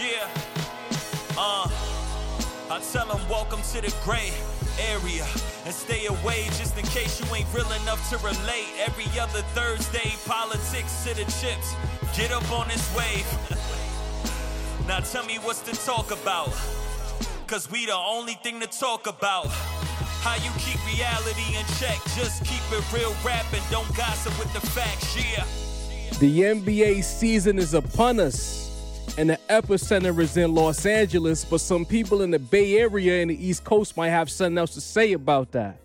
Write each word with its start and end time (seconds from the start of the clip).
Yeah. 0.00 0.28
Uh, 1.38 1.68
I 2.68 2.80
tell 2.92 3.06
them 3.06 3.28
welcome 3.28 3.60
to 3.72 3.80
the 3.80 3.94
gray 4.02 4.32
area 4.80 5.24
and 5.64 5.72
stay 5.72 6.06
away 6.06 6.44
just 6.58 6.76
in 6.76 6.84
case 6.86 7.20
you 7.20 7.34
ain't 7.34 7.46
real 7.54 7.70
enough 7.82 8.10
to 8.10 8.18
relate. 8.18 8.66
Every 8.80 9.06
other 9.20 9.42
Thursday, 9.54 10.12
politics 10.26 11.04
to 11.04 11.14
the 11.14 11.24
chips. 11.38 11.76
Get 12.16 12.32
up 12.32 12.50
on 12.50 12.66
this 12.66 12.84
wave. 12.96 13.26
now 14.88 14.98
tell 14.98 15.24
me 15.26 15.36
what's 15.36 15.60
to 15.62 15.72
talk 15.86 16.10
about. 16.10 16.50
Cause 17.46 17.70
we 17.70 17.86
the 17.86 17.94
only 17.94 18.34
thing 18.34 18.58
to 18.60 18.66
talk 18.66 19.06
about. 19.06 19.46
How 20.22 20.34
you 20.36 20.50
keep 20.58 20.84
reality 20.86 21.56
in 21.56 21.64
check. 21.78 22.00
Just 22.16 22.44
keep 22.44 22.62
it 22.72 22.92
real 22.92 23.14
rap 23.24 23.46
and 23.52 23.62
don't 23.70 23.94
gossip 23.96 24.36
with 24.40 24.52
the 24.54 24.60
facts. 24.60 25.14
Yeah. 25.16 25.44
The 26.18 26.40
NBA 26.40 27.04
season 27.04 27.58
is 27.58 27.74
upon 27.74 28.18
us, 28.18 28.63
and 29.16 29.30
the 29.30 29.38
epicenter 29.48 30.18
is 30.20 30.36
in 30.36 30.54
Los 30.54 30.84
Angeles, 30.86 31.44
but 31.44 31.60
some 31.60 31.84
people 31.84 32.22
in 32.22 32.30
the 32.30 32.38
Bay 32.38 32.78
Area 32.78 33.22
and 33.22 33.30
the 33.30 33.46
East 33.46 33.64
Coast 33.64 33.96
might 33.96 34.08
have 34.08 34.28
something 34.28 34.58
else 34.58 34.74
to 34.74 34.80
say 34.80 35.12
about 35.12 35.52
that. 35.52 35.78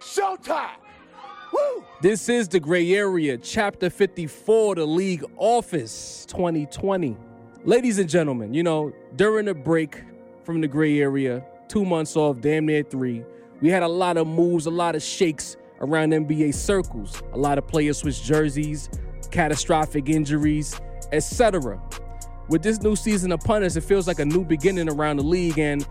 Showtime! 0.00 0.70
Woo! 1.52 1.84
This 2.00 2.28
is 2.28 2.48
the 2.48 2.58
Gray 2.58 2.92
Area, 2.92 3.38
Chapter 3.38 3.88
54, 3.88 4.76
the 4.76 4.86
League 4.86 5.24
Office 5.36 6.26
2020. 6.26 7.16
Ladies 7.64 7.98
and 8.00 8.08
gentlemen, 8.08 8.52
you 8.52 8.64
know, 8.64 8.92
during 9.14 9.46
the 9.46 9.54
break 9.54 10.02
from 10.44 10.60
the 10.60 10.66
Gray 10.66 11.00
Area, 11.00 11.44
two 11.68 11.84
months 11.84 12.16
off, 12.16 12.40
damn 12.40 12.66
near 12.66 12.82
three, 12.82 13.22
we 13.60 13.68
had 13.68 13.84
a 13.84 13.88
lot 13.88 14.16
of 14.16 14.26
moves, 14.26 14.66
a 14.66 14.70
lot 14.70 14.96
of 14.96 15.02
shakes 15.02 15.56
around 15.80 16.12
NBA 16.12 16.54
circles. 16.54 17.22
A 17.32 17.38
lot 17.38 17.58
of 17.58 17.68
players 17.68 17.98
switched 17.98 18.24
jerseys, 18.24 18.90
catastrophic 19.30 20.08
injuries, 20.08 20.80
etc. 21.12 21.80
With 22.52 22.62
this 22.62 22.82
new 22.82 22.94
season 22.96 23.32
upon 23.32 23.64
us, 23.64 23.76
it 23.76 23.80
feels 23.80 24.06
like 24.06 24.18
a 24.18 24.26
new 24.26 24.44
beginning 24.44 24.90
around 24.90 25.16
the 25.16 25.22
league. 25.22 25.58
And 25.58 25.88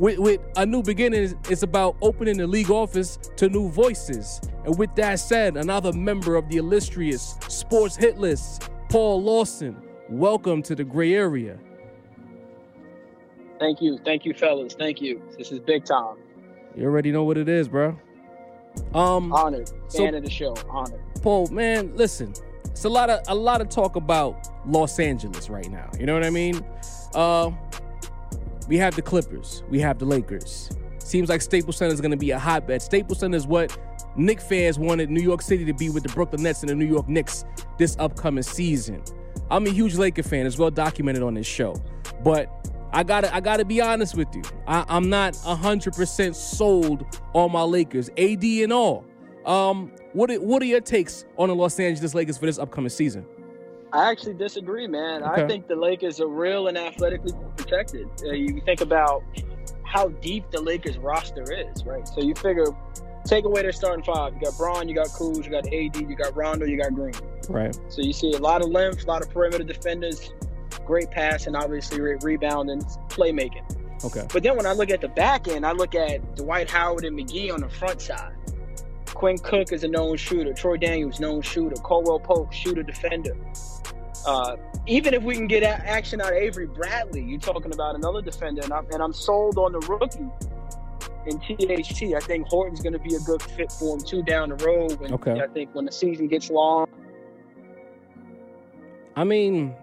with, 0.00 0.18
with 0.18 0.40
a 0.56 0.64
new 0.64 0.82
beginning, 0.82 1.38
it's 1.50 1.62
about 1.62 1.96
opening 2.00 2.38
the 2.38 2.46
league 2.46 2.70
office 2.70 3.18
to 3.36 3.50
new 3.50 3.68
voices. 3.68 4.40
And 4.64 4.78
with 4.78 4.94
that 4.94 5.16
said, 5.20 5.58
another 5.58 5.92
member 5.92 6.36
of 6.36 6.48
the 6.48 6.56
illustrious 6.56 7.36
sports 7.48 7.94
hit 7.94 8.16
list, 8.16 8.70
Paul 8.88 9.22
Lawson, 9.22 9.86
welcome 10.08 10.62
to 10.62 10.74
the 10.74 10.82
gray 10.82 11.12
area. 11.12 11.58
Thank 13.58 13.82
you. 13.82 13.98
Thank 14.02 14.24
you, 14.24 14.32
fellas. 14.32 14.72
Thank 14.72 15.02
you. 15.02 15.20
This 15.36 15.52
is 15.52 15.58
big 15.58 15.84
time. 15.84 16.16
You 16.74 16.86
already 16.86 17.12
know 17.12 17.24
what 17.24 17.36
it 17.36 17.50
is, 17.50 17.68
bro. 17.68 17.98
Um, 18.94 19.30
Honored. 19.30 19.70
So- 19.88 19.98
Fan 19.98 20.14
of 20.14 20.24
the 20.24 20.30
show. 20.30 20.56
Honored. 20.70 21.02
Paul, 21.20 21.48
man, 21.48 21.94
listen. 21.96 22.32
It's 22.70 22.84
a 22.84 22.88
lot 22.88 23.10
of 23.10 23.20
a 23.28 23.34
lot 23.34 23.60
of 23.60 23.68
talk 23.68 23.96
about 23.96 24.48
Los 24.66 24.98
Angeles 24.98 25.50
right 25.50 25.70
now. 25.70 25.90
You 25.98 26.06
know 26.06 26.14
what 26.14 26.24
I 26.24 26.30
mean? 26.30 26.64
Uh, 27.14 27.50
we 28.68 28.76
have 28.78 28.94
the 28.94 29.02
Clippers, 29.02 29.62
we 29.68 29.80
have 29.80 29.98
the 29.98 30.04
Lakers. 30.04 30.70
Seems 30.98 31.28
like 31.30 31.40
Staples 31.40 31.78
Center 31.78 31.94
is 31.94 32.02
going 32.02 32.10
to 32.10 32.18
be 32.18 32.32
a 32.32 32.38
hotbed. 32.38 32.82
Staples 32.82 33.20
Center 33.20 33.36
is 33.36 33.46
what 33.46 33.76
Knick 34.14 34.42
fans 34.42 34.78
wanted 34.78 35.10
New 35.10 35.22
York 35.22 35.40
City 35.40 35.64
to 35.64 35.72
be 35.72 35.88
with 35.88 36.02
the 36.02 36.10
Brooklyn 36.10 36.42
Nets 36.42 36.60
and 36.60 36.68
the 36.68 36.74
New 36.74 36.84
York 36.86 37.08
Knicks 37.08 37.44
this 37.78 37.96
upcoming 37.98 38.42
season. 38.42 39.02
I'm 39.50 39.66
a 39.66 39.70
huge 39.70 39.94
Laker 39.96 40.22
fan, 40.22 40.44
as 40.44 40.58
well 40.58 40.70
documented 40.70 41.22
on 41.22 41.34
this 41.34 41.46
show. 41.46 41.74
But 42.22 42.50
I 42.92 43.02
gotta 43.02 43.34
I 43.34 43.40
gotta 43.40 43.64
be 43.64 43.80
honest 43.80 44.16
with 44.16 44.34
you. 44.34 44.42
I, 44.66 44.84
I'm 44.88 45.08
not 45.08 45.36
hundred 45.36 45.94
percent 45.94 46.36
sold 46.36 47.04
on 47.32 47.52
my 47.52 47.62
Lakers, 47.62 48.10
AD 48.18 48.44
and 48.44 48.72
all. 48.72 49.04
Um, 49.48 49.90
what 50.12 50.30
are, 50.30 50.40
what 50.40 50.60
are 50.60 50.66
your 50.66 50.82
takes 50.82 51.24
on 51.38 51.48
the 51.48 51.54
Los 51.54 51.80
Angeles 51.80 52.14
Lakers 52.14 52.36
for 52.36 52.44
this 52.44 52.58
upcoming 52.58 52.90
season? 52.90 53.26
I 53.94 54.10
actually 54.10 54.34
disagree, 54.34 54.86
man. 54.86 55.22
Okay. 55.22 55.42
I 55.42 55.48
think 55.48 55.66
the 55.66 55.74
Lakers 55.74 56.20
are 56.20 56.28
real 56.28 56.68
and 56.68 56.76
athletically 56.76 57.32
protected. 57.56 58.06
Uh, 58.22 58.32
you 58.32 58.60
think 58.66 58.82
about 58.82 59.24
how 59.84 60.08
deep 60.08 60.50
the 60.50 60.60
Lakers 60.60 60.98
roster 60.98 61.44
is, 61.50 61.82
right? 61.86 62.06
So 62.06 62.20
you 62.20 62.34
figure, 62.34 62.66
take 63.24 63.46
away 63.46 63.62
their 63.62 63.72
starting 63.72 64.04
five. 64.04 64.34
You 64.34 64.40
got 64.42 64.58
Bron, 64.58 64.86
you 64.86 64.94
got 64.94 65.06
Kuz, 65.06 65.42
you 65.42 65.50
got 65.50 65.66
AD, 65.66 65.96
you 65.96 66.14
got 66.14 66.36
Rondo, 66.36 66.66
you 66.66 66.76
got 66.76 66.94
Green. 66.94 67.14
Right. 67.48 67.74
So 67.88 68.02
you 68.02 68.12
see 68.12 68.34
a 68.34 68.38
lot 68.38 68.60
of 68.60 68.68
length, 68.68 69.04
a 69.04 69.06
lot 69.06 69.22
of 69.22 69.30
perimeter 69.30 69.64
defenders, 69.64 70.30
great 70.84 71.10
pass, 71.10 71.46
and 71.46 71.56
obviously 71.56 72.02
re- 72.02 72.18
rebounding, 72.20 72.82
playmaking. 73.08 73.64
Okay. 74.04 74.26
But 74.30 74.42
then 74.42 74.58
when 74.58 74.66
I 74.66 74.74
look 74.74 74.90
at 74.90 75.00
the 75.00 75.08
back 75.08 75.48
end, 75.48 75.64
I 75.64 75.72
look 75.72 75.94
at 75.94 76.36
Dwight 76.36 76.68
Howard 76.68 77.06
and 77.06 77.18
McGee 77.18 77.50
on 77.50 77.62
the 77.62 77.70
front 77.70 78.02
side. 78.02 78.34
Quinn 79.14 79.38
Cook 79.38 79.72
is 79.72 79.84
a 79.84 79.88
known 79.88 80.16
shooter. 80.16 80.52
Troy 80.52 80.76
Daniels, 80.76 81.20
known 81.20 81.42
shooter. 81.42 81.76
Caldwell 81.76 82.20
Pope, 82.20 82.52
shooter, 82.52 82.82
defender. 82.82 83.36
Uh, 84.26 84.56
even 84.86 85.14
if 85.14 85.22
we 85.22 85.34
can 85.34 85.46
get 85.46 85.62
action 85.62 86.20
out 86.20 86.28
of 86.32 86.34
Avery 86.38 86.66
Bradley, 86.66 87.22
you're 87.22 87.40
talking 87.40 87.72
about 87.72 87.94
another 87.94 88.20
defender, 88.20 88.62
and 88.62 88.72
I'm, 88.72 88.86
and 88.90 89.02
I'm 89.02 89.12
sold 89.12 89.58
on 89.58 89.72
the 89.72 89.78
rookie 89.80 90.28
in 91.26 91.38
THT. 91.38 92.14
I 92.14 92.20
think 92.20 92.46
Horton's 92.48 92.80
going 92.80 92.92
to 92.92 92.98
be 92.98 93.14
a 93.14 93.20
good 93.20 93.42
fit 93.42 93.70
for 93.72 93.94
him 93.96 94.00
too 94.00 94.22
down 94.22 94.50
the 94.50 94.56
road. 94.64 95.00
And 95.00 95.12
Okay. 95.14 95.40
I 95.40 95.46
think 95.46 95.74
when 95.74 95.84
the 95.84 95.92
season 95.92 96.28
gets 96.28 96.50
long, 96.50 96.86
I 99.16 99.24
mean, 99.24 99.74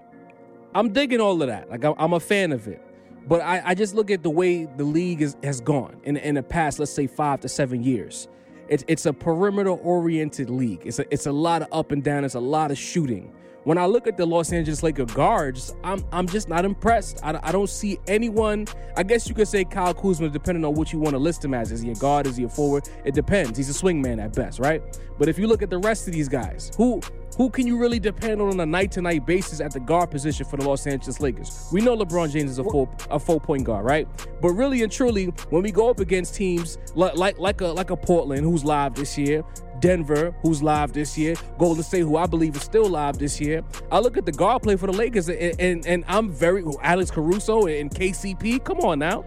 I'm 0.74 0.92
digging 0.94 1.22
all 1.22 1.42
of 1.42 1.48
that. 1.48 1.70
Like 1.70 1.84
I'm, 1.84 1.94
I'm 1.98 2.14
a 2.14 2.20
fan 2.20 2.52
of 2.52 2.68
it, 2.68 2.82
but 3.28 3.42
I, 3.42 3.62
I 3.66 3.76
just 3.76 3.96
look 3.96 4.12
at 4.12 4.24
the 4.24 4.30
way 4.30 4.66
the 4.66 4.84
league 4.84 5.22
is, 5.22 5.36
has 5.44 5.62
gone 5.62 5.98
in 6.04 6.18
in 6.18 6.36
the 6.36 6.44
past, 6.44 6.80
let's 6.80 6.92
say 6.92 7.08
five 7.08 7.42
to 7.42 7.50
seven 7.50 7.84
years. 7.84 8.28
It's 8.68 8.84
it's 8.88 9.06
a 9.06 9.14
perimeter 9.14 9.72
oriented 9.72 10.50
league. 10.50 10.82
It's 10.86 11.00
a 11.00 11.06
it's 11.14 11.26
a 11.26 11.32
lot 11.32 11.62
of 11.62 11.68
up 11.72 11.92
and 11.92 12.04
down. 12.04 12.24
It's 12.26 12.36
a 12.36 12.40
lot 12.40 12.72
of 12.72 12.78
shooting. 12.78 13.34
When 13.66 13.80
I 13.80 13.88
look 13.88 14.06
at 14.06 14.16
the 14.16 14.28
Los 14.28 14.54
Angeles 14.54 14.84
Lakers 14.84 15.12
guards, 15.12 15.76
I'm 15.84 16.06
I'm 16.12 16.28
just 16.28 16.48
not 16.48 16.66
impressed. 16.66 17.20
I, 17.24 17.40
I 17.42 17.52
don't 17.52 17.68
see 17.68 17.98
anyone. 18.06 18.68
I 18.96 19.02
guess 19.02 19.28
you 19.28 19.34
could 19.34 19.48
say 19.48 19.66
Kyle 19.66 19.92
Kuzma, 19.92 20.30
depending 20.30 20.64
on 20.64 20.76
what 20.76 20.94
you 20.94 21.00
want 21.00 21.14
to 21.14 21.18
list 21.18 21.44
him 21.44 21.56
as. 21.56 21.72
Is 21.72 21.82
he 21.82 21.90
a 21.90 21.96
guard? 21.96 22.28
Is 22.28 22.38
he 22.38 22.44
a 22.44 22.50
forward? 22.50 22.88
It 23.06 23.16
depends. 23.16 23.58
He's 23.58 23.72
a 23.72 23.74
swingman 23.74 24.24
at 24.24 24.36
best, 24.36 24.60
right? 24.60 24.84
But 25.18 25.30
if 25.30 25.40
you 25.40 25.48
look 25.48 25.64
at 25.64 25.72
the 25.72 25.80
rest 25.80 26.08
of 26.08 26.14
these 26.14 26.30
guys, 26.30 26.72
who 26.78 27.02
who 27.38 27.50
can 27.50 27.66
you 27.66 27.76
really 27.76 28.00
depend 28.00 28.40
on 28.40 28.50
on 28.50 28.60
a 28.60 28.66
night 28.68 28.92
to 28.92 29.02
night 29.02 29.26
basis 29.26 29.60
at 29.62 29.74
the 29.74 29.80
guard 29.80 30.12
position 30.12 30.46
for 30.46 30.58
the 30.58 30.68
Los 30.68 30.86
Angeles 30.86 31.20
Lakers? 31.20 31.68
We 31.74 31.82
know 31.82 31.98
LeBron 31.98 32.32
James 32.32 32.52
is 32.52 32.60
a 32.60 32.64
full 32.64 32.88
a 33.10 33.20
full 33.20 33.40
point 33.40 33.64
guard, 33.64 33.84
right? 33.84 34.08
But 34.42 34.50
really 34.50 34.84
and 34.84 34.92
truly, 34.92 35.26
when 35.50 35.64
we 35.64 35.72
go 35.72 35.90
up 35.90 36.00
against 36.00 36.36
teams 36.36 36.78
like 36.94 37.16
like 37.16 37.40
like 37.40 37.62
a 37.62 37.68
like 37.68 37.90
a 37.90 37.98
Portland 37.98 38.44
who's 38.44 38.64
live 38.64 38.94
this 38.94 39.18
year, 39.18 39.44
Denver 39.80 40.34
who's 40.42 40.62
live 40.64 40.94
this 40.94 41.18
year, 41.18 41.36
Golden 41.58 41.84
State 41.84 42.02
who 42.02 42.18
I 42.18 42.26
believe 42.26 42.56
is 42.56 42.64
still 42.64 42.88
live 42.88 43.18
this 43.18 43.40
year, 43.40 43.64
I 43.92 44.00
look 44.00 44.18
at 44.18 44.26
the 44.26 44.32
guard 44.32 44.64
play 44.64 44.76
for 44.76 44.88
the 44.88 44.94
Lakers 44.94 45.30
and 45.30 45.60
and, 45.60 45.86
and 45.86 46.04
I'm 46.08 46.32
very 46.32 46.64
Alex 46.82 47.12
Caruso 47.12 47.68
and 47.68 47.90
KCP. 47.92 48.64
Come 48.64 48.80
on 48.80 49.00
now, 49.00 49.24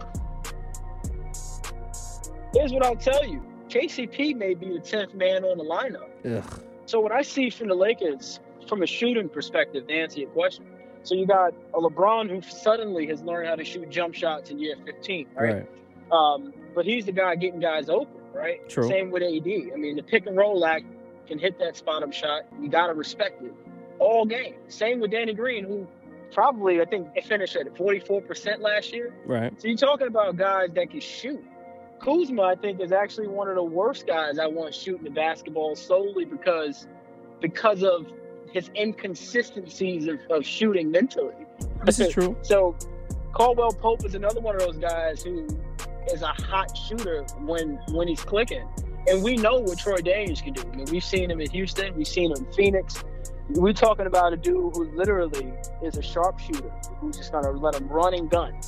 here's 2.53 2.71
what 2.71 2.85
I'll 2.85 2.95
tell 2.95 3.25
you: 3.27 3.41
KCP 3.69 4.35
may 4.35 4.53
be 4.53 4.73
the 4.73 4.79
tenth 4.79 5.13
man 5.13 5.43
on 5.43 5.57
the 5.57 5.63
lineup. 5.63 6.09
Ugh. 6.37 6.63
So 6.85 6.99
what 6.99 7.11
I 7.11 7.21
see 7.21 7.49
from 7.49 7.67
the 7.67 7.75
Lakers, 7.75 8.39
from 8.67 8.81
a 8.81 8.87
shooting 8.87 9.29
perspective, 9.29 9.87
to 9.87 9.93
answer 9.93 10.21
your 10.21 10.29
question, 10.31 10.65
so 11.03 11.13
you 11.15 11.27
got 11.27 11.53
a 11.73 11.77
LeBron 11.79 12.29
who 12.29 12.41
suddenly 12.41 13.05
has 13.07 13.21
learned 13.21 13.47
how 13.47 13.55
to 13.55 13.63
shoot 13.63 13.89
jump 13.89 14.15
shots 14.15 14.49
in 14.49 14.59
year 14.59 14.75
15, 14.85 15.27
right? 15.35 15.53
right, 15.53 15.67
Um, 16.11 16.53
but 16.73 16.85
he's 16.85 17.05
the 17.05 17.11
guy 17.11 17.35
getting 17.35 17.59
guys 17.59 17.89
open, 17.89 18.18
right? 18.33 18.67
True. 18.69 18.87
Same 18.87 19.11
with 19.11 19.23
AD. 19.23 19.47
I 19.73 19.77
mean, 19.77 19.95
the 19.95 20.03
pick 20.03 20.25
and 20.25 20.37
roll 20.37 20.65
act 20.65 20.85
can 21.27 21.39
hit 21.39 21.59
that 21.59 21.77
spot 21.77 22.03
up 22.03 22.13
shot. 22.13 22.43
You 22.61 22.69
got 22.69 22.87
to 22.87 22.93
respect 22.93 23.41
it 23.41 23.53
all 23.99 24.25
game. 24.25 24.55
Same 24.67 24.99
with 24.99 25.11
Danny 25.11 25.33
Green, 25.33 25.65
who 25.65 25.87
probably 26.31 26.81
I 26.81 26.85
think 26.85 27.07
finished 27.23 27.55
at 27.55 27.73
44% 27.75 28.59
last 28.59 28.93
year. 28.93 29.13
right. 29.25 29.59
So 29.61 29.67
you're 29.67 29.77
talking 29.77 30.07
about 30.07 30.37
guys 30.37 30.69
that 30.75 30.89
can 30.91 30.99
shoot. 30.99 31.43
Kuzma, 31.99 32.43
I 32.43 32.55
think, 32.55 32.79
is 32.79 32.93
actually 32.93 33.27
one 33.27 33.49
of 33.49 33.55
the 33.55 33.63
worst 33.63 34.07
guys 34.07 34.39
I 34.39 34.47
want 34.47 34.73
shooting 34.73 35.03
the 35.03 35.09
basketball 35.09 35.75
solely 35.75 36.23
because 36.23 36.87
because 37.41 37.83
of 37.83 38.05
his 38.53 38.69
inconsistencies 38.75 40.07
of, 40.07 40.19
of 40.29 40.45
shooting 40.45 40.91
mentally. 40.91 41.33
This 41.85 41.99
is 41.99 42.09
true. 42.13 42.37
So 42.41 42.75
Caldwell 43.33 43.71
Pope 43.71 44.05
is 44.05 44.15
another 44.15 44.39
one 44.39 44.55
of 44.55 44.61
those 44.61 44.77
guys 44.77 45.23
who 45.23 45.47
is 46.13 46.21
a 46.21 46.27
hot 46.27 46.75
shooter 46.75 47.23
when 47.39 47.79
when 47.91 48.07
he's 48.07 48.23
clicking. 48.23 48.67
And 49.07 49.23
we 49.23 49.37
know 49.37 49.59
what 49.59 49.79
Troy 49.79 49.97
Daniels 49.97 50.41
can 50.41 50.53
do. 50.53 50.61
I 50.61 50.75
mean, 50.75 50.85
we've 50.91 51.03
seen 51.03 51.31
him 51.31 51.41
in 51.41 51.49
Houston, 51.49 51.95
we've 51.95 52.07
seen 52.07 52.31
him 52.31 52.45
in 52.45 52.53
Phoenix. 52.53 53.03
We're 53.51 53.73
talking 53.73 54.05
about 54.05 54.33
a 54.33 54.37
dude 54.37 54.75
who 54.75 54.91
literally 54.95 55.53
is 55.83 55.97
a 55.97 56.03
sharpshooter 56.03 56.69
who's 56.99 57.17
just 57.17 57.31
gonna 57.31 57.51
let 57.51 57.75
him 57.75 57.87
run 57.87 58.13
and 58.13 58.29
gun. 58.29 58.59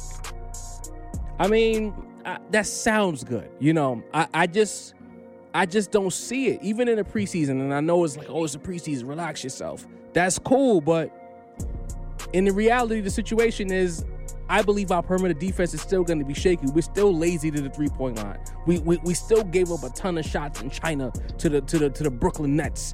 I 1.40 1.48
mean, 1.48 1.94
I, 2.26 2.40
that 2.52 2.66
sounds 2.68 3.24
good. 3.24 3.50
You 3.60 3.74
know, 3.74 4.04
I, 4.14 4.28
I 4.34 4.48
just, 4.48 4.96
I 5.54 5.66
just 5.66 5.92
don't 5.92 6.12
see 6.12 6.48
it. 6.48 6.64
Even 6.64 6.88
in 6.88 6.96
the 6.96 7.04
preseason, 7.04 7.62
and 7.62 7.74
I 7.74 7.80
know 7.80 8.04
it's 8.04 8.18
like, 8.18 8.30
oh, 8.30 8.44
it's 8.44 8.56
a 8.56 8.60
preseason. 8.60 9.08
Relax 9.08 9.44
yourself. 9.44 9.86
That's 10.14 10.40
cool, 10.40 10.82
but 10.82 11.12
in 12.34 12.46
the 12.46 12.52
reality, 12.52 13.02
the 13.02 13.10
situation 13.10 13.72
is, 13.72 14.06
I 14.52 14.62
believe 14.62 14.92
our 14.92 15.02
perimeter 15.02 15.34
defense 15.34 15.74
is 15.74 15.80
still 15.82 16.04
going 16.04 16.20
to 16.20 16.26
be 16.26 16.34
shaky. 16.34 16.68
We're 16.68 16.82
still 16.82 17.16
lazy 17.16 17.50
to 17.52 17.62
the 17.62 17.70
three 17.70 17.88
point 17.88 18.18
line. 18.18 18.38
We, 18.68 18.80
we 18.80 18.98
we 18.98 19.14
still 19.14 19.44
gave 19.46 19.72
up 19.72 19.84
a 19.84 19.90
ton 19.92 20.18
of 20.18 20.26
shots 20.26 20.62
in 20.62 20.70
China 20.70 21.10
to 21.38 21.48
the 21.50 21.62
to 21.62 21.80
the 21.80 21.90
to 21.90 22.04
the 22.04 22.12
Brooklyn 22.12 22.58
Nets. 22.58 22.92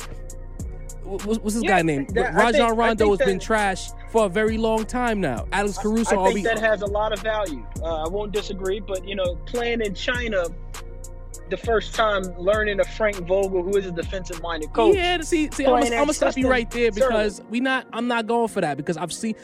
what's, 1.04 1.25
what's 1.25 1.56
this 1.56 1.63
Yeah, 1.63 1.77
guy 1.77 1.81
named? 1.81 2.09
that- 2.13 2.36
Rajon 2.36 2.68
think- 2.69 2.77
Rondo 2.77 3.09
has 3.09 3.19
been 3.27 3.39
trash 3.39 3.89
for 4.12 4.25
a 4.27 4.30
very 4.30 4.57
long 4.59 4.86
time 4.86 5.19
now. 5.19 5.48
Alex 5.51 5.80
Caruso, 5.80 6.15
I 6.15 6.19
are 6.19 6.25
think 6.27 6.36
we? 6.36 6.44
that 6.44 6.59
has 6.59 6.83
a 6.83 6.86
lot 6.86 7.12
of 7.12 7.19
value. 7.21 7.65
Uh, 7.81 8.03
I 8.06 8.07
won't 8.07 8.31
disagree, 8.31 8.80
but 8.80 9.07
you 9.07 9.15
know, 9.15 9.36
playing 9.48 9.81
in 9.81 9.95
China, 9.95 10.44
the 11.49 11.57
first 11.57 11.94
time 11.94 12.23
learning 12.38 12.79
of 12.79 12.88
Frank 12.88 13.17
Vogel, 13.17 13.63
who 13.63 13.77
is 13.77 13.85
a 13.85 13.91
defensive-minded 13.91 14.73
coach. 14.73 14.95
Yeah, 14.95 15.21
see, 15.21 15.49
see, 15.51 15.65
I'm 15.65 15.71
gonna, 15.71 15.81
playing 15.81 15.94
I'm 15.94 15.99
gonna 15.99 16.07
that 16.07 16.13
stop 16.13 16.38
you 16.38 16.49
right 16.49 16.69
there 16.69 16.91
because 16.91 17.41
we 17.49 17.59
not. 17.59 17.88
I'm 17.94 18.07
not 18.07 18.27
going 18.27 18.47
for 18.47 18.61
that 18.61 18.77
because 18.77 18.97
I've 18.97 19.13
seen 19.13 19.35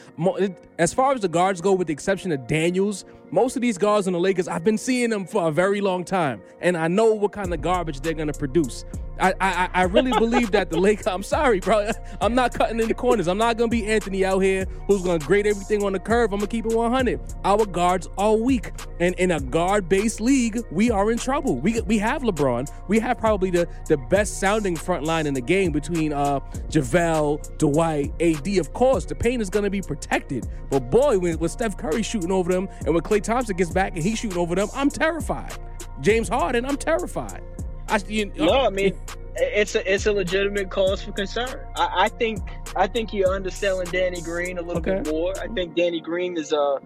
as 0.78 0.92
far 0.92 1.12
as 1.12 1.20
the 1.20 1.28
guards 1.28 1.60
go, 1.60 1.72
with 1.72 1.86
the 1.86 1.92
exception 1.92 2.32
of 2.32 2.46
Daniels, 2.46 3.04
most 3.30 3.56
of 3.56 3.62
these 3.62 3.78
guards 3.78 4.06
on 4.06 4.12
the 4.12 4.20
Lakers, 4.20 4.48
I've 4.48 4.64
been 4.64 4.78
seeing 4.78 5.10
them 5.10 5.26
for 5.26 5.48
a 5.48 5.50
very 5.50 5.80
long 5.80 6.04
time, 6.04 6.42
and 6.60 6.76
I 6.76 6.88
know 6.88 7.14
what 7.14 7.32
kind 7.32 7.52
of 7.52 7.60
garbage 7.60 8.00
they're 8.00 8.14
gonna 8.14 8.32
produce. 8.32 8.84
I 9.20 9.32
I, 9.40 9.68
I 9.72 9.82
really 9.84 10.12
believe 10.18 10.50
that 10.52 10.70
the 10.70 10.78
Lakers. 10.78 11.06
I'm 11.06 11.22
sorry, 11.22 11.60
bro. 11.60 11.90
I'm 12.20 12.34
not 12.34 12.54
cutting 12.54 12.80
any 12.80 12.94
corners. 12.94 13.28
I'm 13.28 13.38
not 13.38 13.56
gonna 13.56 13.68
be 13.68 13.86
Anthony 13.86 14.24
out 14.24 14.40
here 14.40 14.66
who's 14.86 15.02
gonna 15.02 15.18
grade 15.18 15.46
everything 15.46 15.84
on 15.84 15.92
the 15.92 15.98
curve. 15.98 16.32
I'm 16.32 16.40
gonna 16.40 16.48
keep 16.48 16.66
it 16.66 16.74
100. 16.74 17.20
Our 17.44 17.66
guards 17.66 18.08
are 18.18 18.36
weak, 18.36 18.72
and 19.00 19.14
in 19.16 19.32
a 19.32 19.40
guard-based 19.40 20.20
league, 20.20 20.58
we 20.70 20.90
are 20.90 21.10
in 21.10 21.18
trouble. 21.18 21.56
We 21.56 21.80
we 21.82 21.98
have 21.98 22.22
LeBron. 22.22 22.70
We 22.88 22.98
have 23.00 23.18
probably 23.18 23.50
the 23.50 23.68
the 23.86 23.96
best 23.96 24.40
sounding 24.40 24.76
front 24.76 25.04
line 25.04 25.26
in 25.26 25.34
the 25.34 25.40
game 25.40 25.72
between 25.72 26.12
uh 26.12 26.40
JaVale, 26.68 27.58
Dwight, 27.58 28.12
AD. 28.20 28.48
Of 28.58 28.72
course, 28.72 29.04
the 29.04 29.14
paint 29.14 29.42
is 29.42 29.50
gonna 29.50 29.70
be 29.70 29.82
protected. 29.82 30.48
But 30.70 30.90
boy, 30.90 31.18
when, 31.18 31.38
when 31.38 31.50
Steph 31.50 31.76
Curry 31.76 32.02
shooting 32.02 32.32
over 32.32 32.52
them, 32.52 32.68
and 32.84 32.94
when 32.94 33.02
Klay 33.14 33.22
Thompson 33.22 33.56
gets 33.56 33.70
back 33.70 33.94
and 33.94 34.02
he's 34.02 34.18
shooting 34.18 34.38
over 34.38 34.54
them, 34.54 34.68
I'm 34.74 34.90
terrified. 34.90 35.52
James 36.00 36.28
Harden, 36.28 36.64
I'm 36.64 36.76
terrified. 36.76 37.42
I, 37.88 38.00
you, 38.08 38.32
uh, 38.40 38.44
No, 38.44 38.66
I 38.66 38.70
mean 38.70 38.98
it's 39.36 39.74
a 39.74 39.92
it's 39.92 40.06
a 40.06 40.12
legitimate 40.12 40.70
cause 40.70 41.02
for 41.02 41.12
concern. 41.12 41.60
I, 41.76 42.04
I 42.04 42.08
think 42.08 42.40
I 42.76 42.86
think 42.86 43.12
you're 43.12 43.32
underselling 43.32 43.88
Danny 43.90 44.20
Green 44.20 44.58
a 44.58 44.62
little 44.62 44.82
bit 44.82 45.06
more. 45.08 45.32
I 45.38 45.48
think 45.48 45.74
Danny 45.76 46.00
Green 46.00 46.36
is 46.36 46.52
a 46.52 46.78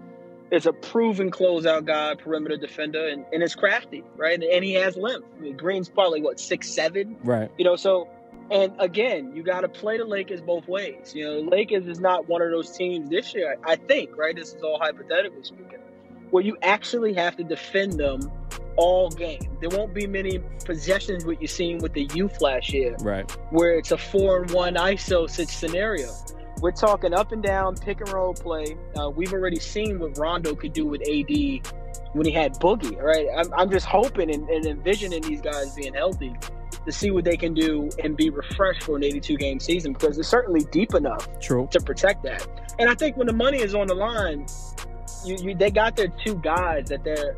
is 0.51 0.67
a 0.67 0.73
proven 0.73 1.31
closeout 1.31 1.85
guy, 1.85 2.15
perimeter 2.15 2.57
defender, 2.57 3.09
and, 3.09 3.25
and 3.33 3.43
is 3.43 3.55
crafty, 3.55 4.03
right? 4.17 4.43
And 4.43 4.65
he 4.65 4.73
has 4.75 4.97
length. 4.97 5.27
I 5.37 5.41
mean, 5.41 5.57
Green's 5.57 5.91
probably 5.91 6.23
what 6.23 6.41
six 6.41 6.71
seven, 6.71 7.17
right. 7.23 7.51
you 7.59 7.65
know. 7.65 7.77
So, 7.77 8.09
and 8.51 8.73
again, 8.79 9.33
you 9.37 9.43
got 9.43 9.61
to 9.61 9.69
play 9.69 9.99
the 9.99 10.07
Lakers 10.07 10.41
both 10.41 10.67
ways. 10.67 11.13
You 11.15 11.25
know, 11.25 11.45
the 11.45 11.51
Lakers 11.51 11.87
is 11.87 12.01
not 12.01 12.29
one 12.29 12.41
of 12.41 12.51
those 12.51 12.71
teams 12.71 13.11
this 13.11 13.35
year. 13.35 13.57
I 13.63 13.77
think, 13.77 14.17
right? 14.17 14.35
This 14.35 14.55
is 14.55 14.63
all 14.63 14.79
hypothetically 14.81 15.45
speaking, 15.45 15.81
where 16.31 16.43
you 16.45 16.57
actually 16.63 17.13
have 17.15 17.37
to 17.37 17.45
defend 17.45 17.95
them 17.95 18.21
all 18.77 19.11
game. 19.11 19.41
There 19.61 19.71
won't 19.77 19.93
be 19.93 20.07
many 20.07 20.39
possessions 20.65 21.25
what 21.25 21.41
you're 21.41 21.49
seeing 21.49 21.79
with 21.79 21.93
the 21.95 22.05
youth 22.15 22.41
last 22.41 22.73
year, 22.73 22.97
Right. 23.01 23.29
where 23.51 23.73
it's 23.73 23.91
a 23.91 23.99
four 23.99 24.43
and 24.43 24.51
one 24.53 24.75
ISO 24.75 25.29
such 25.29 25.49
scenario. 25.49 26.11
We're 26.61 26.73
talking 26.73 27.13
up 27.15 27.33
and 27.33 27.43
down 27.43 27.77
pick 27.77 28.01
and 28.01 28.09
roll 28.11 28.35
play. 28.35 28.77
Uh, 28.97 29.11
we've 29.11 29.33
already 29.33 29.59
seen 29.61 29.99
what 29.99 30.17
Rondo 30.19 30.55
could 30.55 30.73
do 30.73 30.87
with 30.87 31.01
AD 31.03 31.61
when 32.13 32.27
he 32.27 32.33
had 32.33 32.55
Boogie. 32.55 33.01
Right, 33.01 33.27
I'm, 33.37 33.53
I'm 33.55 33.71
just 33.71 33.87
hoping 33.87 34.33
and, 34.33 34.49
and 34.49 34.67
envisioning 34.67 35.23
these 35.23 35.41
guys 35.41 35.75
being 35.75 35.95
healthy 35.95 36.35
to 36.85 36.93
see 36.93 37.11
what 37.11 37.25
they 37.25 37.37
can 37.37 37.55
do 37.55 37.91
and 38.03 38.17
be 38.17 38.31
refreshed 38.31 38.85
for 38.85 38.97
an 38.97 39.05
82 39.05 39.37
game 39.37 39.61
season 39.61 39.93
because 39.93 40.17
they're 40.17 40.25
certainly 40.25 40.65
deep 40.73 40.95
enough 40.95 41.29
True. 41.41 41.69
to 41.73 41.81
protect 41.81 42.23
that. 42.25 42.47
And 42.79 42.89
I 42.89 42.95
think 42.95 43.17
when 43.17 43.27
the 43.27 43.33
money 43.33 43.59
is 43.59 43.75
on 43.75 43.87
the 43.89 43.95
line, 43.95 44.47
you, 45.25 45.37
you 45.41 45.55
they 45.55 45.70
got 45.70 45.97
their 45.97 46.09
two 46.09 46.37
guys 46.37 46.88
that 46.88 47.05
they're 47.05 47.37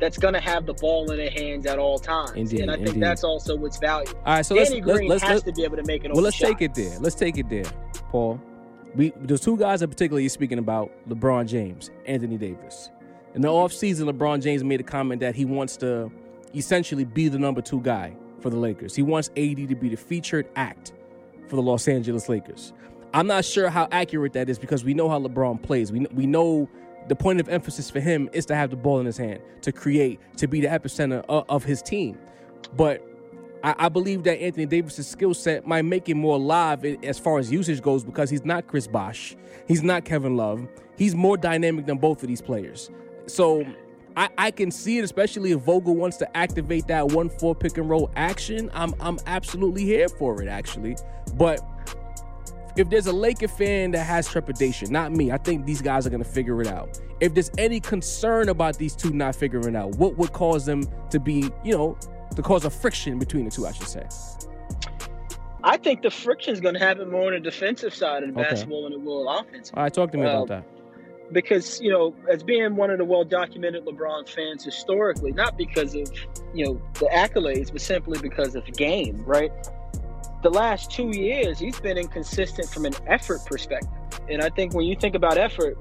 that's 0.00 0.18
going 0.18 0.34
to 0.34 0.40
have 0.40 0.66
the 0.66 0.74
ball 0.74 1.10
in 1.10 1.18
their 1.18 1.30
hands 1.30 1.66
at 1.66 1.78
all 1.78 1.98
times. 1.98 2.32
Indeed, 2.34 2.60
and 2.60 2.70
I 2.70 2.76
think 2.76 2.88
indeed. 2.88 3.02
that's 3.02 3.22
also 3.22 3.54
what's 3.54 3.78
valuable. 3.78 4.18
All 4.24 4.34
right. 4.34 4.46
So 4.46 4.54
let's 4.54 4.70
Danny 4.70 4.82
let's 4.82 4.98
Green 4.98 5.08
let's, 5.08 5.22
has 5.22 5.30
let's 5.30 5.44
to 5.44 5.52
be 5.52 5.64
able 5.64 5.76
to 5.76 5.84
make 5.84 6.04
it. 6.04 6.12
well 6.12 6.22
let's 6.22 6.38
take 6.38 6.62
it 6.62 6.74
there. 6.74 6.98
Let's 6.98 7.14
take 7.14 7.36
it 7.38 7.48
there, 7.48 7.70
Paul. 8.10 8.40
We 8.94 9.12
there's 9.16 9.42
two 9.42 9.56
guys 9.56 9.82
in 9.82 9.90
particular 9.90 10.20
you're 10.20 10.30
speaking 10.30 10.58
about: 10.58 10.90
LeBron 11.08 11.46
James, 11.46 11.90
Anthony 12.06 12.38
Davis. 12.38 12.90
In 13.34 13.42
the 13.42 13.48
offseason, 13.48 14.10
LeBron 14.10 14.42
James 14.42 14.64
made 14.64 14.80
a 14.80 14.84
comment 14.84 15.20
that 15.20 15.36
he 15.36 15.44
wants 15.44 15.76
to 15.78 16.10
essentially 16.54 17.04
be 17.04 17.28
the 17.28 17.38
number 17.38 17.62
two 17.62 17.80
guy 17.80 18.12
for 18.40 18.50
the 18.50 18.56
Lakers. 18.56 18.96
He 18.96 19.02
wants 19.02 19.28
AD 19.36 19.56
to 19.56 19.76
be 19.76 19.88
the 19.88 19.96
featured 19.96 20.48
act 20.56 20.92
for 21.46 21.56
the 21.56 21.62
Los 21.62 21.86
Angeles 21.86 22.28
Lakers. 22.28 22.72
I'm 23.12 23.26
not 23.26 23.44
sure 23.44 23.68
how 23.68 23.88
accurate 23.92 24.32
that 24.32 24.48
is 24.48 24.58
because 24.58 24.84
we 24.84 24.94
know 24.94 25.08
how 25.08 25.20
LeBron 25.20 25.62
plays. 25.62 25.92
We 25.92 26.06
we 26.12 26.26
know 26.26 26.68
the 27.10 27.16
point 27.16 27.40
of 27.40 27.48
emphasis 27.48 27.90
for 27.90 27.98
him 27.98 28.30
is 28.32 28.46
to 28.46 28.54
have 28.54 28.70
the 28.70 28.76
ball 28.76 29.00
in 29.00 29.06
his 29.06 29.16
hand, 29.16 29.40
to 29.62 29.72
create, 29.72 30.20
to 30.36 30.46
be 30.46 30.60
the 30.60 30.68
epicenter 30.68 31.24
of, 31.28 31.44
of 31.48 31.64
his 31.64 31.82
team. 31.82 32.16
But 32.76 33.04
I, 33.64 33.74
I 33.78 33.88
believe 33.88 34.22
that 34.22 34.40
Anthony 34.40 34.64
Davis's 34.64 35.08
skill 35.08 35.34
set 35.34 35.66
might 35.66 35.84
make 35.84 36.08
him 36.08 36.18
more 36.18 36.38
live 36.38 36.84
as 36.84 37.18
far 37.18 37.40
as 37.40 37.50
usage 37.50 37.82
goes 37.82 38.04
because 38.04 38.30
he's 38.30 38.44
not 38.44 38.68
Chris 38.68 38.86
Bosh, 38.86 39.34
he's 39.66 39.82
not 39.82 40.04
Kevin 40.04 40.36
Love, 40.36 40.68
he's 40.96 41.16
more 41.16 41.36
dynamic 41.36 41.84
than 41.86 41.98
both 41.98 42.22
of 42.22 42.28
these 42.28 42.40
players. 42.40 42.90
So 43.26 43.66
I, 44.16 44.28
I 44.38 44.50
can 44.52 44.70
see 44.70 44.98
it, 44.98 45.02
especially 45.02 45.50
if 45.50 45.62
Vogel 45.62 45.96
wants 45.96 46.16
to 46.18 46.36
activate 46.36 46.86
that 46.86 47.08
one 47.08 47.28
four 47.28 47.56
pick 47.56 47.76
and 47.76 47.90
roll 47.90 48.08
action. 48.14 48.70
I'm 48.72 48.94
I'm 49.00 49.18
absolutely 49.26 49.84
here 49.84 50.08
for 50.08 50.40
it, 50.40 50.46
actually. 50.46 50.94
But 51.34 51.60
if 52.80 52.88
there's 52.90 53.06
a 53.06 53.12
Laker 53.12 53.48
fan 53.48 53.90
that 53.92 54.04
has 54.04 54.26
trepidation, 54.28 54.90
not 54.90 55.12
me, 55.12 55.30
I 55.30 55.36
think 55.38 55.66
these 55.66 55.82
guys 55.82 56.06
are 56.06 56.10
gonna 56.10 56.24
figure 56.24 56.60
it 56.60 56.66
out. 56.66 57.00
If 57.20 57.34
there's 57.34 57.50
any 57.58 57.78
concern 57.80 58.48
about 58.48 58.78
these 58.78 58.96
two 58.96 59.10
not 59.10 59.36
figuring 59.36 59.76
out, 59.76 59.96
what 59.96 60.16
would 60.16 60.32
cause 60.32 60.64
them 60.66 60.84
to 61.10 61.20
be, 61.20 61.50
you 61.64 61.76
know, 61.76 61.96
to 62.34 62.42
cause 62.42 62.64
a 62.64 62.70
friction 62.70 63.18
between 63.18 63.44
the 63.44 63.50
two, 63.50 63.66
I 63.66 63.72
should 63.72 63.88
say. 63.88 64.06
I 65.62 65.76
think 65.76 66.00
the 66.02 66.10
friction 66.10 66.54
is 66.54 66.60
going 66.60 66.72
to 66.74 66.80
happen 66.80 67.10
more 67.10 67.26
on 67.26 67.32
the 67.34 67.40
defensive 67.40 67.94
side 67.94 68.22
of 68.22 68.30
Okay. 68.30 68.42
basketball 68.48 68.84
than 68.84 68.94
it 68.94 69.00
will 69.02 69.28
offensive. 69.28 69.74
All 69.76 69.82
right, 69.82 69.92
talk 69.92 70.10
to 70.12 70.16
me 70.16 70.24
Well, 70.24 70.44
about 70.44 70.50
uh, 70.56 70.60
that. 70.60 71.32
because 71.34 71.80
you 71.82 71.90
know, 71.90 72.14
as 72.32 72.42
being 72.42 72.76
one 72.76 72.90
of 72.90 72.96
the 72.96 73.04
well-documented 73.04 73.84
LeBron 73.84 74.26
fans 74.28 74.64
historically, 74.64 75.32
not 75.32 75.58
because 75.58 75.94
of 75.94 76.10
you 76.54 76.64
know 76.64 76.80
the 76.94 77.06
accolades, 77.12 77.70
but 77.70 77.82
simply 77.82 78.18
because 78.20 78.54
of 78.54 78.64
the 78.64 78.72
game, 78.72 79.22
right? 79.26 79.52
The 80.42 80.50
last 80.50 80.90
two 80.90 81.08
years, 81.08 81.58
he's 81.58 81.78
been 81.80 81.98
inconsistent 81.98 82.68
from 82.68 82.86
an 82.86 82.94
effort 83.06 83.44
perspective, 83.46 83.90
and 84.28 84.40
I 84.42 84.48
think 84.50 84.72
when 84.74 84.86
you 84.86 84.96
think 84.96 85.14
about 85.14 85.36
effort, 85.36 85.76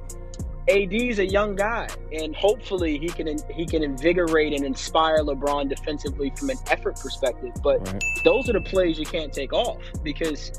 AD's 0.67 1.17
a 1.19 1.25
young 1.25 1.55
guy, 1.55 1.87
and 2.11 2.35
hopefully 2.35 2.99
he 2.99 3.07
can 3.07 3.27
he 3.53 3.65
can 3.65 3.83
invigorate 3.83 4.53
and 4.53 4.65
inspire 4.65 5.19
LeBron 5.19 5.69
defensively 5.69 6.31
from 6.37 6.49
an 6.51 6.57
effort 6.69 6.99
perspective. 6.99 7.51
But 7.63 7.87
Right. 7.87 8.03
those 8.23 8.49
are 8.49 8.53
the 8.53 8.61
plays 8.61 8.99
you 8.99 9.05
can't 9.05 9.31
take 9.33 9.53
off 9.53 9.77
because 10.03 10.51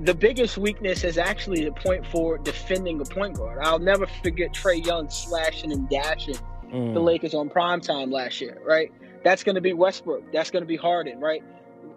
the 0.00 0.14
biggest 0.14 0.58
weakness 0.58 1.04
is 1.04 1.16
actually 1.16 1.64
the 1.64 1.72
point 1.72 2.04
for 2.06 2.36
defending 2.38 3.00
a 3.00 3.04
point 3.04 3.36
guard. 3.36 3.58
I'll 3.62 3.78
never 3.78 4.06
forget 4.22 4.52
Trae 4.52 4.84
Young 4.84 5.08
slashing 5.08 5.70
and 5.72 5.88
dashing 5.88 6.36
Mm. 6.72 6.94
the 6.94 7.00
Lakers 7.00 7.34
on 7.34 7.48
prime 7.50 7.80
time 7.82 8.10
last 8.10 8.40
year, 8.40 8.58
right? 8.66 8.90
That's 9.22 9.44
going 9.44 9.54
to 9.56 9.60
be 9.60 9.74
Westbrook. 9.74 10.32
That's 10.32 10.50
going 10.50 10.62
to 10.62 10.66
be 10.66 10.76
Harden, 10.76 11.20
right? 11.20 11.42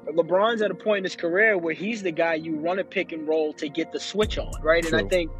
LeBron's 0.08 0.62
at 0.62 0.72
a 0.72 0.76
point 0.76 1.00
in 1.00 1.04
his 1.04 1.16
career 1.16 1.58
where 1.58 1.74
he's 1.74 2.02
the 2.04 2.12
guy 2.12 2.36
you 2.36 2.56
run 2.58 2.80
a 2.80 2.84
pick 2.84 3.12
and 3.12 3.28
roll 3.28 3.54
to 3.54 3.68
get 3.70 3.92
the 3.92 4.00
switch 4.00 4.38
on, 4.38 4.52
right? 4.62 4.86
And 4.86 4.96
I 4.96 5.04
think 5.08 5.32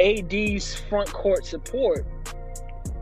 AD's 0.00 0.74
front 0.88 1.12
court 1.12 1.44
support 1.44 2.06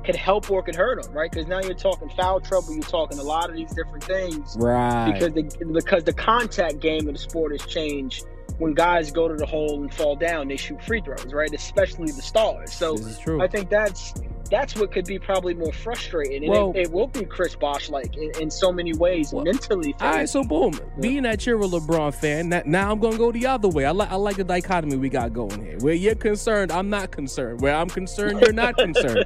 could 0.04 0.16
help 0.16 0.50
or 0.50 0.62
could 0.62 0.74
hurt 0.74 1.04
him, 1.04 1.12
right? 1.12 1.30
Because 1.30 1.46
now 1.46 1.60
you're 1.60 1.74
talking 1.74 2.08
foul 2.10 2.40
trouble, 2.40 2.72
you're 2.72 2.82
talking 2.82 3.18
a 3.18 3.22
lot 3.22 3.50
of 3.50 3.56
these 3.56 3.70
different 3.74 4.04
things 4.04 4.56
Right. 4.58 5.12
because 5.12 5.32
the 5.34 5.42
because 5.72 6.04
the 6.04 6.12
contact 6.14 6.80
game 6.80 7.06
of 7.08 7.14
the 7.14 7.20
sport 7.20 7.52
has 7.52 7.64
changed. 7.66 8.24
When 8.58 8.74
guys 8.74 9.12
go 9.12 9.28
to 9.28 9.36
the 9.36 9.46
hole 9.46 9.80
and 9.82 9.92
fall 9.94 10.16
down, 10.16 10.48
they 10.48 10.56
shoot 10.56 10.82
free 10.82 11.00
throws, 11.00 11.32
right? 11.32 11.52
Especially 11.54 12.10
the 12.10 12.22
stars. 12.22 12.72
So 12.72 12.94
this 12.96 13.06
is 13.06 13.18
true. 13.18 13.40
I 13.40 13.46
think 13.46 13.70
that's 13.70 14.14
that's 14.50 14.76
what 14.76 14.92
could 14.92 15.04
be 15.06 15.18
probably 15.18 15.54
more 15.54 15.72
frustrating, 15.72 16.44
and 16.44 16.52
Well- 16.52 16.72
it, 16.74 16.82
it 16.86 16.92
will 16.92 17.06
be 17.06 17.24
Chris 17.24 17.54
Bosh 17.54 17.88
like 17.90 18.16
in, 18.16 18.30
in 18.40 18.50
so 18.50 18.72
many 18.72 18.92
ways 18.94 19.32
Well, 19.32 19.44
mentally. 19.44 19.94
All 20.00 20.10
right, 20.12 20.28
so 20.28 20.42
boom. 20.44 20.78
Being 21.00 21.22
that 21.24 21.46
you're 21.46 21.60
a 21.60 21.66
LeBron 21.66 22.14
fan, 22.14 22.48
that, 22.50 22.66
now 22.66 22.90
I'm 22.92 22.98
gonna 22.98 23.18
go 23.18 23.32
the 23.32 23.46
other 23.46 23.68
way. 23.68 23.84
I 23.84 23.90
like 23.90 24.10
I 24.10 24.16
like 24.16 24.36
the 24.36 24.44
dichotomy 24.44 24.96
we 24.96 25.08
got 25.08 25.32
going 25.32 25.64
here. 25.64 25.78
Where 25.80 25.94
you're 25.94 26.14
concerned, 26.14 26.72
I'm 26.72 26.90
not 26.90 27.10
concerned. 27.10 27.60
Where 27.60 27.74
I'm 27.74 27.88
concerned, 27.88 28.40
you're 28.40 28.52
not 28.52 28.76
concerned. 28.76 29.24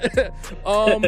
um, 0.66 1.04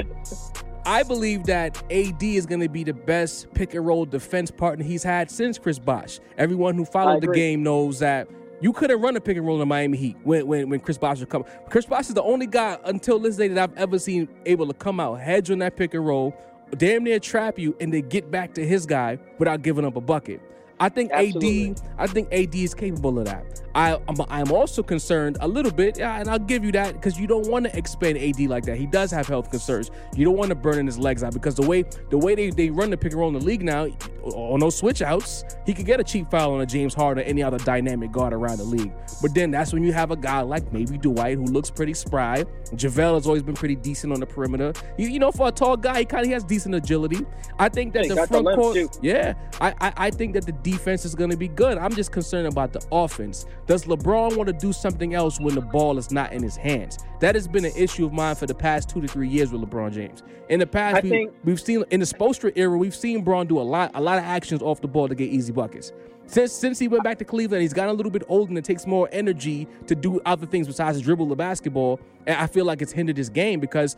I 0.84 1.02
believe 1.02 1.44
that 1.44 1.82
AD 1.90 2.22
is 2.22 2.46
gonna 2.46 2.68
be 2.68 2.84
the 2.84 2.94
best 2.94 3.52
pick 3.54 3.74
and 3.74 3.84
roll 3.84 4.04
defense 4.04 4.50
partner 4.50 4.84
he's 4.84 5.02
had 5.02 5.30
since 5.30 5.58
Chris 5.58 5.78
Bosh. 5.78 6.20
Everyone 6.38 6.74
who 6.76 6.84
followed 6.84 7.22
the 7.22 7.32
game 7.32 7.62
knows 7.62 7.98
that. 7.98 8.28
You 8.60 8.72
couldn't 8.72 9.00
run 9.00 9.16
a 9.16 9.20
pick 9.20 9.36
and 9.36 9.46
roll 9.46 9.56
in 9.56 9.60
the 9.60 9.66
Miami 9.66 9.98
Heat 9.98 10.16
when, 10.22 10.46
when, 10.46 10.70
when 10.70 10.80
Chris 10.80 10.96
Bosh 10.96 11.20
would 11.20 11.28
come. 11.28 11.44
Chris 11.68 11.84
Bosh 11.84 12.08
is 12.08 12.14
the 12.14 12.22
only 12.22 12.46
guy 12.46 12.78
until 12.84 13.18
this 13.18 13.36
day 13.36 13.48
that 13.48 13.70
I've 13.70 13.76
ever 13.76 13.98
seen 13.98 14.28
able 14.46 14.66
to 14.66 14.74
come 14.74 14.98
out 14.98 15.20
hedge 15.20 15.50
on 15.50 15.58
that 15.58 15.76
pick 15.76 15.92
and 15.92 16.06
roll, 16.06 16.34
damn 16.76 17.04
near 17.04 17.18
trap 17.20 17.58
you, 17.58 17.76
and 17.80 17.92
then 17.92 18.08
get 18.08 18.30
back 18.30 18.54
to 18.54 18.66
his 18.66 18.86
guy 18.86 19.18
without 19.38 19.62
giving 19.62 19.84
up 19.84 19.96
a 19.96 20.00
bucket. 20.00 20.40
I 20.80 20.88
think 20.88 21.10
Absolutely. 21.12 21.70
AD, 21.70 21.82
I 21.98 22.06
think 22.06 22.32
AD 22.32 22.54
is 22.54 22.74
capable 22.74 23.18
of 23.18 23.26
that. 23.26 23.62
I, 23.76 24.00
I'm, 24.08 24.16
I'm 24.30 24.52
also 24.52 24.82
concerned 24.82 25.36
a 25.40 25.46
little 25.46 25.70
bit, 25.70 25.98
yeah, 25.98 26.18
and 26.18 26.30
I'll 26.30 26.38
give 26.38 26.64
you 26.64 26.72
that 26.72 26.94
because 26.94 27.20
you 27.20 27.26
don't 27.26 27.46
want 27.46 27.66
to 27.66 27.76
expand 27.76 28.16
AD 28.16 28.40
like 28.40 28.64
that. 28.64 28.78
He 28.78 28.86
does 28.86 29.10
have 29.10 29.26
health 29.28 29.50
concerns. 29.50 29.90
You 30.14 30.24
don't 30.24 30.36
want 30.36 30.48
to 30.48 30.54
burn 30.54 30.78
in 30.78 30.86
his 30.86 30.98
legs 30.98 31.22
out 31.22 31.34
because 31.34 31.56
the 31.56 31.66
way 31.66 31.84
the 32.08 32.16
way 32.16 32.34
they, 32.34 32.48
they 32.48 32.70
run 32.70 32.88
the 32.88 32.96
pick 32.96 33.12
and 33.12 33.20
roll 33.20 33.28
in 33.28 33.34
the 33.34 33.44
league 33.44 33.62
now, 33.62 33.88
on 34.22 34.60
those 34.60 34.76
switch 34.76 35.02
outs, 35.02 35.44
he 35.66 35.74
could 35.74 35.84
get 35.84 36.00
a 36.00 36.04
cheap 36.04 36.30
foul 36.30 36.54
on 36.54 36.62
a 36.62 36.66
James 36.66 36.94
Harden 36.94 37.22
or 37.22 37.26
any 37.26 37.42
other 37.42 37.58
dynamic 37.58 38.12
guard 38.12 38.32
around 38.32 38.56
the 38.56 38.64
league. 38.64 38.92
But 39.20 39.34
then 39.34 39.50
that's 39.50 39.74
when 39.74 39.84
you 39.84 39.92
have 39.92 40.10
a 40.10 40.16
guy 40.16 40.40
like 40.40 40.72
maybe 40.72 40.96
Dwight 40.96 41.36
who 41.36 41.44
looks 41.44 41.68
pretty 41.70 41.92
spry. 41.92 42.44
JaVale 42.72 43.14
has 43.14 43.26
always 43.26 43.42
been 43.42 43.54
pretty 43.54 43.76
decent 43.76 44.10
on 44.10 44.20
the 44.20 44.26
perimeter. 44.26 44.72
You, 44.96 45.08
you 45.08 45.18
know, 45.18 45.30
for 45.30 45.48
a 45.48 45.52
tall 45.52 45.76
guy, 45.76 45.98
he 45.98 46.04
kind 46.06 46.24
of 46.24 46.32
has 46.32 46.44
decent 46.44 46.74
agility. 46.74 47.26
I 47.58 47.68
think 47.68 47.92
that 47.92 48.08
the 48.08 48.14
got 48.14 48.28
the 48.30 48.42
front 48.42 48.58
court, 48.58 48.74
too. 48.74 48.88
yeah, 49.02 49.34
I, 49.60 49.74
I 49.80 49.92
I 50.06 50.10
think 50.10 50.32
that 50.32 50.46
the 50.46 50.52
defense 50.52 51.04
is 51.04 51.14
going 51.14 51.30
to 51.30 51.36
be 51.36 51.48
good. 51.48 51.76
I'm 51.76 51.94
just 51.94 52.10
concerned 52.10 52.46
about 52.46 52.72
the 52.72 52.82
offense. 52.90 53.44
Does 53.66 53.84
LeBron 53.84 54.36
want 54.36 54.46
to 54.46 54.52
do 54.52 54.72
something 54.72 55.14
else 55.14 55.40
when 55.40 55.56
the 55.56 55.60
ball 55.60 55.98
is 55.98 56.12
not 56.12 56.32
in 56.32 56.40
his 56.42 56.56
hands? 56.56 56.98
That 57.18 57.34
has 57.34 57.48
been 57.48 57.64
an 57.64 57.72
issue 57.76 58.06
of 58.06 58.12
mine 58.12 58.36
for 58.36 58.46
the 58.46 58.54
past 58.54 58.88
two 58.88 59.00
to 59.00 59.08
three 59.08 59.28
years 59.28 59.50
with 59.50 59.60
LeBron 59.60 59.92
James. 59.92 60.22
In 60.48 60.60
the 60.60 60.66
past, 60.66 60.98
I 60.98 61.00
we, 61.00 61.10
think- 61.10 61.32
we've 61.44 61.60
seen 61.60 61.82
in 61.90 61.98
the 61.98 62.06
Spoelstra 62.06 62.52
era, 62.54 62.78
we've 62.78 62.94
seen 62.94 63.24
Bron 63.24 63.48
do 63.48 63.58
a 63.58 63.62
lot, 63.62 63.90
a 63.94 64.00
lot 64.00 64.18
of 64.18 64.24
actions 64.24 64.62
off 64.62 64.80
the 64.80 64.86
ball 64.88 65.08
to 65.08 65.16
get 65.16 65.30
easy 65.30 65.52
buckets. 65.52 65.92
Since 66.28 66.52
since 66.52 66.78
he 66.78 66.88
went 66.88 67.04
back 67.04 67.18
to 67.18 67.24
Cleveland, 67.24 67.62
he's 67.62 67.72
gotten 67.72 67.90
a 67.90 67.96
little 67.96 68.10
bit 68.10 68.24
older 68.28 68.50
and 68.50 68.58
it 68.58 68.64
takes 68.64 68.84
more 68.84 69.08
energy 69.12 69.68
to 69.86 69.94
do 69.94 70.20
other 70.26 70.44
things 70.44 70.66
besides 70.66 71.00
dribble 71.00 71.26
the 71.26 71.36
basketball. 71.36 72.00
And 72.26 72.36
I 72.36 72.48
feel 72.48 72.64
like 72.64 72.82
it's 72.82 72.90
hindered 72.90 73.16
his 73.16 73.28
game 73.28 73.60
because 73.60 73.96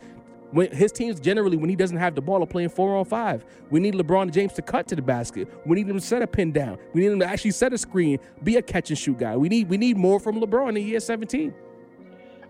when 0.51 0.71
his 0.71 0.91
teams 0.91 1.19
generally, 1.19 1.57
when 1.57 1.69
he 1.69 1.75
doesn't 1.75 1.97
have 1.97 2.15
the 2.15 2.21
ball, 2.21 2.41
are 2.43 2.47
playing 2.47 2.69
four 2.69 2.95
on 2.95 3.05
five. 3.05 3.45
We 3.69 3.79
need 3.79 3.93
LeBron 3.93 4.31
James 4.31 4.53
to 4.53 4.61
cut 4.61 4.87
to 4.87 4.95
the 4.95 5.01
basket. 5.01 5.47
We 5.65 5.75
need 5.75 5.87
him 5.87 5.99
to 5.99 6.05
set 6.05 6.21
a 6.21 6.27
pin 6.27 6.51
down. 6.51 6.77
We 6.93 7.01
need 7.01 7.11
him 7.11 7.19
to 7.19 7.25
actually 7.25 7.51
set 7.51 7.73
a 7.73 7.77
screen, 7.77 8.19
be 8.43 8.57
a 8.57 8.61
catch 8.61 8.89
and 8.89 8.97
shoot 8.97 9.17
guy. 9.19 9.37
We 9.37 9.49
need 9.49 9.69
we 9.69 9.77
need 9.77 9.97
more 9.97 10.19
from 10.19 10.39
LeBron 10.41 10.79
in 10.79 10.87
year 10.87 10.99
17. 10.99 11.53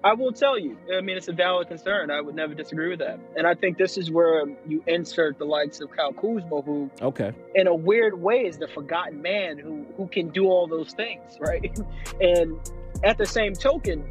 I 0.02 0.14
will 0.14 0.32
tell 0.32 0.58
you. 0.58 0.78
I 0.98 1.02
mean, 1.02 1.18
it's 1.18 1.28
a 1.28 1.34
valid 1.34 1.68
concern. 1.68 2.10
I 2.10 2.22
would 2.22 2.34
never 2.34 2.54
disagree 2.54 2.90
with 2.90 3.00
that. 3.00 3.20
And 3.36 3.46
I 3.46 3.54
think 3.54 3.78
this 3.78 3.98
is 3.98 4.10
where 4.10 4.44
um, 4.44 4.56
you 4.66 4.82
insert 4.88 5.38
the 5.38 5.44
likes 5.44 5.82
of 5.82 5.92
Kyle 5.92 6.14
Kuzma, 6.14 6.62
who, 6.62 6.90
Okay. 7.02 7.34
in 7.56 7.68
a 7.68 7.76
weird 7.76 8.18
way, 8.18 8.46
is 8.46 8.58
the 8.58 8.70
forgotten 8.70 9.22
man 9.22 9.58
who 9.58 9.86
who 9.98 10.08
can 10.08 10.30
do 10.30 10.46
all 10.46 10.68
those 10.68 10.94
things, 10.94 11.38
right? 11.42 11.78
and 12.22 12.58
at 13.04 13.18
the 13.18 13.26
same 13.26 13.52
token, 13.54 14.10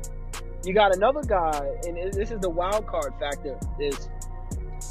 you 0.65 0.75
got 0.75 0.95
another 0.95 1.23
guy, 1.23 1.67
and 1.87 1.97
this 2.13 2.31
is 2.31 2.41
the 2.41 2.51
wild 2.51 2.87
card 2.87 3.13
factor. 3.19 3.59
Is 3.79 4.09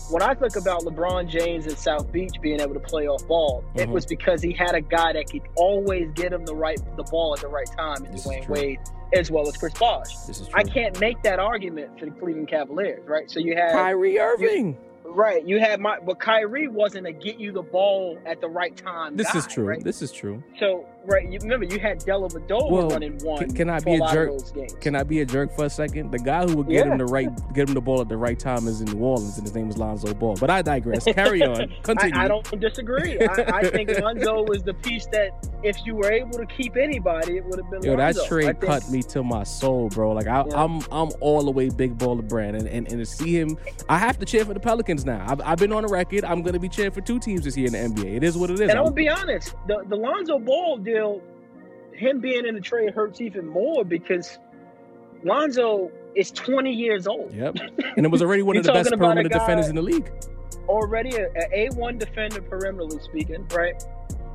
when 0.10 0.22
I 0.22 0.34
think 0.34 0.56
about 0.56 0.82
LeBron 0.84 1.28
James 1.28 1.68
at 1.68 1.78
South 1.78 2.12
Beach 2.12 2.34
being 2.42 2.60
able 2.60 2.74
to 2.74 2.80
play 2.80 3.08
off 3.08 3.26
ball, 3.28 3.64
it 3.76 3.88
Mhm. 3.88 3.92
was 3.92 4.06
because 4.06 4.42
he 4.42 4.54
had 4.54 4.76
a 4.76 4.82
guy 4.82 5.14
that 5.14 5.30
could 5.30 5.42
always 5.56 6.10
get 6.12 6.32
him 6.34 6.46
the 6.46 6.56
right 6.56 6.80
the 6.96 7.04
ball 7.04 7.34
at 7.36 7.42
the 7.42 7.48
right 7.48 7.70
time, 7.78 8.04
and 8.06 8.14
This 8.14 8.26
Dwyane. 8.28 8.48
Wade 8.50 8.80
as 9.14 9.32
well 9.32 9.48
as 9.48 9.56
Chris 9.56 9.74
Bosh. 9.78 10.16
This 10.26 10.42
is. 10.42 10.50
I 10.54 10.64
can't 10.64 11.00
make 11.00 11.22
that 11.24 11.40
argument 11.40 11.98
for 12.00 12.06
the 12.06 12.12
Cleveland 12.12 12.50
Cavaliers, 12.50 13.08
right? 13.08 13.30
So 13.32 13.40
you 13.40 13.56
have 13.56 13.72
Kyrie 13.72 14.20
Irving. 14.20 14.78
right, 15.06 15.46
you 15.46 15.60
had 15.60 15.80
my, 15.80 15.98
but 16.06 16.20
Kyrie 16.20 16.68
wasn't 16.68 17.08
a 17.08 17.14
get 17.14 17.40
you 17.40 17.54
the 17.54 17.62
ball 17.62 18.18
at 18.26 18.42
the 18.42 18.50
right 18.50 18.76
time. 18.76 19.16
This 19.16 19.32
guy, 19.32 19.40
is 19.40 19.48
true. 19.48 19.66
Right? 19.66 19.82
This 19.84 20.02
is 20.02 20.12
true. 20.12 20.44
So 20.60 20.86
right, 21.08 21.28
you 21.32 21.40
remember 21.42 21.66
you 21.66 21.80
had 21.80 22.00
Dellavedova 22.02 22.70
Well, 22.72 22.90
running 22.90 23.18
one. 23.24 23.40
can- 23.40 23.54
can 23.54 23.70
I 23.70 23.80
be 23.80 23.96
a 23.96 24.04
of 24.04 24.12
jerk? 24.12 24.82
Can 24.82 24.96
I 24.96 25.04
be 25.04 25.22
a 25.22 25.26
jerk 25.26 25.56
for 25.56 25.66
a 25.66 25.70
second? 25.70 26.12
The 26.12 26.20
guy 26.20 26.46
who 26.46 26.58
would 26.58 26.68
get 26.70 26.86
Yeah. 26.86 26.92
him 26.92 26.98
the 27.00 27.06
right, 27.06 27.30
get 27.54 27.68
him 27.68 27.74
the 27.74 27.82
ball 27.82 28.02
at 28.02 28.10
the 28.10 28.18
right 28.18 28.38
time 28.38 28.68
is 28.68 28.82
in 28.82 28.88
New 28.92 29.04
Orleans, 29.04 29.38
and 29.38 29.46
his 29.48 29.56
name 29.56 29.70
is 29.70 29.78
Lonzo 29.78 30.14
Ball. 30.14 30.36
But 30.40 30.50
I 30.50 30.62
digress. 30.62 31.06
Carry 31.06 31.42
on. 31.44 31.72
Continue. 31.84 32.16
I, 32.20 32.26
I 32.26 32.28
don't 32.28 32.60
disagree. 32.60 33.20
I, 33.20 33.60
I 33.60 33.70
think 33.70 33.90
Lonzo 34.02 34.44
was 34.44 34.64
the 34.64 34.74
piece 34.74 35.06
that 35.08 35.30
if 35.64 35.78
you 35.86 35.96
were 35.96 36.12
able 36.12 36.38
to 36.38 36.46
keep 36.46 36.76
anybody, 36.78 37.38
it 37.38 37.46
would 37.46 37.60
have 37.60 37.70
been 37.72 37.82
Yo, 37.84 37.96
that 37.96 38.16
Lonzo. 38.16 38.24
I 38.26 38.28
trade 38.28 38.46
think- 38.60 38.72
cut 38.72 38.90
me 38.90 39.02
to 39.04 39.24
my 39.24 39.44
soul, 39.44 39.90
bro. 39.90 40.12
Like 40.12 40.28
I, 40.28 40.44
Yeah. 40.48 40.64
I'm, 40.64 40.82
I'm 40.92 41.10
all 41.22 41.44
the 41.44 41.52
way 41.52 41.70
big 41.70 41.98
baller 41.98 42.28
brand, 42.28 42.56
and, 42.58 42.68
and 42.68 42.88
and 42.92 43.00
to 43.00 43.06
see 43.06 43.34
him, 43.38 43.58
I 43.90 43.98
have 43.98 44.18
to 44.20 44.26
cheer 44.26 44.44
for 44.46 44.54
the 44.54 44.60
Pelicans 44.60 45.06
now. 45.06 45.26
I've, 45.28 45.42
I've 45.42 45.58
been 45.58 45.72
on 45.72 45.84
the 45.84 45.90
record. 45.90 46.24
I'm 46.26 46.42
gonna 46.42 46.60
be 46.60 46.70
cheering 46.70 46.92
for 46.92 47.02
two 47.02 47.20
teams 47.20 47.44
this 47.44 47.56
year 47.58 47.68
in 47.68 47.74
the 47.74 48.02
NBA. 48.02 48.18
It 48.18 48.24
is 48.24 48.38
what 48.38 48.50
it 48.50 48.56
is. 48.56 48.62
And 48.62 48.72
I'm 48.72 48.78
I'm- 48.78 48.86
gonna 48.86 48.96
be 48.96 49.10
honest, 49.10 49.56
the 49.68 49.84
the 49.88 49.96
Lonzo 49.96 50.40
Ball 50.40 50.78
deal, 50.78 50.97
him 51.94 52.20
being 52.20 52.46
in 52.46 52.56
the 52.56 52.62
trade 52.62 52.94
hurts 52.94 53.22
even 53.22 53.48
more 53.48 53.84
because 53.84 54.38
Lonzo 55.24 55.92
is 56.16 56.32
20 56.32 56.72
years 56.72 57.08
old. 57.08 57.34
Yep. 57.34 57.58
And 57.96 58.06
it 58.06 58.10
was 58.10 58.22
already 58.22 58.44
one 58.44 58.58
of 58.58 58.64
the 58.64 58.72
best 58.72 58.90
talking 58.90 59.00
about 59.00 59.12
a 59.12 59.14
perimeter 59.16 59.30
defenders 59.40 59.68
in 59.68 59.76
the 59.76 59.82
league. 59.82 60.12
already 60.68 61.16
a, 61.16 61.28
a 61.28 61.70
A1 61.70 62.00
defender 62.00 62.42
perimeterally 62.42 63.02
speaking, 63.04 63.48
right? 63.54 63.82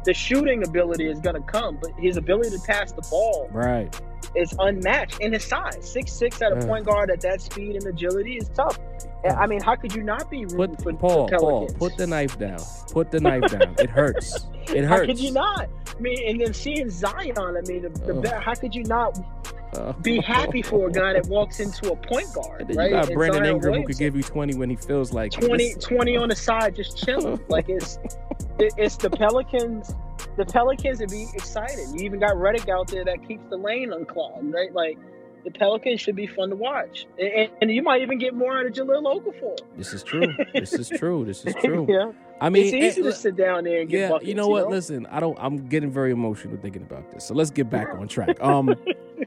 The 0.04 0.14
shooting 0.14 0.66
ability 0.66 1.06
is 1.08 1.20
going 1.20 1.36
to 1.36 1.42
come, 1.42 1.78
but 1.80 1.92
his 1.98 2.16
ability 2.16 2.50
to 2.50 2.62
pass 2.66 2.92
the 2.92 3.02
ball 3.02 3.48
Right. 3.52 3.94
Is 4.34 4.54
unmatched 4.58 5.20
in 5.20 5.32
his 5.32 5.44
size. 5.44 5.78
Six 5.80 6.12
six 6.12 6.40
at 6.42 6.52
a 6.52 6.56
Yeah. 6.56 6.66
point 6.66 6.84
guard 6.86 7.10
at 7.10 7.20
that 7.22 7.40
speed 7.40 7.76
and 7.76 7.86
agility 7.86 8.36
is 8.36 8.48
tough. 8.50 8.78
I 9.24 9.46
mean, 9.46 9.60
how 9.62 9.76
could 9.76 9.94
you 9.94 10.02
not 10.02 10.30
be 10.30 10.44
rooting 10.46 10.74
Put 10.76 10.82
for, 10.82 10.92
Paul, 10.94 11.28
for 11.28 11.36
Paul, 11.38 11.58
Pelicans? 11.68 11.78
put 11.78 11.96
the 11.96 12.06
knife 12.08 12.38
down. 12.38 12.58
Put 12.92 13.10
the 13.12 13.20
knife 13.20 13.50
down. 13.52 13.74
It 13.78 13.88
hurts. 13.98 14.46
It 14.68 14.84
hurts. 14.84 14.88
How 14.88 15.06
could 15.06 15.18
you 15.20 15.32
not? 15.32 15.68
I 15.96 16.00
mean, 16.00 16.18
and 16.28 16.40
then 16.40 16.52
seeing 16.54 16.90
Zion, 16.90 17.32
I 17.38 17.60
mean, 17.68 17.82
the, 17.82 17.88
the 18.06 18.14
be- 18.14 18.28
how 18.28 18.54
could 18.54 18.74
you 18.74 18.82
not 18.84 19.18
Uh, 19.74 19.92
be 20.02 20.20
happy 20.20 20.60
for 20.60 20.88
a 20.88 20.92
guy 20.92 21.12
that 21.14 21.26
walks 21.28 21.58
into 21.60 21.90
a 21.92 21.96
point 21.96 22.30
guard, 22.34 22.70
right? 22.76 22.90
you 22.90 22.96
got 22.96 23.06
And 23.08 23.14
Brandon 23.16 23.44
Ingram 23.46 23.74
who 23.74 23.84
could 23.86 23.96
give 23.96 24.14
you 24.16 24.22
20 24.22 24.54
when 24.56 24.68
he 24.68 24.76
feels 24.76 25.12
like 25.14 25.32
20, 25.32 25.74
This- 25.74 25.84
20 25.84 26.16
on 26.16 26.28
the 26.28 26.36
side 26.36 26.74
just 26.76 26.98
chilling. 26.98 27.40
like 27.48 27.68
it's 27.68 27.98
it, 28.58 28.72
it's 28.76 28.96
the 28.96 29.08
Pelicans. 29.08 29.94
The 30.36 30.46
Pelicans 30.46 31.00
would 31.00 31.10
be 31.10 31.28
excited. 31.34 31.88
You 31.92 32.04
even 32.04 32.20
got 32.20 32.32
Redick 32.32 32.68
out 32.68 32.88
there 32.88 33.04
that 33.04 33.26
keeps 33.26 33.44
the 33.50 33.56
lane 33.56 33.92
unclogged, 33.92 34.52
right? 34.52 34.72
Like 34.72 34.98
the 35.44 35.50
Pelicans 35.50 36.00
should 36.00 36.16
be 36.16 36.26
fun 36.26 36.50
to 36.50 36.56
watch, 36.56 37.06
and, 37.18 37.50
and, 37.60 37.70
you 37.70 37.82
might 37.82 38.02
even 38.02 38.18
get 38.18 38.32
more 38.32 38.58
out 38.58 38.66
of 38.66 38.72
Jahlil 38.72 39.02
Okafor. 39.02 39.58
This 39.76 39.92
is 39.92 40.02
true. 40.02 40.32
This 40.54 40.72
is 40.72 40.88
true. 40.88 41.24
This 41.24 41.44
is 41.44 41.54
true. 41.60 41.86
yeah, 41.88 42.12
I 42.40 42.48
mean, 42.48 42.66
it's 42.66 42.74
easy 42.74 43.00
eh, 43.00 43.10
to 43.10 43.12
sit 43.12 43.36
down 43.36 43.64
there 43.64 43.80
and 43.80 43.90
get 43.90 44.00
yeah, 44.00 44.08
buckets. 44.10 44.28
you 44.28 44.34
know 44.34 44.48
what? 44.48 44.68
Listen, 44.68 45.06
I 45.06 45.20
don't. 45.20 45.36
I'm 45.40 45.68
getting 45.68 45.90
very 45.90 46.12
emotional 46.12 46.56
thinking 46.58 46.82
about 46.82 47.10
this. 47.10 47.24
So 47.24 47.34
let's 47.34 47.50
get 47.50 47.68
back 47.68 47.88
on 47.90 48.08
track. 48.08 48.40
Um, 48.40 48.74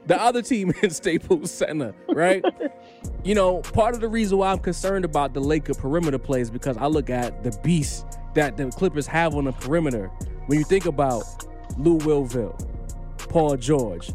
the 0.06 0.20
other 0.20 0.42
team 0.42 0.72
in 0.82 0.90
Staples 0.90 1.50
Center, 1.50 1.94
right? 2.08 2.44
You 3.22 3.34
know, 3.34 3.60
part 3.60 3.94
of 3.94 4.00
the 4.00 4.08
reason 4.08 4.38
why 4.38 4.52
I'm 4.52 4.58
concerned 4.58 5.04
about 5.04 5.34
the 5.34 5.40
Laker 5.40 5.74
perimeter 5.74 6.18
play 6.18 6.40
is 6.40 6.50
because 6.50 6.76
I 6.76 6.86
look 6.86 7.10
at 7.10 7.42
the 7.42 7.56
beast 7.62 8.06
that 8.34 8.56
the 8.56 8.70
Clippers 8.70 9.06
have 9.06 9.34
on 9.34 9.44
the 9.44 9.52
perimeter. 9.52 10.10
When 10.46 10.58
you 10.58 10.64
think 10.64 10.86
about 10.86 11.24
Lou 11.78 11.98
Willville, 11.98 12.58
Paul 13.18 13.56
George, 13.56 14.10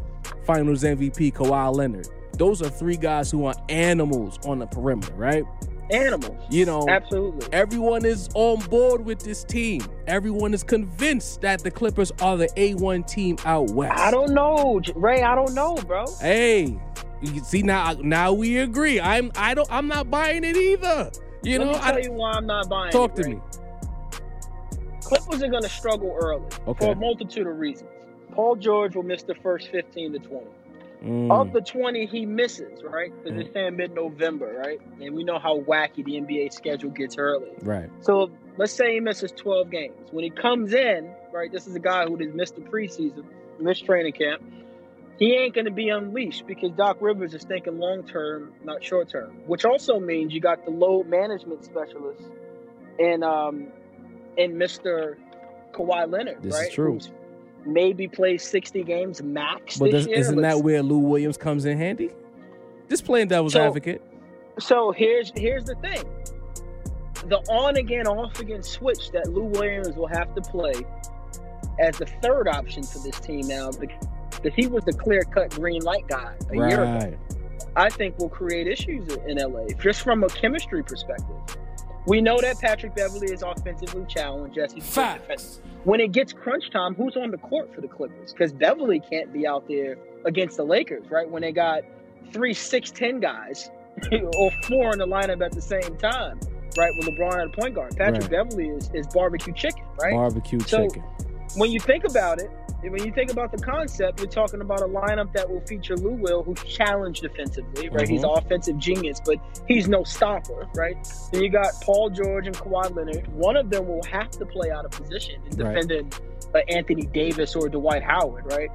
Finals 0.46 0.82
MVP 0.82 1.32
Kawhi 1.34 1.74
Leonard, 1.74 2.08
those 2.38 2.62
are 2.62 2.70
three 2.70 2.96
guys 2.96 3.30
who 3.30 3.44
are 3.44 3.54
animals 3.68 4.38
on 4.46 4.58
the 4.58 4.66
perimeter, 4.66 5.12
right? 5.14 5.44
Animals, 5.90 6.42
You 6.48 6.64
know, 6.64 6.86
absolutely. 6.88 7.46
Everyone 7.52 8.06
is 8.06 8.30
on 8.34 8.60
board 8.70 9.04
with 9.04 9.18
this 9.18 9.44
team. 9.44 9.82
Everyone 10.06 10.54
is 10.54 10.62
convinced 10.62 11.42
that 11.42 11.62
the 11.62 11.70
Clippers 11.70 12.10
are 12.22 12.38
the 12.38 12.46
A1 12.56 13.06
team 13.06 13.36
out 13.44 13.70
west. 13.72 13.98
I 14.00 14.10
don't 14.10 14.32
know, 14.32 14.80
Ray. 14.94 15.22
I 15.22 15.34
don't 15.34 15.52
know, 15.54 15.74
bro. 15.86 16.06
Hey, 16.18 16.78
you 17.20 17.44
see 17.44 17.62
now 17.62 17.92
now 18.00 18.32
we 18.32 18.58
agree. 18.58 19.00
I'm 19.00 19.32
I 19.36 19.52
don't 19.52 19.70
I'm 19.70 19.86
not 19.86 20.10
buying 20.10 20.44
it 20.44 20.56
either. 20.56 21.10
You 21.42 21.58
Let 21.58 21.64
know, 21.66 21.72
me 21.72 21.78
tell 21.80 21.94
I, 21.96 21.98
you 21.98 22.12
why 22.12 22.32
I'm 22.32 22.46
not 22.46 22.68
buying. 22.70 22.90
talk 22.90 23.10
it, 23.18 23.22
to 23.24 23.28
Ray. 23.28 23.34
me. 23.34 23.40
Clippers 25.04 25.42
are 25.42 25.48
going 25.48 25.62
to 25.62 25.68
struggle 25.68 26.16
early 26.20 26.44
Okay. 26.66 26.86
for 26.86 26.92
a 26.92 26.96
multitude 26.96 27.46
of 27.46 27.58
reasons. 27.58 27.90
Paul 28.32 28.56
George 28.56 28.94
will 28.96 29.02
miss 29.02 29.22
the 29.24 29.34
first 29.34 29.68
15 29.70 30.12
to 30.14 30.18
20. 30.18 30.46
Mm, 31.04 31.30
Of 31.32 31.52
the 31.52 31.60
20 31.60 32.06
he 32.06 32.24
misses, 32.24 32.82
right? 32.84 33.12
Because 33.24 33.40
it's 33.40 33.52
saying 33.52 33.76
mid 33.76 33.92
November, 33.94 34.54
right? 34.56 34.80
And 35.00 35.14
we 35.14 35.24
know 35.24 35.38
how 35.38 35.58
wacky 35.60 36.04
the 36.04 36.12
NBA 36.20 36.52
schedule 36.52 36.90
gets 36.90 37.18
early. 37.18 37.50
right. 37.62 37.90
So 38.00 38.30
let's 38.56 38.72
say 38.72 38.94
he 38.94 39.00
misses 39.00 39.32
12 39.32 39.68
games. 39.70 39.94
When 40.12 40.22
he 40.24 40.30
comes 40.30 40.72
in, 40.72 41.10
right, 41.32 41.50
this 41.50 41.66
is 41.66 41.74
a 41.74 41.80
guy 41.80 42.06
who 42.06 42.16
has 42.18 42.32
missed 42.32 42.54
the 42.54 42.60
preseason, 42.62 43.24
missed 43.58 43.84
training 43.84 44.12
camp. 44.12 44.42
He 45.18 45.34
ain't 45.34 45.54
going 45.54 45.64
to 45.66 45.70
be 45.72 45.88
unleashed 45.88 46.46
because 46.46 46.70
Doc 46.72 46.98
Rivers 47.00 47.34
is 47.34 47.42
thinking 47.44 47.78
long 47.78 48.04
term, 48.04 48.52
not 48.64 48.82
short 48.82 49.08
term. 49.10 49.32
Which 49.46 49.64
also 49.64 49.98
means 50.00 50.32
you 50.32 50.40
got 50.40 50.64
the 50.64 50.70
load 50.70 51.06
management 51.08 51.64
specialist 51.64 52.22
and 53.00 53.24
um 53.24 53.68
and 54.38 54.54
Mr. 54.54 55.16
Kawhi 55.72 56.10
Leonard, 56.10 56.42
This 56.42 56.54
is 56.54 56.60
right? 56.60 56.72
true. 56.72 56.92
Who's 56.94 57.10
maybe 57.64 58.08
plays 58.08 58.42
60 58.42 58.82
games 58.82 59.22
max 59.22 59.78
But 59.78 59.92
this 59.92 60.06
year. 60.08 60.18
isn't 60.18 60.40
that 60.42 60.62
where 60.62 60.82
Lou 60.82 60.98
Williams 60.98 61.36
comes 61.36 61.64
in 61.64 61.78
handy? 61.78 62.10
Just 62.90 63.04
playing 63.04 63.28
devil's 63.28 63.52
So- 63.52 63.64
advocate. 63.64 64.02
So 64.58 64.90
here's 64.90 65.32
here's 65.36 65.64
the 65.64 65.76
thing. 65.76 66.02
The 67.28 67.36
on 67.52 67.76
again, 67.76 68.06
off 68.08 68.38
again 68.40 68.62
switch 68.64 69.12
that 69.12 69.28
Lou 69.28 69.44
Williams 69.44 69.92
will 69.96 70.08
have 70.08 70.34
to 70.34 70.40
play 70.42 70.72
as 71.78 71.96
the 71.98 72.06
third 72.20 72.48
option 72.48 72.82
for 72.82 72.98
this 72.98 73.18
team 73.20 73.46
now 73.46 73.70
because 73.70 74.08
he 74.56 74.66
was 74.66 74.84
the 74.84 74.92
clear 74.92 75.22
cut 75.22 75.50
green 75.54 75.82
light 75.82 76.06
guy 76.08 76.34
a 76.50 76.54
year 76.56 76.82
ago. 76.82 77.16
I 77.76 77.88
think 77.88 78.18
will 78.18 78.28
create 78.28 78.66
issues 78.66 79.08
in 79.26 79.38
LA 79.38 79.68
just 79.80 80.02
from 80.02 80.24
a 80.24 80.28
chemistry 80.28 80.82
perspective. 80.82 81.56
We 82.06 82.20
know 82.20 82.40
that 82.40 82.58
Patrick 82.58 82.94
Beverley 82.94 83.28
is 83.32 83.42
offensively 83.42 84.04
challenged. 84.08 84.56
Yes, 84.56 84.72
he's 84.72 84.84
a. 84.84 84.90
Facts. 84.90 85.60
When 85.84 86.00
it 86.00 86.12
gets 86.12 86.32
crunch 86.32 86.70
time, 86.70 86.94
who's 86.94 87.16
on 87.16 87.30
the 87.30 87.38
court 87.38 87.72
for 87.74 87.80
the 87.80 87.88
Clippers? 87.88 88.32
Because 88.32 88.52
Beverley 88.52 89.00
can't 89.00 89.32
be 89.32 89.46
out 89.46 89.68
there 89.68 89.96
against 90.24 90.56
the 90.56 90.64
Lakers, 90.64 91.08
right? 91.10 91.28
When 91.28 91.42
they 91.42 91.52
got 91.52 91.82
three 92.32 92.54
six 92.54 92.90
ten 92.90 93.20
guys 93.20 93.70
or 94.36 94.50
four 94.68 94.92
in 94.92 94.98
the 94.98 95.06
lineup 95.06 95.44
at 95.44 95.52
the 95.52 95.60
same 95.62 95.96
time, 95.98 96.40
right? 96.76 96.92
With 96.96 97.06
LeBron 97.08 97.34
at 97.40 97.46
a 97.46 97.50
point 97.60 97.74
guard, 97.74 97.96
Patrick 97.96 98.22
Right. 98.22 98.30
Beverley 98.30 98.68
is, 98.68 98.90
is 98.94 99.06
barbecue 99.08 99.52
chicken, 99.52 99.84
right? 100.00 100.12
Barbecue 100.14 100.60
So- 100.60 100.88
chicken. 100.88 101.04
When 101.54 101.70
you 101.70 101.80
think 101.80 102.04
about 102.04 102.38
it, 102.40 102.50
when 102.82 103.04
you 103.04 103.12
think 103.12 103.30
about 103.30 103.52
the 103.52 103.58
concept, 103.58 104.18
you're 104.18 104.28
talking 104.28 104.60
about 104.60 104.80
a 104.80 104.86
lineup 104.86 105.32
that 105.34 105.48
will 105.48 105.60
feature 105.60 105.96
Lou 105.96 106.12
Will, 106.14 106.42
who's 106.42 106.62
challenged 106.64 107.22
defensively, 107.22 107.88
right? 107.90 108.08
He's 108.08 108.24
an 108.24 108.30
offensive 108.30 108.76
genius, 108.78 109.20
but 109.24 109.36
he's 109.68 109.86
no 109.88 110.02
stopper, 110.02 110.66
right? 110.74 110.96
Then 111.30 111.42
you 111.44 111.48
got 111.50 111.72
Paul 111.82 112.10
George 112.10 112.46
and 112.46 112.56
Kawhi 112.56 112.94
Leonard. 112.94 113.28
One 113.34 113.56
of 113.56 113.70
them 113.70 113.86
will 113.86 114.02
have 114.10 114.30
to 114.32 114.46
play 114.46 114.70
out 114.70 114.84
of 114.84 114.90
position 114.90 115.40
in 115.50 115.56
Right. 115.58 115.74
defending 115.74 116.12
uh, 116.54 116.58
Anthony 116.68 117.02
Davis 117.06 117.54
or 117.54 117.68
Dwight 117.68 118.02
Howard, 118.02 118.46
right? 118.46 118.70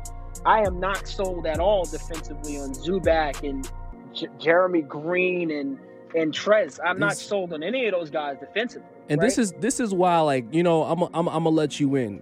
I 0.46 0.62
am 0.62 0.80
not 0.80 1.06
sold 1.08 1.46
at 1.46 1.60
all 1.60 1.84
defensively 1.84 2.58
on 2.60 2.72
Zubac 2.74 3.48
and 3.48 3.70
J- 4.14 4.28
JaMychal 4.40 4.88
Green 4.88 5.52
and 5.52 5.80
and 6.16 6.34
Trez. 6.34 6.80
I'm 6.84 6.98
not 7.00 7.18
sold 7.18 7.52
on 7.52 7.62
any 7.62 7.86
of 7.88 7.92
those 7.92 8.10
guys 8.10 8.38
defensively. 8.40 8.88
And 9.10 9.20
right? 9.20 9.26
this 9.26 9.38
is 9.38 9.52
this 9.54 9.80
is 9.82 9.94
why, 9.94 10.20
like 10.22 10.54
you 10.54 10.64
know, 10.64 10.84
I'm 10.84 11.02
I'm 11.02 11.28
I'm 11.28 11.44
gonna 11.44 11.50
let 11.50 11.80
you 11.82 11.96
in. 11.96 12.22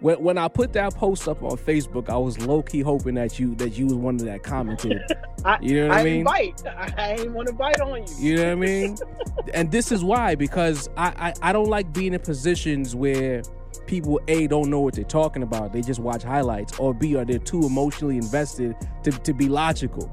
When 0.00 0.22
when 0.22 0.38
I 0.38 0.48
put 0.48 0.72
that 0.74 0.94
post 0.94 1.26
up 1.26 1.42
on 1.42 1.56
Facebook, 1.56 2.08
I 2.08 2.16
was 2.16 2.38
low 2.46 2.62
key 2.62 2.80
hoping 2.80 3.14
that 3.16 3.38
you 3.38 3.54
that 3.56 3.70
you 3.70 3.86
was 3.86 3.94
one 3.94 4.14
of 4.16 4.22
that 4.26 4.42
commented. 4.42 5.00
I, 5.44 5.58
You 5.60 5.82
know 5.82 5.88
what 5.88 5.96
I, 5.96 6.00
I 6.00 6.04
mean? 6.04 6.24
bite. 6.24 6.62
I, 6.66 6.92
I 6.96 7.12
ain't 7.14 7.32
want 7.32 7.48
to 7.48 7.54
bite 7.54 7.80
on 7.80 8.04
you. 8.06 8.14
You 8.18 8.36
know 8.36 8.44
what 8.44 8.52
I 8.52 8.54
mean? 8.54 8.96
and 9.54 9.70
this 9.72 9.90
is 9.90 10.04
why 10.04 10.34
because 10.34 10.88
I, 10.96 11.32
I 11.42 11.50
I 11.50 11.52
don't 11.52 11.68
like 11.68 11.92
being 11.92 12.14
in 12.14 12.20
positions 12.20 12.94
where 12.94 13.42
people 13.86 14.20
a 14.28 14.46
don't 14.46 14.70
know 14.70 14.80
what 14.80 14.94
they're 14.94 15.04
talking 15.04 15.42
about. 15.42 15.72
They 15.72 15.80
just 15.80 15.98
watch 16.00 16.22
highlights, 16.22 16.78
or 16.78 16.94
b 16.94 17.16
are 17.16 17.24
they 17.24 17.38
too 17.38 17.64
emotionally 17.64 18.16
invested 18.18 18.76
to, 19.02 19.10
to 19.10 19.32
be 19.32 19.48
logical. 19.48 20.06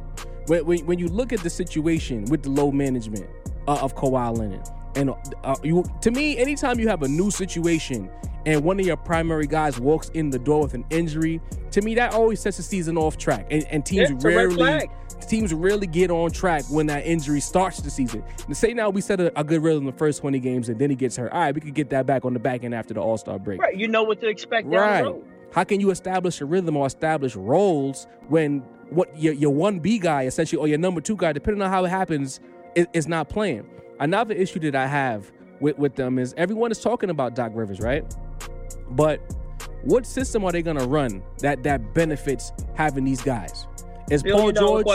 When, 0.48 0.65
when 0.65 0.86
when 0.86 1.00
you 1.00 1.08
look 1.08 1.32
at 1.32 1.42
the 1.42 1.50
situation 1.50 2.25
with 2.25 2.42
the 2.44 2.50
low 2.50 2.72
management 2.72 3.27
uh, 3.68 3.77
of 3.82 3.96
Kawhi 3.96 4.36
Leonard, 4.38 4.68
and 4.96 5.12
uh, 5.44 5.56
you 5.64 5.84
to 6.02 6.12
me, 6.12 6.38
anytime 6.38 6.80
you 6.80 6.88
have 6.88 7.04
a 7.04 7.08
new 7.08 7.32
situation 7.32 8.10
and 8.46 8.64
one 8.64 8.80
of 8.80 8.86
your 8.86 8.98
primary 8.98 9.48
guys 9.48 9.80
walks 9.80 10.10
in 10.10 10.30
the 10.30 10.40
door 10.40 10.62
with 10.64 10.74
an 10.74 10.86
injury, 10.90 11.42
to 11.72 11.82
me 11.82 11.96
that 11.96 12.14
always 12.14 12.40
sets 12.40 12.58
the 12.58 12.64
season 12.64 12.98
off 12.98 13.18
track, 13.18 13.48
and, 13.50 13.66
and 13.66 13.86
teams 13.86 14.12
it's 14.12 14.24
rarely 14.24 14.88
teams 15.28 15.54
rarely 15.54 15.88
get 15.88 16.12
on 16.12 16.32
track 16.32 16.64
when 16.70 16.86
that 16.88 17.06
injury 17.06 17.40
starts 17.40 17.82
the 17.82 17.90
season. 17.90 18.24
And 18.46 18.56
say 18.56 18.74
now 18.74 18.90
we 18.90 19.02
set 19.02 19.20
a, 19.20 19.38
a 19.40 19.44
good 19.44 19.64
rhythm 19.64 19.86
the 19.86 19.92
first 19.92 20.22
20 20.22 20.40
games 20.40 20.70
and 20.70 20.80
then 20.80 20.90
he 20.90 20.96
gets 20.96 21.16
hurt. 21.16 21.32
All 21.32 21.40
right, 21.40 21.56
we 21.56 21.62
could 21.62 21.74
get 21.74 21.90
that 21.90 22.06
back 22.06 22.25
on 22.25 22.34
the 22.34 22.40
back 22.40 22.64
end 22.64 22.75
after 22.75 22.94
the 22.94 23.02
All 23.02 23.18
Star 23.18 23.40
break. 23.40 23.60
Right. 23.60 23.75
You 23.75 23.88
know 23.88 24.04
what 24.04 24.22
to 24.22 24.28
expect 24.28 24.68
Right. 24.68 25.06
How 25.52 25.64
can 25.64 25.80
you 25.80 25.90
establish 25.90 26.42
a 26.42 26.46
rhythm 26.46 26.75
or 26.75 26.86
establish 26.86 27.36
roles 27.36 28.08
when 28.28 28.60
what 28.90 29.18
your 29.18 29.34
your 29.34 29.54
one 29.54 29.80
B 29.80 30.00
guy 30.00 30.25
essentially 30.25 30.60
or 30.60 30.68
your 30.68 30.78
number 30.78 31.02
two 31.02 31.16
guy, 31.16 31.34
depending 31.34 31.62
on 31.62 31.70
how 31.70 31.86
it 31.86 31.90
happens, 31.90 32.40
is, 32.75 32.88
is 32.94 33.08
not 33.08 33.30
playing? 33.30 33.68
Another 34.00 34.34
issue 34.34 34.60
that 34.60 34.75
I 34.75 34.88
have 34.88 35.32
with, 35.60 35.78
with 35.78 35.96
them 35.96 36.20
is 36.20 36.34
everyone 36.38 36.72
is 36.72 36.80
talking 36.80 37.10
about 37.10 37.36
Doc 37.36 37.52
Rivers, 37.54 37.80
right? 37.80 38.04
But 38.92 39.20
what 39.84 40.06
system 40.06 40.44
are 40.44 40.52
they 40.52 40.62
gonna 40.62 40.86
run 40.88 41.24
that 41.40 41.64
that 41.64 41.94
benefits 41.94 42.52
having 42.75 43.06
these 43.06 43.22
guys? 43.22 43.68
Is 44.12 44.22
Paul 44.22 44.52
George 44.52 44.86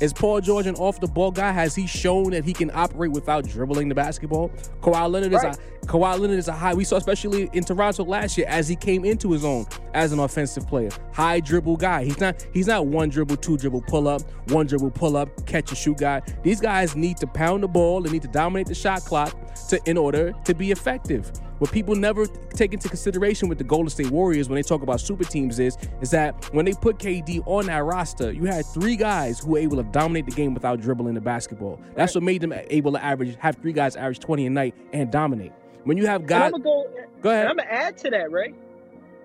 is 0.00 0.12
Paul 0.14 0.40
George 0.40 0.66
an 0.66 0.74
off 0.76 0.98
the 0.98 1.06
ball 1.06 1.30
guy? 1.30 1.52
Has 1.52 1.74
he 1.74 1.86
shown 1.86 2.30
that 2.30 2.44
he 2.44 2.54
can 2.54 2.70
operate 2.72 3.10
without 3.12 3.46
dribbling 3.46 3.90
the 3.90 3.94
basketball? 3.94 4.48
Kawhi 4.80 5.10
Leonard 5.10 5.34
is 5.34 5.42
Right. 5.42 5.54
a 5.56 5.73
Kawhi 5.84 6.18
Leonard 6.18 6.38
is 6.38 6.48
a 6.48 6.52
high. 6.52 6.74
We 6.74 6.84
saw 6.84 6.96
especially 6.96 7.50
in 7.52 7.64
Toronto 7.64 8.04
last 8.04 8.36
year 8.38 8.46
as 8.48 8.68
he 8.68 8.76
came 8.76 9.04
into 9.04 9.32
his 9.32 9.44
own 9.44 9.66
as 9.92 10.12
an 10.12 10.18
offensive 10.18 10.66
player, 10.66 10.90
high 11.12 11.40
dribble 11.40 11.76
guy. 11.76 12.04
He's 12.04 12.20
not 12.20 12.46
he's 12.52 12.66
not 12.66 12.86
one 12.86 13.08
dribble, 13.08 13.36
two 13.36 13.56
dribble, 13.56 13.82
pull 13.82 14.08
up, 14.08 14.22
one 14.50 14.66
dribble, 14.66 14.90
pull 14.92 15.16
up, 15.16 15.46
catch 15.46 15.70
and 15.70 15.78
shoot 15.78 15.98
guy. 15.98 16.22
These 16.42 16.60
guys 16.60 16.96
need 16.96 17.16
to 17.18 17.26
pound 17.26 17.62
the 17.62 17.68
ball. 17.68 18.00
They 18.00 18.10
need 18.10 18.22
to 18.22 18.28
dominate 18.28 18.66
the 18.66 18.74
shot 18.74 19.02
clock 19.02 19.36
to 19.68 19.80
in 19.86 19.96
order 19.96 20.32
to 20.44 20.54
be 20.54 20.70
effective. 20.70 21.30
What 21.58 21.70
people 21.70 21.94
never 21.94 22.26
take 22.26 22.72
into 22.72 22.88
consideration 22.88 23.48
with 23.48 23.58
the 23.58 23.64
Golden 23.64 23.88
State 23.88 24.10
Warriors 24.10 24.48
when 24.48 24.56
they 24.56 24.62
talk 24.62 24.82
about 24.82 25.00
super 25.00 25.24
teams 25.24 25.58
is 25.58 25.76
is 26.00 26.10
that 26.10 26.52
when 26.52 26.64
they 26.64 26.72
put 26.72 26.98
KD 26.98 27.42
on 27.46 27.66
that 27.66 27.84
roster, 27.84 28.32
you 28.32 28.44
had 28.44 28.66
three 28.66 28.96
guys 28.96 29.38
who 29.38 29.52
were 29.52 29.58
able 29.58 29.76
to 29.76 29.84
dominate 29.84 30.26
the 30.26 30.32
game 30.32 30.52
without 30.52 30.80
dribbling 30.80 31.14
the 31.14 31.20
basketball. 31.20 31.80
That's 31.94 32.14
what 32.14 32.24
made 32.24 32.40
them 32.40 32.52
able 32.52 32.92
to 32.92 33.02
average 33.02 33.36
have 33.38 33.56
three 33.56 33.72
guys 33.72 33.94
average 33.94 34.18
20 34.18 34.46
a 34.46 34.50
night 34.50 34.74
and 34.92 35.10
dominate. 35.10 35.52
When 35.84 35.96
you 35.96 36.06
have 36.06 36.22
And 36.22 36.28
guys 36.28 36.52
I'm 36.54 36.62
gonna 36.62 36.64
go. 36.64 36.86
Go 37.22 37.30
ahead. 37.30 37.46
I'm 37.46 37.56
gonna 37.56 37.68
add 37.70 37.96
to 37.98 38.10
that, 38.10 38.30
right? 38.30 38.54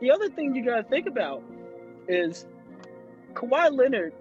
The 0.02 0.12
other 0.12 0.30
thing 0.30 0.56
you 0.56 0.64
gotta 0.64 0.84
think 0.84 1.08
about 1.08 1.42
is 2.08 2.46
Kawhi 3.34 3.76
Leonard 3.76 4.14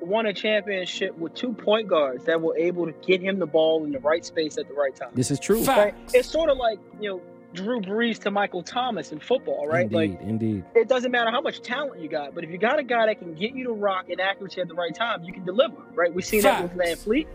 won 0.00 0.26
a 0.26 0.32
championship 0.32 1.16
with 1.18 1.34
two 1.34 1.52
point 1.52 1.88
guards 1.88 2.24
that 2.26 2.40
were 2.40 2.56
able 2.56 2.86
to 2.86 2.92
get 3.06 3.20
him 3.20 3.38
the 3.38 3.46
ball 3.46 3.84
in 3.84 3.92
the 3.92 3.98
right 4.00 4.24
space 4.24 4.58
at 4.58 4.68
the 4.68 4.74
right 4.74 4.94
time. 4.94 5.10
This 5.14 5.30
is 5.30 5.40
true. 5.40 5.62
Right? 5.64 5.94
It's 6.12 6.28
sort 6.28 6.50
of 6.50 6.58
like 6.58 6.78
you 7.00 7.10
know 7.10 7.22
Drew 7.54 7.80
Brees 7.80 8.18
to 8.20 8.30
Michael 8.30 8.62
Thomas 8.62 9.12
in 9.12 9.18
football, 9.20 9.66
right? 9.66 9.84
Indeed, 9.84 9.96
Like 9.96 10.20
indeed. 10.22 10.64
it 10.74 10.88
doesn't 10.88 11.10
matter 11.10 11.30
how 11.30 11.40
much 11.40 11.62
talent 11.62 12.02
you 12.02 12.08
got, 12.08 12.34
but 12.34 12.44
if 12.44 12.50
you 12.50 12.58
got 12.58 12.78
a 12.78 12.82
guy 12.82 13.06
that 13.06 13.18
can 13.18 13.34
get 13.34 13.54
you 13.54 13.64
to 13.64 13.72
rock 13.72 14.10
and 14.10 14.20
accuracy 14.20 14.60
at 14.60 14.68
the 14.68 14.74
right 14.74 14.94
time, 14.94 15.22
you 15.24 15.32
can 15.32 15.44
deliver, 15.44 15.76
right? 15.94 16.12
We've 16.12 16.24
seen 16.24 16.42
that 16.42 16.62
with 16.62 16.76
Facts. 16.76 17.04
VanVleet, 17.04 17.26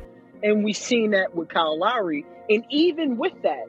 and 0.44 0.64
we've 0.64 0.78
seen 0.78 1.12
that 1.12 1.34
with 1.36 1.50
Kyle 1.50 1.78
Lowry. 1.78 2.26
And 2.50 2.64
even 2.70 3.18
with 3.18 3.34
that, 3.42 3.66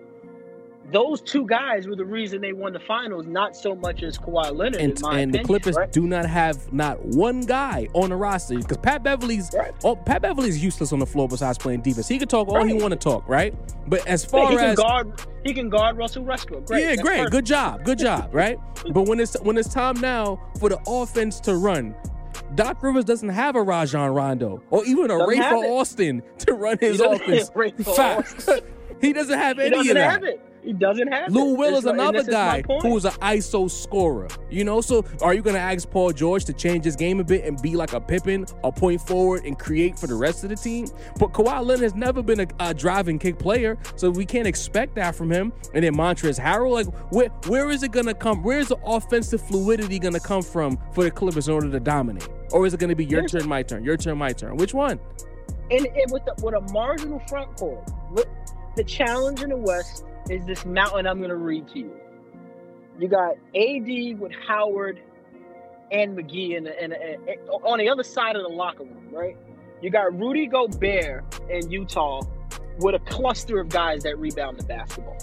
those 0.90 1.21
two 1.23 1.47
guys 1.47 1.87
were 1.87 1.97
the 1.97 2.05
reason 2.05 2.40
they 2.40 2.53
won 2.53 2.73
the 2.73 2.81
finals, 2.81 3.27
not 3.27 3.57
so 3.57 3.75
much 3.75 4.03
as 4.03 4.18
Kawhi 4.18 4.55
Leonard. 4.55 4.81
And, 4.81 4.92
in 4.97 5.03
my 5.03 5.21
and 5.21 5.33
the 5.33 5.42
Clippers 5.42 5.77
right? 5.77 5.90
do 5.92 6.07
not 6.07 6.27
have 6.27 6.73
not 6.73 7.03
one 7.05 7.42
guy 7.42 7.88
on 7.95 8.11
the 8.11 8.16
roster 8.16 8.57
because 8.59 8.77
Pat 8.79 9.03
Beverley's 9.03 9.51
Right. 9.55 9.73
oh, 9.85 9.97
Pat 9.97 10.23
Beverley's 10.23 10.62
useless 10.62 10.92
on 10.92 10.99
the 10.99 11.07
floor 11.07 11.29
besides 11.29 11.57
playing 11.59 11.83
defense. 11.83 12.09
He 12.09 12.18
can 12.18 12.29
talk 12.29 12.49
all 12.49 12.64
he 12.64 12.75
want 12.75 12.90
to 12.92 12.97
talk, 12.99 13.29
right? 13.29 13.55
But 13.87 14.07
as 14.07 14.25
Yeah, 14.25 14.31
far 14.31 14.51
he 14.51 14.57
can 14.57 14.66
as 14.71 14.77
guard. 14.77 15.23
He 15.45 15.55
can 15.55 15.68
guard 15.68 15.97
Russell 15.97 16.25
Westbrook. 16.25 16.66
Great. 16.66 16.83
yeah, 16.83 16.97
great, 16.97 17.16
perfect. 17.18 17.31
good 17.33 17.47
job, 17.47 17.85
good 17.85 17.99
job, 18.09 18.29
right? 18.35 18.59
but 18.92 19.09
when 19.09 19.21
it's 19.21 19.40
when 19.42 19.57
it's 19.57 19.73
time 19.73 20.01
now 20.01 20.40
for 20.59 20.68
the 20.68 20.79
offense 20.87 21.40
to 21.40 21.57
run, 21.57 21.95
Doc 22.55 22.83
Rivers 22.83 23.05
doesn't 23.05 23.29
have 23.31 23.57
a 23.57 23.62
Rajon 23.62 24.11
Rondo 24.12 24.62
or 24.71 24.85
even 24.85 25.11
a 25.11 25.16
Rafa. 25.16 25.55
Austin 25.57 26.23
to 26.38 26.55
run 26.55 26.77
his 26.81 27.01
offense. 27.01 27.49
have 27.49 27.57
Rafa 27.57 27.85
Fact. 27.85 28.62
he 29.01 29.12
doesn't 29.12 29.38
have 29.38 29.57
He 29.57 29.64
any 29.64 29.71
doesn't 29.77 29.97
of 29.97 30.21
that. 30.21 30.38
He 30.62 30.72
doesn't 30.72 31.09
have 31.09 31.29
it. 31.29 31.33
Lou 31.33 31.55
Will 31.55 31.77
is 31.77 31.87
another 31.87 32.22
guy 32.22 32.62
who's 32.83 33.05
an 33.05 33.12
ISO 33.12 33.70
scorer. 33.70 34.29
You 34.48 34.64
know, 34.64 34.81
so 34.81 35.05
are 35.20 35.35
you 35.35 35.42
going 35.42 35.55
to 35.55 35.61
ask 35.61 35.90
Paul 35.90 36.12
George 36.12 36.44
to 36.44 36.53
change 36.53 36.85
his 36.85 36.94
game 36.94 37.18
a 37.18 37.25
bit 37.25 37.44
and 37.44 37.61
be 37.61 37.75
like 37.75 37.92
a 37.92 38.01
Pippin, 38.01 38.46
a 38.62 38.70
point 38.70 39.01
forward, 39.01 39.44
and 39.44 39.59
create 39.59 39.98
for 39.98 40.07
the 40.07 40.14
rest 40.14 40.44
of 40.44 40.51
the 40.51 40.57
team? 40.57 40.87
But 41.18 41.33
Kawhi 41.33 41.64
Leonard 41.64 41.83
has 41.83 41.94
never 41.94 42.22
been 42.22 42.40
a, 42.40 42.46
a 42.61 42.75
driving 42.75 43.18
kick 43.18 43.38
player, 43.38 43.77
so 43.96 44.11
we 44.11 44.25
can't 44.25 44.46
expect 44.46 44.94
that 44.94 45.14
from 45.14 45.33
him. 45.33 45.53
And 45.75 45.85
then 45.85 45.94
Montrezl 45.96 46.38
Harrell, 46.38 46.72
like 46.72 47.12
where 47.12 47.29
where 47.48 47.70
is 47.70 47.83
it 47.83 47.90
going 47.90 48.07
to 48.07 48.14
come? 48.14 48.42
Where 48.42 48.59
is 48.59 48.68
the 48.68 48.79
offensive 48.85 49.40
fluidity 49.40 49.98
going 49.98 50.14
to 50.14 50.20
come 50.20 50.42
from 50.42 50.79
for 50.92 51.03
the 51.03 51.11
Clippers 51.11 51.48
in 51.48 51.55
order 51.55 51.70
to 51.70 51.81
dominate? 51.81 52.29
Or 52.53 52.66
is 52.66 52.75
it 52.75 52.81
going 52.81 52.90
to 52.90 52.96
be 52.96 53.05
your 53.05 53.27
turn, 53.27 53.48
my 53.48 53.62
turn, 53.62 53.85
your 53.85 53.96
turn, 53.96 54.18
my 54.18 54.33
turn? 54.33 54.57
Which 54.57 54.75
one? 54.75 55.01
and, 55.72 55.87
and 55.87 56.12
with 56.12 56.25
the, 56.25 56.35
with 56.42 56.55
a 56.55 56.72
marginal 56.72 57.18
front 57.20 57.57
court, 57.57 57.88
the 58.77 58.85
challenge 58.85 59.42
in 59.42 59.51
the 59.51 59.57
West 59.57 60.05
is 60.33 60.45
this 60.47 60.64
mountain 60.64 61.07
I'm 61.07 61.18
going 61.18 61.31
to 61.31 61.37
read 61.37 61.68
to 61.68 61.79
you. 61.79 61.92
You 62.99 63.09
got 63.09 63.37
AD 63.55 64.18
with 64.18 64.33
Howard 64.47 65.01
and 65.90 66.16
McGee 66.16 66.57
in 66.57 66.66
on 67.51 67.79
the 67.79 67.88
other 67.88 68.03
side 68.03 68.37
of 68.37 68.42
the 68.42 68.49
locker 68.49 68.85
room, 68.85 69.09
right? 69.12 69.37
You 69.83 69.90
got 69.90 70.18
Rudy 70.18 70.47
Gobert 70.47 71.25
in 71.51 71.71
Utah 71.71 72.23
with 72.79 72.95
a 72.95 73.01
cluster 73.01 73.61
of 73.61 73.68
guys 73.68 74.03
that 74.05 74.18
rebound 74.18 74.59
the 74.59 74.64
basketball. 74.64 75.18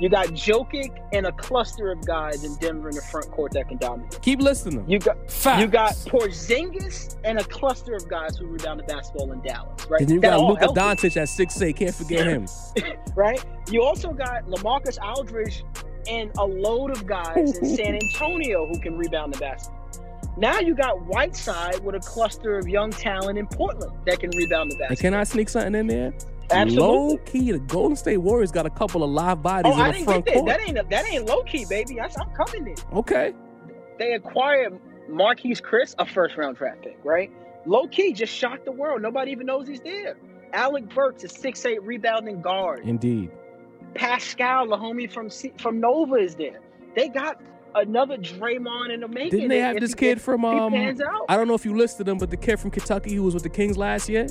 You 0.00 0.08
got 0.10 0.26
Jokic 0.28 0.92
and 1.12 1.26
a 1.26 1.32
cluster 1.32 1.90
of 1.90 2.04
guys 2.06 2.44
in 2.44 2.54
Denver 2.56 2.90
in 2.90 2.94
the 2.96 3.02
front 3.02 3.30
court 3.30 3.52
that 3.52 3.68
can 3.68 3.78
dominate. 3.78 4.20
Keep 4.20 4.40
listening. 4.42 4.84
You 4.88 4.98
got 4.98 5.30
Facts. 5.30 5.60
you 5.62 5.66
got 5.68 5.92
Porzingis 5.92 7.16
and 7.24 7.38
a 7.38 7.44
cluster 7.44 7.94
of 7.94 8.08
guys 8.08 8.36
who 8.36 8.46
rebound 8.46 8.80
the 8.80 8.84
basketball 8.84 9.32
in 9.32 9.40
Dallas, 9.40 9.86
right? 9.88 10.02
and 10.02 10.10
you 10.10 10.20
That 10.20 10.36
got 10.36 10.40
Luka 10.40 10.60
healthy, 10.60 11.08
Doncic 11.08 11.16
at 11.16 11.28
six 11.28 11.60
eight. 11.62 11.76
Can't 11.76 11.94
forget 11.94 12.26
him. 12.26 12.46
right? 13.16 13.42
You 13.70 13.82
also 13.82 14.12
got 14.12 14.46
LaMarcus 14.46 14.98
Aldridge 15.02 15.64
and 16.08 16.30
a 16.38 16.44
load 16.44 16.90
of 16.90 17.06
guys 17.06 17.56
in 17.58 17.76
San 17.76 17.94
Antonio 18.02 18.66
who 18.66 18.78
can 18.80 18.96
rebound 18.98 19.34
the 19.34 19.38
basketball. 19.38 19.76
Now 20.38 20.60
you 20.60 20.74
got 20.74 21.02
Whiteside 21.06 21.82
with 21.82 21.94
a 21.94 22.00
cluster 22.00 22.58
of 22.58 22.68
young 22.68 22.90
talent 22.90 23.38
in 23.38 23.46
Portland 23.46 23.92
that 24.04 24.20
can 24.20 24.30
rebound 24.36 24.70
the 24.70 24.86
And 24.90 24.98
can 24.98 25.14
I 25.14 25.24
sneak 25.24 25.48
something 25.48 25.74
in 25.74 25.86
there? 25.86 26.12
Absolutely. 26.50 26.76
Low 26.86 27.16
key, 27.18 27.52
the 27.52 27.58
Golden 27.58 27.96
State 27.96 28.18
Warriors 28.18 28.50
got 28.52 28.66
a 28.66 28.70
couple 28.70 29.02
of 29.02 29.10
live 29.10 29.42
bodies 29.42 29.72
Oh, 29.72 29.76
in 29.76 29.80
I 29.82 29.86
the 29.88 29.92
didn't 29.94 30.04
front 30.06 30.24
get 30.26 30.34
that. 30.34 30.40
court. 30.40 30.48
That 30.58 30.68
ain't 30.68 30.90
that 30.90 31.06
ain't 31.06 31.26
low 31.26 31.42
key, 31.42 31.64
baby. 31.68 32.00
I, 32.00 32.04
I'm 32.20 32.30
coming 32.34 32.68
in. 32.68 32.74
Okay. 32.98 33.34
They 33.98 34.12
acquired 34.12 34.78
Marquese 35.10 35.60
Chriss, 35.62 35.94
a 35.98 36.06
first 36.06 36.36
round 36.36 36.56
draft 36.56 36.82
pick, 36.82 36.98
right? 37.04 37.30
Low 37.66 37.86
key, 37.88 38.12
just 38.12 38.32
shocked 38.32 38.64
the 38.64 38.72
world. 38.72 39.02
Nobody 39.02 39.32
even 39.32 39.46
knows 39.46 39.66
he's 39.66 39.80
there. 39.80 40.16
Alec 40.52 40.88
Burks, 40.94 41.24
a 41.24 41.28
six 41.28 41.64
eight 41.66 41.82
rebounding 41.82 42.40
guard. 42.40 42.80
Indeed. 42.84 43.30
Paschall, 43.94 44.68
the 44.68 44.76
homie 44.76 45.10
from 45.10 45.30
C- 45.30 45.52
from 45.58 45.80
Nova, 45.80 46.14
is 46.16 46.34
there. 46.36 46.60
They 46.94 47.08
got 47.08 47.40
another 47.74 48.16
Draymond 48.16 48.92
in 48.92 49.00
the 49.00 49.08
making. 49.08 49.30
Didn't 49.30 49.48
they 49.48 49.60
have 49.60 49.76
if 49.76 49.80
this 49.80 49.90
he- 49.90 49.96
kid 49.96 50.20
from 50.20 50.44
um? 50.44 50.74
I 50.74 51.36
don't 51.36 51.48
know 51.48 51.54
if 51.54 51.64
you 51.64 51.76
listed 51.76 52.06
him, 52.08 52.18
but 52.18 52.30
the 52.30 52.36
kid 52.36 52.58
from 52.60 52.70
Kentucky 52.70 53.14
who 53.14 53.22
was 53.22 53.34
with 53.34 53.42
the 53.42 53.48
Kings 53.48 53.76
last 53.76 54.08
year. 54.08 54.26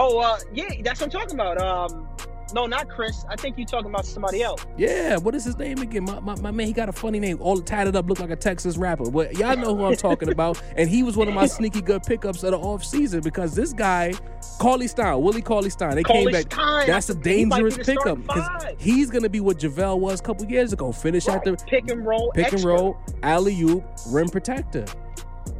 Oh, 0.00 0.20
uh, 0.20 0.38
yeah, 0.54 0.68
that's 0.84 1.00
what 1.00 1.12
I'm 1.12 1.20
talking 1.20 1.34
about. 1.34 1.60
Um, 1.60 2.08
no, 2.54 2.66
not 2.66 2.88
Chriss. 2.88 3.26
I 3.28 3.34
think 3.34 3.58
you're 3.58 3.66
talking 3.66 3.90
about 3.90 4.06
somebody 4.06 4.42
else. 4.44 4.64
Yeah, 4.76 5.16
what 5.16 5.34
is 5.34 5.44
his 5.44 5.58
name 5.58 5.78
again? 5.78 6.04
My, 6.04 6.20
my, 6.20 6.36
my 6.36 6.50
man, 6.52 6.68
he 6.68 6.72
got 6.72 6.88
a 6.88 6.92
funny 6.92 7.18
name, 7.18 7.38
all 7.40 7.60
tatted 7.60 7.96
up, 7.96 8.08
looked 8.08 8.20
like 8.20 8.30
a 8.30 8.36
Texas 8.36 8.76
rapper. 8.76 9.10
But 9.10 9.36
y'all 9.36 9.56
know 9.56 9.74
who 9.76 9.84
I'm 9.86 9.96
talking 9.96 10.30
about. 10.30 10.62
And 10.76 10.88
he 10.88 11.02
was 11.02 11.16
one 11.16 11.26
of 11.26 11.34
my 11.34 11.46
sneaky 11.58 11.82
good 11.82 12.04
pickups 12.04 12.44
of 12.44 12.52
the 12.52 12.58
off 12.58 12.84
season 12.84 13.22
because 13.22 13.56
this 13.56 13.72
guy, 13.72 14.14
Cauley-Stein, 14.60 15.20
Willie 15.20 15.42
Cauley-Stein, 15.42 15.96
they 15.96 16.04
came 16.04 16.30
back. 16.30 16.52
Stein, 16.52 16.86
That's 16.86 17.10
a 17.10 17.14
dangerous 17.16 17.76
pickup 17.76 18.22
because 18.22 18.76
he's 18.78 19.10
gonna 19.10 19.28
be 19.28 19.40
what 19.40 19.58
JaVale 19.58 19.98
was 19.98 20.20
a 20.20 20.22
couple 20.22 20.46
years 20.46 20.72
ago. 20.72 20.92
Finish 20.92 21.26
at 21.26 21.42
the 21.42 21.56
pick 21.66 21.90
and 21.90 22.06
roll, 22.06 22.30
pick 22.34 22.52
and 22.52 22.62
roll, 22.62 22.96
alley 23.24 23.60
oop, 23.62 23.84
rim 24.06 24.28
protector. 24.28 24.84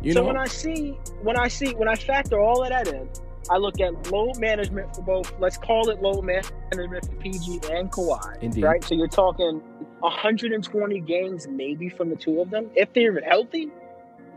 You 0.01 0.13
so 0.13 0.21
know, 0.21 0.27
when 0.29 0.37
I 0.37 0.47
see, 0.47 0.91
when 1.23 1.37
I 1.37 1.49
see, 1.49 1.75
when 1.75 1.89
I 1.89 1.97
factor 1.97 2.41
all 2.41 2.63
of 2.63 2.69
that 2.69 2.87
in, 2.87 3.09
I 3.51 3.57
look 3.59 3.81
at 3.81 4.11
load 4.11 4.39
management 4.39 4.95
for 4.95 5.03
both. 5.03 5.33
Let's 5.39 5.57
call 5.57 5.89
it 5.91 6.01
load 6.03 6.23
management 6.23 7.07
for 7.07 7.13
PG 7.17 7.61
and 7.73 7.91
Kawhi. 7.91 8.43
Indeed. 8.43 8.63
Right. 8.65 8.85
So 8.85 8.95
you're 8.95 9.09
talking 9.09 9.63
120 10.01 11.01
games 11.01 11.47
maybe 11.49 11.89
from 11.89 12.11
the 12.11 12.17
two 12.17 12.41
of 12.41 12.51
them 12.51 12.71
if 12.75 12.93
they're 12.93 13.11
even 13.13 13.25
healthy. 13.25 13.69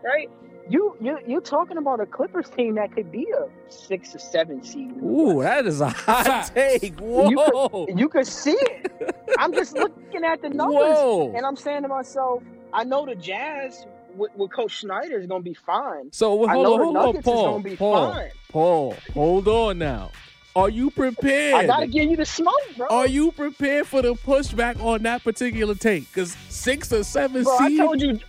Right. 0.04 0.30
You 0.70 0.96
you 1.02 1.18
you're 1.28 1.42
talking 1.42 1.78
about 1.78 2.00
a 2.00 2.06
Clippers 2.06 2.50
team 2.50 2.76
that 2.76 2.94
could 2.94 3.12
be 3.12 3.28
a 3.38 3.48
six 3.72 4.16
or 4.16 4.20
seven 4.20 4.64
seed. 4.64 4.92
ooh, 5.04 5.42
that 5.42 5.66
is 5.66 5.82
a 5.82 5.90
hot 5.90 6.52
take. 6.56 6.98
Whoa, 7.00 7.88
You 7.94 8.08
could 8.08 8.28
see 8.28 8.58
it. 8.60 9.16
I'm 9.38 9.54
just 9.54 9.74
looking 9.74 10.24
at 10.24 10.42
the 10.42 10.50
numbers. 10.62 10.76
whoa. 10.84 11.34
And 11.36 11.46
I'm 11.46 11.56
saying 11.58 11.82
to 11.82 11.88
myself, 11.88 12.44
I 12.72 12.84
know 12.86 13.06
the 13.06 13.16
Jazz 13.16 13.86
with, 14.16 14.36
with 14.36 14.52
Coach 14.52 14.82
Snyder 14.82 15.20
is 15.20 15.26
going 15.28 15.44
to 15.44 15.50
be 15.50 15.54
fine. 15.54 16.12
So 16.12 16.36
well, 16.36 16.50
I 16.50 16.54
hold 16.54 16.68
on, 16.68 16.80
hold 16.80 16.98
on, 16.98 17.22
Paul, 17.24 17.64
Paul, 17.78 18.14
fine. 18.14 18.30
Paul, 18.50 18.96
hold 19.14 19.48
on 19.48 19.78
now. 19.78 20.12
Are 20.56 20.70
you 20.70 20.92
prepared? 20.92 21.56
I 21.56 21.66
got 21.66 21.80
to 21.80 21.88
give 21.88 22.10
you 22.10 22.18
the 22.18 22.26
smoke, 22.26 22.54
bro. 22.76 22.88
Are 22.88 23.08
you 23.08 23.32
prepared 23.32 23.88
for 23.88 24.02
the 24.02 24.16
pushback 24.16 24.84
on 24.84 25.04
that 25.04 25.24
particular 25.24 25.76
take? 25.76 26.08
Because 26.10 26.36
six 26.50 26.92
or 26.92 27.04
seven 27.04 27.44
bro, 27.44 27.58
I 27.58 27.68
seed. 27.70 27.78
told 27.78 28.02
you. 28.02 28.20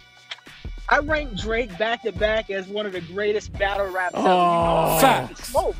I 0.89 0.99
ranked 0.99 1.37
Drake 1.37 1.77
back 1.79 2.03
to 2.03 2.13
back 2.13 2.51
as 2.51 2.69
one 2.69 2.85
of 2.87 2.93
the 2.93 3.01
greatest 3.01 3.53
battle 3.55 3.87
raps 3.87 4.15
ever. 4.15 4.29
Oh. 4.29 4.35
You 4.35 4.35
know, 4.35 4.99
I 4.99 5.01
got 5.01 5.29
the 5.29 5.35
Facts. 5.35 5.49
smoke, 5.49 5.77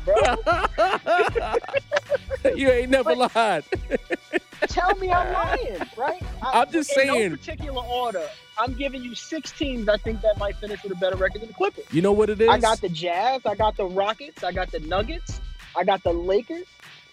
bro. 2.43 2.55
you 2.55 2.69
ain't 2.69 2.89
never 2.89 3.15
lied. 3.15 3.63
Tell 4.67 4.95
me 4.97 5.11
I'm 5.11 5.33
lying, 5.33 5.81
right? 5.97 6.23
I, 6.41 6.61
I'm 6.61 6.71
just 6.71 6.89
in 6.91 7.07
saying. 7.07 7.31
no 7.31 7.37
particular 7.37 7.83
order. 7.83 8.27
I'm 8.57 8.73
giving 8.73 9.03
you 9.03 9.15
six 9.15 9.51
teams 9.51 9.89
I 9.89 9.97
think 9.97 10.21
that 10.21 10.37
might 10.37 10.55
finish 10.57 10.83
with 10.83 10.91
a 10.91 10.95
better 10.95 11.15
record 11.15 11.41
than 11.41 11.49
the 11.49 11.53
Clippers. 11.55 11.85
You 11.91 12.01
know 12.01 12.11
what 12.11 12.29
it 12.29 12.39
is? 12.41 12.49
I 12.49 12.59
got 12.59 12.81
the 12.81 12.89
Jazz, 12.89 13.41
I 13.45 13.55
got 13.55 13.77
the 13.77 13.85
Rockets, 13.85 14.43
I 14.43 14.51
got 14.51 14.71
the 14.71 14.79
Nuggets, 14.79 15.41
I 15.75 15.83
got 15.83 16.03
the 16.03 16.13
Lakers, 16.13 16.65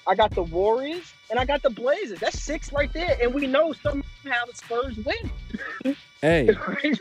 I 0.07 0.15
got 0.15 0.33
the 0.33 0.43
Warriors, 0.43 1.13
and 1.31 1.39
I 1.39 1.45
got 1.45 1.63
the 1.63 1.71
Blazers. 1.71 2.21
That's 2.21 2.41
six 2.41 2.73
right 2.73 2.93
there. 2.93 3.17
And 3.23 3.33
we 3.35 3.47
know 3.47 3.73
somehow 3.73 4.45
the 4.47 4.55
Spurs 4.55 4.97
win. 4.99 5.97
Hey. 6.23 6.49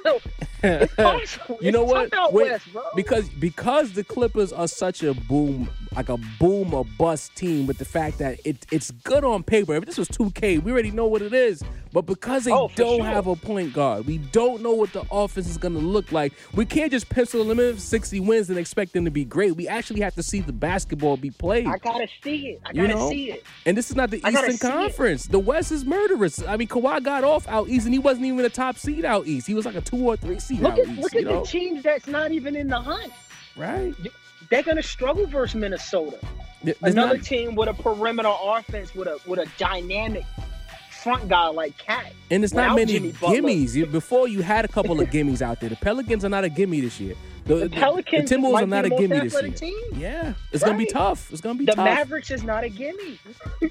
so 0.03 0.19
it's 0.63 0.93
possible. 0.95 1.57
You 1.61 1.71
know 1.71 1.83
what? 1.83 2.11
Wait, 2.33 2.51
west, 2.51 2.65
because 2.95 3.29
because 3.29 3.93
the 3.93 4.03
Clippers 4.03 4.51
are 4.53 4.67
such 4.67 5.03
a 5.03 5.13
boom, 5.13 5.69
like 5.95 6.09
a 6.09 6.17
boom 6.39 6.73
or 6.73 6.85
bust 6.97 7.35
team, 7.35 7.67
with 7.67 7.77
the 7.77 7.85
fact 7.85 8.17
that 8.19 8.39
it 8.45 8.65
it's 8.71 8.91
good 8.91 9.23
on 9.23 9.43
paper. 9.43 9.75
If 9.75 9.85
this 9.85 9.97
was 9.97 10.07
2K, 10.09 10.61
we 10.63 10.71
already 10.71 10.91
know 10.91 11.07
what 11.07 11.21
it 11.21 11.33
is. 11.33 11.63
But 11.91 12.03
because 12.05 12.43
they 12.43 12.51
Oh, 12.51 12.69
don't 12.75 12.97
sure. 12.97 13.05
have 13.05 13.25
a 13.25 13.35
point 13.35 13.73
guard, 13.73 14.05
we 14.05 14.19
don't 14.19 14.61
know 14.61 14.73
what 14.73 14.93
the 14.93 15.03
offense 15.11 15.49
is 15.49 15.57
going 15.57 15.73
to 15.73 15.79
look 15.79 16.11
like. 16.11 16.33
We 16.53 16.63
can't 16.63 16.91
just 16.91 17.09
pencil 17.09 17.43
them 17.43 17.59
in 17.59 17.73
for 17.75 17.81
60 17.81 18.19
wins 18.19 18.47
and 18.51 18.59
expect 18.59 18.93
them 18.93 19.05
to 19.05 19.11
be 19.11 19.25
great. 19.25 19.55
We 19.55 19.67
actually 19.67 20.01
have 20.01 20.13
to 20.13 20.21
see 20.21 20.39
the 20.41 20.53
basketball 20.53 21.17
be 21.17 21.31
played. 21.31 21.65
I 21.65 21.79
gotta 21.79 22.07
see 22.23 22.49
it. 22.49 22.61
I 22.63 22.69
You 22.73 22.83
gotta 22.83 22.93
know? 22.99 23.09
see 23.09 23.31
it. 23.31 23.43
And 23.65 23.75
this 23.75 23.89
is 23.89 23.95
not 23.95 24.11
the 24.11 24.21
I 24.23 24.29
Eastern 24.29 24.57
see 24.57 24.67
it. 24.67 24.71
Conference. 24.71 25.25
The 25.25 25.39
West 25.39 25.71
is 25.71 25.83
murderous. 25.83 26.43
I 26.45 26.57
mean, 26.57 26.67
Kawhi 26.67 27.01
got 27.01 27.23
off 27.23 27.47
out 27.47 27.69
east, 27.69 27.85
and 27.85 27.93
he 27.93 27.99
wasn't 27.99 28.27
even 28.27 28.45
a 28.45 28.49
top 28.49 28.77
seed 28.77 29.03
out 29.09 29.27
east. 29.27 29.47
He 29.47 29.53
was 29.53 29.65
like 29.65 29.75
a 29.75 29.81
two 29.81 29.97
or 29.97 30.15
three 30.15 30.39
seed 30.39 30.61
Look 30.61 30.73
out 30.73 30.79
at 30.79 30.87
east. 30.87 31.01
look 31.01 31.15
at 31.15 31.23
know, 31.25 31.41
the 31.41 31.45
teams 31.47 31.83
that's 31.83 32.07
not 32.07 32.31
even 32.31 32.55
in 32.55 32.67
the 32.67 32.79
hunt. 32.79 33.11
right? 33.57 33.93
They're 34.49 34.63
gonna 34.63 34.81
struggle 34.83 35.25
versus 35.27 35.55
Minnesota. 35.55 36.17
There's 36.63 36.77
Another 36.81 37.17
not- 37.17 37.25
team 37.25 37.55
with 37.55 37.69
a 37.69 37.73
perimeter 37.73 38.31
offense 38.41 38.93
with 38.95 39.07
a 39.07 39.19
with 39.25 39.39
a 39.39 39.47
dynamic 39.57 40.23
front 41.03 41.29
guy 41.29 41.47
like 41.47 41.77
KAT. 41.77 42.11
and 42.29 42.43
it's 42.43 42.53
not 42.53 42.75
many 42.75 42.93
Jimmy 42.93 43.11
gimmies. 43.13 43.73
You- 43.75 43.85
Before 43.85 44.27
you 44.27 44.41
had 44.41 44.65
a 44.65 44.67
couple 44.67 44.99
of 44.99 45.09
gimmies 45.09 45.41
out 45.41 45.59
there. 45.61 45.69
The 45.69 45.77
Pelicans 45.77 46.25
are 46.25 46.29
not 46.29 46.43
a 46.43 46.49
gimme 46.49 46.81
this 46.81 46.99
year. 46.99 47.15
The, 47.45 47.55
The 47.55 47.69
Pelicans 47.69 48.29
the 48.29 48.35
Timberwolves 48.35 48.61
are 48.63 48.67
not 48.67 48.85
a 48.85 48.89
gimme 48.89 49.19
this 49.19 49.33
year. 49.41 49.51
team. 49.51 49.77
Yeah, 49.95 50.33
it's 50.51 50.63
gonna 50.63 50.77
be 50.77 50.85
tough. 50.85 51.31
It's 51.31 51.41
gonna 51.41 51.57
be 51.57 51.65
The 51.65 51.71
tough. 51.73 51.85
Mavericks 51.85 52.31
is 52.31 52.43
not 52.43 52.63
a 52.63 52.69
gimme. 52.69 53.17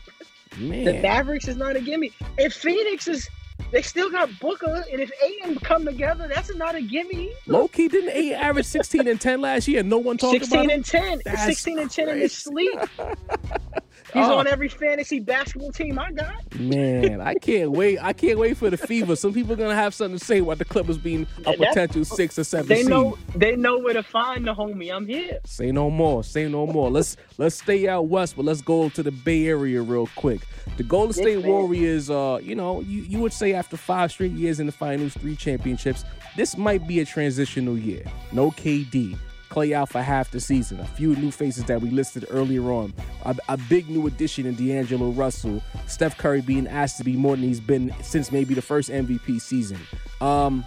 The 0.52 0.64
Man, 0.84 1.02
Mavericks 1.02 1.46
is 1.46 1.56
not 1.56 1.76
a 1.76 1.80
gimme. 1.80 2.10
If 2.38 2.54
Phoenix 2.54 3.06
is, 3.06 3.28
they 3.70 3.82
still 3.82 4.10
got 4.10 4.30
Booker, 4.40 4.84
and 4.90 5.00
if 5.00 5.10
A 5.22 5.46
and 5.48 5.60
come 5.62 5.84
together, 5.84 6.28
that's 6.28 6.54
not 6.54 6.74
a 6.74 6.80
gimme. 6.80 7.30
low 7.46 7.68
key 7.68 7.88
didn't 7.88 8.10
eight 8.10 8.34
average 8.34 8.66
sixteen 8.66 9.06
and 9.08 9.20
ten 9.20 9.40
last 9.40 9.68
year. 9.68 9.80
And 9.80 9.90
no 9.90 9.98
one 9.98 10.16
talked 10.16 10.36
about 10.36 10.48
Sixteen 10.48 10.70
and 10.70 10.84
ten. 10.84 11.20
That's 11.24 11.44
Sixteen 11.44 11.78
and 11.78 11.90
ten 11.90 12.08
in 12.08 12.18
his 12.18 12.32
sleep. 12.32 12.78
He's 14.12 14.24
Oh. 14.26 14.38
on 14.38 14.46
every 14.46 14.68
fantasy 14.68 15.20
basketball 15.20 15.70
team 15.72 15.98
I 15.98 16.10
got. 16.12 16.58
Man, 16.58 17.20
I 17.20 17.34
can't 17.34 17.70
wait. 17.72 17.98
I 18.02 18.12
can't 18.12 18.38
wait 18.38 18.56
for 18.56 18.70
the 18.70 18.76
fever. 18.76 19.16
Some 19.16 19.34
people 19.34 19.52
are 19.52 19.56
gonna 19.56 19.74
have 19.74 19.92
something 19.94 20.18
to 20.18 20.24
say 20.24 20.38
about 20.38 20.58
the 20.58 20.64
Clippers 20.64 20.96
being 20.98 21.26
a 21.46 21.52
potential 21.56 22.04
six 22.04 22.38
or 22.38 22.44
seven 22.44 22.68
They 22.68 22.82
seed. 22.82 22.88
know. 22.90 23.18
They 23.34 23.54
know 23.56 23.78
where 23.78 23.94
to 23.94 24.02
find 24.02 24.46
the 24.46 24.54
homie. 24.54 24.90
I'm 24.94 25.06
here. 25.06 25.38
Say 25.44 25.72
no 25.72 25.90
more. 25.90 26.24
Say 26.24 26.48
no 26.48 26.66
more. 26.66 26.90
Let's 26.90 27.16
let's 27.36 27.56
stay 27.56 27.86
out 27.88 28.06
west, 28.08 28.36
but 28.36 28.44
let's 28.44 28.60
go 28.62 28.88
to 28.90 29.02
the 29.02 29.10
Bay 29.12 29.46
Area 29.46 29.82
real 29.82 30.08
quick. 30.16 30.40
The 30.76 30.82
Golden 30.84 31.12
State 31.12 31.40
man. 31.40 31.48
Warriors, 31.48 32.08
uh, 32.10 32.38
you 32.42 32.54
know, 32.54 32.80
you, 32.80 33.02
you 33.02 33.18
would 33.18 33.32
say 33.32 33.52
after 33.52 33.76
five 33.76 34.10
straight 34.12 34.32
years 34.32 34.60
in 34.60 34.66
the 34.66 34.72
finals, 34.72 35.14
three 35.14 35.36
championships, 35.36 36.04
this 36.36 36.56
might 36.56 36.86
be 36.86 37.00
a 37.00 37.04
transitional 37.04 37.76
year. 37.76 38.04
No 38.32 38.50
KD. 38.52 39.16
Clay 39.58 39.74
out 39.74 39.88
for 39.88 40.00
half 40.00 40.30
the 40.30 40.38
season. 40.38 40.78
A 40.78 40.84
few 40.84 41.16
new 41.16 41.32
faces 41.32 41.64
that 41.64 41.80
we 41.80 41.90
listed 41.90 42.24
earlier 42.30 42.70
on. 42.70 42.94
A, 43.24 43.36
a 43.48 43.56
big 43.56 43.88
new 43.90 44.06
addition 44.06 44.46
in 44.46 44.54
D'Angelo 44.54 45.10
Russell. 45.10 45.60
Steph 45.88 46.16
Curry 46.16 46.42
being 46.42 46.68
asked 46.68 46.96
to 46.98 47.04
be 47.04 47.16
more 47.16 47.34
than 47.34 47.44
he's 47.44 47.58
been 47.58 47.92
since 48.00 48.30
maybe 48.30 48.54
the 48.54 48.62
first 48.62 48.88
MVP 48.88 49.40
season. 49.40 49.78
Um, 50.20 50.64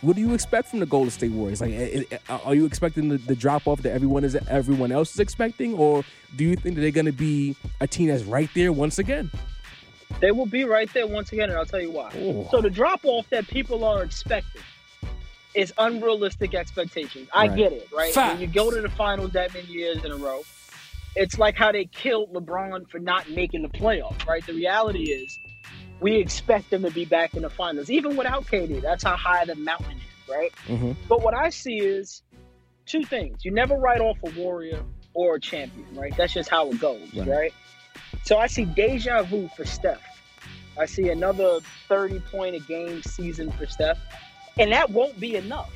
what 0.00 0.16
do 0.16 0.22
you 0.22 0.32
expect 0.32 0.68
from 0.68 0.78
the 0.80 0.86
Golden 0.86 1.10
State 1.10 1.32
Warriors? 1.32 1.60
Like, 1.60 1.74
i- 1.74 2.06
i- 2.30 2.40
are 2.42 2.54
you 2.54 2.64
expecting 2.64 3.10
the, 3.10 3.18
the 3.18 3.36
drop 3.36 3.66
off 3.68 3.82
that 3.82 3.92
everyone 3.92 4.24
is 4.24 4.34
everyone 4.48 4.90
else 4.90 5.12
is 5.12 5.20
expecting, 5.20 5.74
or 5.74 6.02
do 6.36 6.44
you 6.44 6.56
think 6.56 6.76
that 6.76 6.80
they're 6.80 6.90
going 6.90 7.04
to 7.04 7.12
be 7.12 7.54
a 7.82 7.86
team 7.86 8.08
that's 8.08 8.22
right 8.22 8.48
there 8.54 8.72
once 8.72 8.98
again? 8.98 9.30
They 10.20 10.30
will 10.32 10.46
be 10.46 10.64
right 10.64 10.90
there 10.94 11.06
once 11.06 11.30
again, 11.32 11.50
and 11.50 11.58
I'll 11.58 11.66
tell 11.66 11.82
you 11.82 11.90
why. 11.90 12.10
Oh. 12.16 12.48
So 12.50 12.62
the 12.62 12.70
drop 12.70 13.00
off 13.04 13.28
that 13.28 13.46
people 13.48 13.84
are 13.84 14.02
expecting 14.02 14.62
is 15.54 15.72
unrealistic 15.78 16.54
expectations. 16.54 17.28
I 17.34 17.48
Right. 17.48 17.56
get 17.56 17.72
it, 17.72 17.88
right? 17.92 18.12
Facts. 18.12 18.32
When 18.40 18.48
you 18.48 18.54
go 18.54 18.70
to 18.70 18.80
the 18.80 18.88
finals 18.90 19.32
that 19.32 19.52
many 19.52 19.66
years 19.66 20.04
in 20.04 20.12
a 20.12 20.16
row, 20.16 20.42
it's 21.16 21.38
like 21.38 21.56
how 21.56 21.72
they 21.72 21.86
killed 21.86 22.32
LeBron 22.32 22.88
for 22.88 22.98
not 23.00 23.28
making 23.30 23.62
the 23.62 23.68
playoffs, 23.68 24.26
right? 24.26 24.44
The 24.46 24.54
reality 24.54 25.10
is 25.10 25.38
we 26.00 26.16
expect 26.16 26.70
them 26.70 26.82
to 26.84 26.90
be 26.90 27.04
back 27.04 27.34
in 27.34 27.42
the 27.42 27.50
finals, 27.50 27.90
even 27.90 28.16
without 28.16 28.46
KD. 28.46 28.80
That's 28.80 29.02
how 29.02 29.16
high 29.16 29.44
the 29.44 29.56
mountain 29.56 29.96
is, 29.96 30.28
right? 30.28 30.52
Mhm. 30.68 30.96
But 31.08 31.22
what 31.22 31.34
I 31.34 31.50
see 31.50 31.78
is 31.78 32.22
two 32.86 33.02
things. 33.04 33.44
You 33.44 33.50
never 33.50 33.74
write 33.76 34.00
off 34.00 34.18
a 34.24 34.30
warrior 34.40 34.82
or 35.14 35.34
a 35.34 35.40
champion, 35.40 35.86
right? 35.94 36.16
That's 36.16 36.32
just 36.32 36.48
how 36.48 36.70
it 36.70 36.80
goes, 36.80 37.12
Right. 37.12 37.26
right? 37.28 37.54
So 38.24 38.38
I 38.38 38.46
see 38.46 38.64
deja 38.64 39.22
vu 39.24 39.48
for 39.56 39.64
Steph. 39.64 40.00
I 40.78 40.86
see 40.86 41.10
another 41.10 41.58
30 41.88 42.20
point 42.20 42.54
a 42.54 42.60
game 42.60 43.02
season 43.02 43.50
for 43.52 43.66
Steph. 43.66 43.98
And 44.58 44.72
that 44.72 44.90
won't 44.90 45.18
be 45.20 45.36
enough. 45.36 45.72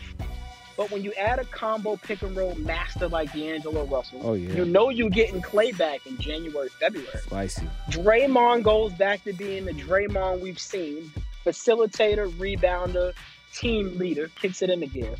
But 0.77 0.91
when 0.91 1.05
you 1.05 1.13
add 1.13 1.39
a 1.39 1.45
combo 1.45 1.97
pick 1.97 2.23
and 2.23 2.37
roll 2.37 2.57
master 2.57 3.07
like 3.07 3.33
D'Angelo 3.33 3.85
Russell, 3.85 4.21
Oh, 4.25 4.35
yeah. 4.35 4.55
you 4.55 4.65
know 4.65 4.91
you're 4.91 5.09
getting 5.09 5.41
Clay 5.41 5.71
back 5.71 6.05
in 6.07 6.19
January, 6.19 6.69
February. 6.69 7.09
Spicy. 7.23 7.69
Draymond 7.91 8.65
goes 8.65 8.93
back 8.95 9.23
to 9.25 9.33
being 9.33 9.67
the 9.67 9.73
Draymond 9.73 10.41
we've 10.41 10.59
seen 10.59 11.13
facilitator, 11.47 12.29
rebounder, 12.33 13.13
team 13.53 13.97
leader, 13.99 14.29
kicks 14.35 14.63
it 14.63 14.71
into 14.71 14.87
gear. 14.87 15.15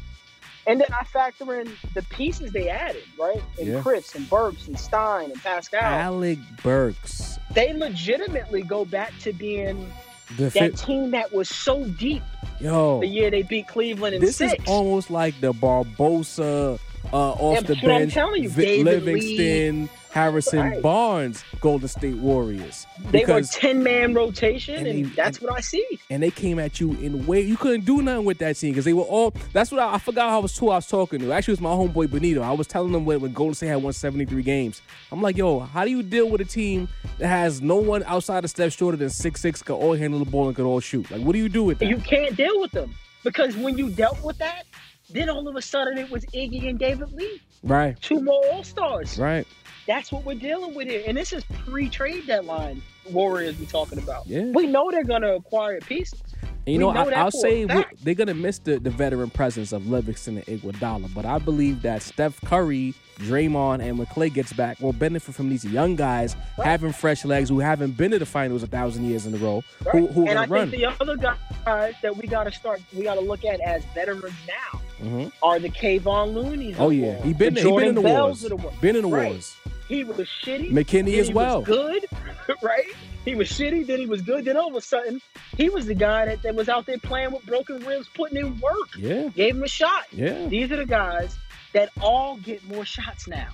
And 0.67 0.81
then 0.81 0.89
I 0.99 1.05
factor 1.05 1.61
in 1.61 1.71
the 1.95 2.03
pieces 2.05 2.51
they 2.51 2.69
added, 2.71 3.05
right? 3.21 3.41
And 3.59 3.69
Yeah. 3.69 3.81
Chriss 3.83 4.15
and 4.17 4.29
Burks 4.29 4.67
and 4.67 4.81
Stein 4.81 5.31
and 5.31 5.41
Paschall. 5.41 5.83
Alec 5.83 6.39
Burks. 6.63 7.39
They 7.53 7.73
legitimately 7.75 8.63
go 8.63 8.85
back 8.87 9.13
to 9.21 9.33
being 9.33 9.93
The 10.37 10.45
that 10.45 10.53
fit, 10.53 10.77
team 10.79 11.11
that 11.11 11.33
was 11.33 11.49
so 11.49 11.85
deep 11.85 12.23
yo, 12.61 13.01
the 13.01 13.07
year 13.07 13.31
they 13.31 13.43
beat 13.43 13.69
Cleveland 13.69 14.15
in 14.17 14.21
this 14.21 14.37
six. 14.37 14.53
is 14.55 14.69
almost 14.69 15.11
like 15.11 15.39
the 15.41 15.53
Barbosa 15.53 16.79
uh, 17.13 17.17
off 17.17 17.65
the 17.67 17.75
what 17.75 17.85
I'm 17.85 17.89
bench, 18.01 18.15
telling 18.15 18.43
you, 18.43 18.49
Vi- 18.49 18.65
David 18.65 19.03
Livingston, 19.05 19.89
Harrison 20.15 20.61
Right. 20.61 20.81
Barnes 20.83 21.43
Golden 21.61 21.89
State 21.89 22.15
Warriors. 22.15 22.87
They 23.11 23.25
were 23.25 23.43
ten 23.43 23.83
man 23.83 24.15
rotation, 24.15 24.77
and 24.77 24.87
and, 24.87 25.07
that's 25.17 25.39
and- 25.39 25.49
what 25.49 25.59
I 25.59 25.61
see. 25.61 25.85
and 26.09 26.23
they 26.23 26.31
came 26.31 26.61
at 26.61 26.79
you 26.79 26.93
in 26.93 27.27
way 27.27 27.41
you 27.41 27.57
couldn't 27.57 27.85
do 27.85 28.01
nothing 28.01 28.25
with 28.25 28.39
that 28.39 28.55
team 28.55 28.71
because 28.71 28.85
they 28.85 28.93
were 28.93 29.03
all. 29.03 29.35
That's 29.53 29.73
what 29.73 29.81
I, 29.81 29.95
I 29.95 29.99
forgot 29.99 30.31
how 30.31 30.37
I 30.39 30.43
was 30.43 30.57
who 30.57 30.71
I 30.71 30.77
was 30.77 30.87
talking 30.87 31.19
to. 31.19 31.33
Actually, 31.33 31.55
it 31.55 31.61
was 31.61 31.61
my 31.63 31.71
homeboy 31.71 32.13
Benito. 32.13 32.43
I 32.43 32.53
was 32.53 32.69
telling 32.69 32.93
them 32.93 33.05
when, 33.05 33.21
when 33.21 33.33
Golden 33.33 33.55
State 33.55 33.67
had 33.69 33.83
won 33.83 33.93
seventy 33.93 34.25
three 34.25 34.45
games. 34.45 34.83
I'm 35.11 35.21
like, 35.21 35.37
yo, 35.37 35.59
how 35.59 35.85
do 35.85 35.91
you 35.91 36.05
deal 36.05 36.31
with 36.31 36.41
a 36.41 36.45
team 36.45 36.87
that 37.19 37.27
has 37.27 37.61
no 37.61 37.77
one 37.77 38.05
outside 38.05 38.45
of 38.45 38.51
Steph 38.51 38.73
shorter 38.73 38.97
than 38.97 39.11
six 39.11 39.41
six, 39.41 39.63
could 39.65 39.75
all 39.75 39.95
handle 39.95 40.21
the 40.21 40.31
ball 40.31 40.47
and 40.47 40.55
could 40.55 40.65
all 40.65 40.79
shoot? 40.79 41.11
Like, 41.11 41.23
what 41.23 41.33
do 41.33 41.39
you 41.41 41.49
do 41.49 41.65
with 41.65 41.81
that? 41.81 41.89
You 41.89 41.97
can't 41.97 42.37
deal 42.37 42.61
with 42.61 42.71
them 42.71 42.95
because 43.25 43.57
when 43.57 43.77
you 43.77 43.91
dealt 43.91 44.23
with 44.23 44.39
that, 44.39 44.63
then 45.11 45.29
all 45.29 45.49
of 45.49 45.57
a 45.57 45.63
sudden 45.63 45.99
it 45.99 46.09
was 46.09 46.25
Iggy 46.27 46.69
and 46.69 46.79
David 46.79 47.13
Lee, 47.13 47.41
right, 47.63 48.01
two 48.01 48.23
more 48.23 48.43
All 48.53 48.65
Stars. 48.65 49.19
right, 49.19 49.47
That's 49.87 50.11
what 50.11 50.25
we're 50.25 50.35
dealing 50.35 50.75
with 50.75 50.89
here, 50.89 51.03
and 51.07 51.17
this 51.17 51.33
is 51.33 51.45
pre-trade 51.67 52.27
deadline 52.27 52.83
Warriors 53.11 53.59
we're 53.59 53.67
talking 53.67 53.99
about. 53.99 54.27
Yeah. 54.27 54.45
We 54.55 54.67
know 54.67 54.91
they're 54.91 55.05
gonna 55.05 55.35
acquire 55.35 55.81
pieces. 55.81 56.23
You 56.67 56.73
We 56.73 56.79
know, 56.79 56.93
know 56.93 57.11
I, 57.11 57.13
I'll 57.13 57.31
for 57.31 57.37
say 57.39 57.65
we- 57.67 57.85
they're 58.03 58.15
gonna 58.15 58.33
miss 58.35 58.59
the, 58.59 58.79
the 58.79 58.89
veteran 58.91 59.29
presence 59.31 59.73
of 59.73 59.87
Livingston 59.87 60.39
and 60.39 60.47
Iguodala, 60.47 61.13
but 61.15 61.27
I 61.27 61.39
believe 61.39 61.83
that 61.83 62.01
Steph 62.03 62.41
Curry, 62.43 62.95
Draymond, 63.19 63.83
and 63.83 63.99
when 63.99 64.07
Clay 64.07 64.31
gets 64.31 64.53
back, 64.55 64.81
will 64.81 64.95
benefit 64.95 65.35
from 65.35 65.51
these 65.51 65.65
young 65.65 65.95
guys 65.95 66.37
Right. 66.57 66.67
having 66.67 66.93
fresh 66.93 67.25
legs 67.27 67.51
who 67.51 67.59
haven't 67.61 67.99
been 67.99 68.13
to 68.13 68.19
the 68.19 68.25
finals 68.27 68.63
a 68.63 68.67
thousand 68.67 69.05
years 69.05 69.27
in 69.27 69.35
a 69.35 69.37
row, 69.37 69.63
who, 69.93 70.07
Right? 70.07 70.11
who 70.13 70.27
and 70.27 70.39
I 70.39 70.47
run. 70.47 70.71
think 70.71 70.83
the 70.83 71.03
other 71.03 71.17
guys 71.17 71.95
that 72.03 72.17
we 72.17 72.27
gotta 72.27 72.51
start, 72.51 72.81
we 72.97 73.03
gotta 73.05 73.21
look 73.21 73.45
at 73.45 73.61
as 73.61 73.85
veterans 73.95 74.33
now 74.49 74.81
Mhm. 75.03 75.33
are 75.43 75.59
the 75.59 75.69
Kevon 75.69 76.33
Looney's. 76.33 76.77
Oh 76.79 76.89
yeah, 76.91 77.21
he 77.23 77.35
been 77.35 77.53
the 77.55 77.61
he 77.63 77.71
been 77.77 77.89
in 77.89 77.95
the 77.95 78.01
Bells 78.01 78.41
wars, 78.49 78.63
the 78.63 78.71
been 78.81 78.97
in 78.97 79.03
the 79.03 79.09
Right. 79.09 79.33
wars. 79.33 79.55
He 79.87 80.03
was 80.03 80.17
shitty. 80.43 80.71
McKinnie 80.71 81.19
as 81.19 81.31
well. 81.31 81.59
Was 81.59 81.67
good, 81.69 82.07
right? 82.63 82.87
He 83.25 83.35
was 83.35 83.49
shitty. 83.49 83.87
Then 83.87 83.99
he 84.01 84.07
was 84.07 84.21
good. 84.23 84.45
Then 84.45 84.57
all 84.57 84.69
of 84.69 84.75
a 84.75 84.81
sudden, 84.81 85.21
he 85.57 85.69
was 85.71 85.87
the 85.87 85.95
guy 85.95 86.27
that, 86.27 86.43
that 86.43 86.55
was 86.55 86.69
out 86.69 86.87
there 86.87 86.99
playing 86.99 87.33
with 87.33 87.45
broken 87.47 87.85
ribs, 87.85 88.09
putting 88.15 88.37
in 88.39 88.59
work. 88.61 88.89
Yeah, 88.99 89.29
Gave 89.29 89.57
him 89.57 89.63
a 89.63 89.69
shot. 89.69 90.05
yeah. 90.13 90.47
These 90.47 90.71
are 90.73 90.77
the 90.77 90.87
guys 90.87 91.37
that 91.73 91.91
all 92.01 92.37
get 92.39 92.63
more 92.69 92.85
shots 92.85 93.27
now. 93.27 93.49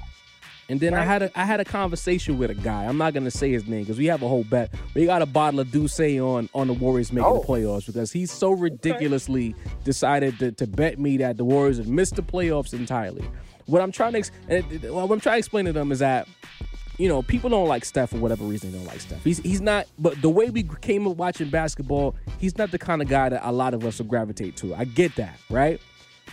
And 0.69 0.79
then 0.79 0.95
I 0.95 1.05
had 1.05 1.23
a 1.23 1.31
I 1.39 1.45
had 1.45 1.59
a 1.59 1.65
conversation 1.65 2.39
with 2.39 2.49
a 2.51 2.55
guy. 2.55 2.85
I'm 2.85 2.97
not 2.97 3.13
gonna 3.13 3.33
say 3.33 3.51
his 3.51 3.67
name 3.67 3.81
because 3.83 3.99
we 3.99 4.07
have 4.07 4.23
a 4.23 4.29
whole 4.29 4.45
bet. 4.45 4.73
We 4.95 5.05
got 5.05 5.21
a 5.21 5.27
bottle 5.27 5.59
of 5.59 5.73
Douce 5.73 5.99
on 6.21 6.49
on 6.55 6.69
the 6.69 6.75
Warriors 6.75 7.13
making 7.13 7.27
Oh. 7.29 7.41
the 7.41 7.45
playoffs 7.47 7.87
because 7.87 8.13
he's 8.13 8.31
so 8.31 8.53
ridiculously 8.53 9.57
decided 9.83 10.39
to, 10.39 10.53
to 10.53 10.69
bet 10.69 10.99
me 11.01 11.17
that 11.17 11.39
the 11.39 11.45
Warriors 11.45 11.79
would 11.79 11.89
miss 11.89 12.11
the 12.11 12.23
playoffs 12.23 12.73
entirely. 12.73 13.25
What 13.67 13.83
I'm 13.83 13.91
trying 13.91 14.13
to 14.13 14.19
ex- 14.19 14.31
and 14.49 14.65
what 14.95 15.11
I'm 15.11 15.19
trying 15.19 15.35
to 15.35 15.39
explain 15.39 15.65
to 15.65 15.73
them 15.73 15.91
is 15.91 15.99
that 16.01 16.29
you 17.01 17.09
know 17.09 17.23
people 17.23 17.49
don't 17.49 17.67
like 17.67 17.85
Steph 17.87 18.11
for 18.11 18.19
whatever 18.19 18.45
reason 18.45 18.73
they 18.73 18.79
don't 18.79 18.87
like 18.87 19.01
Steph. 19.01 19.25
He's 19.25 19.39
he's 19.39 19.63
not. 19.63 19.87
But 19.99 20.21
the 20.21 20.29
way 20.29 20.51
we 20.51 20.65
came 20.83 21.07
up 21.09 21.17
watching 21.17 21.49
basketball, 21.49 22.15
he's 22.39 22.59
not 22.59 22.71
the 22.71 22.79
kind 22.79 23.01
of 23.01 23.09
guy 23.09 23.31
that 23.31 23.41
a 23.43 23.51
lot 23.51 23.73
of 23.73 23.87
us 23.87 23.99
will 23.99 24.07
gravitate 24.07 24.57
to. 24.57 24.75
I 24.75 24.85
get 24.85 25.17
that, 25.17 25.39
right? 25.49 25.81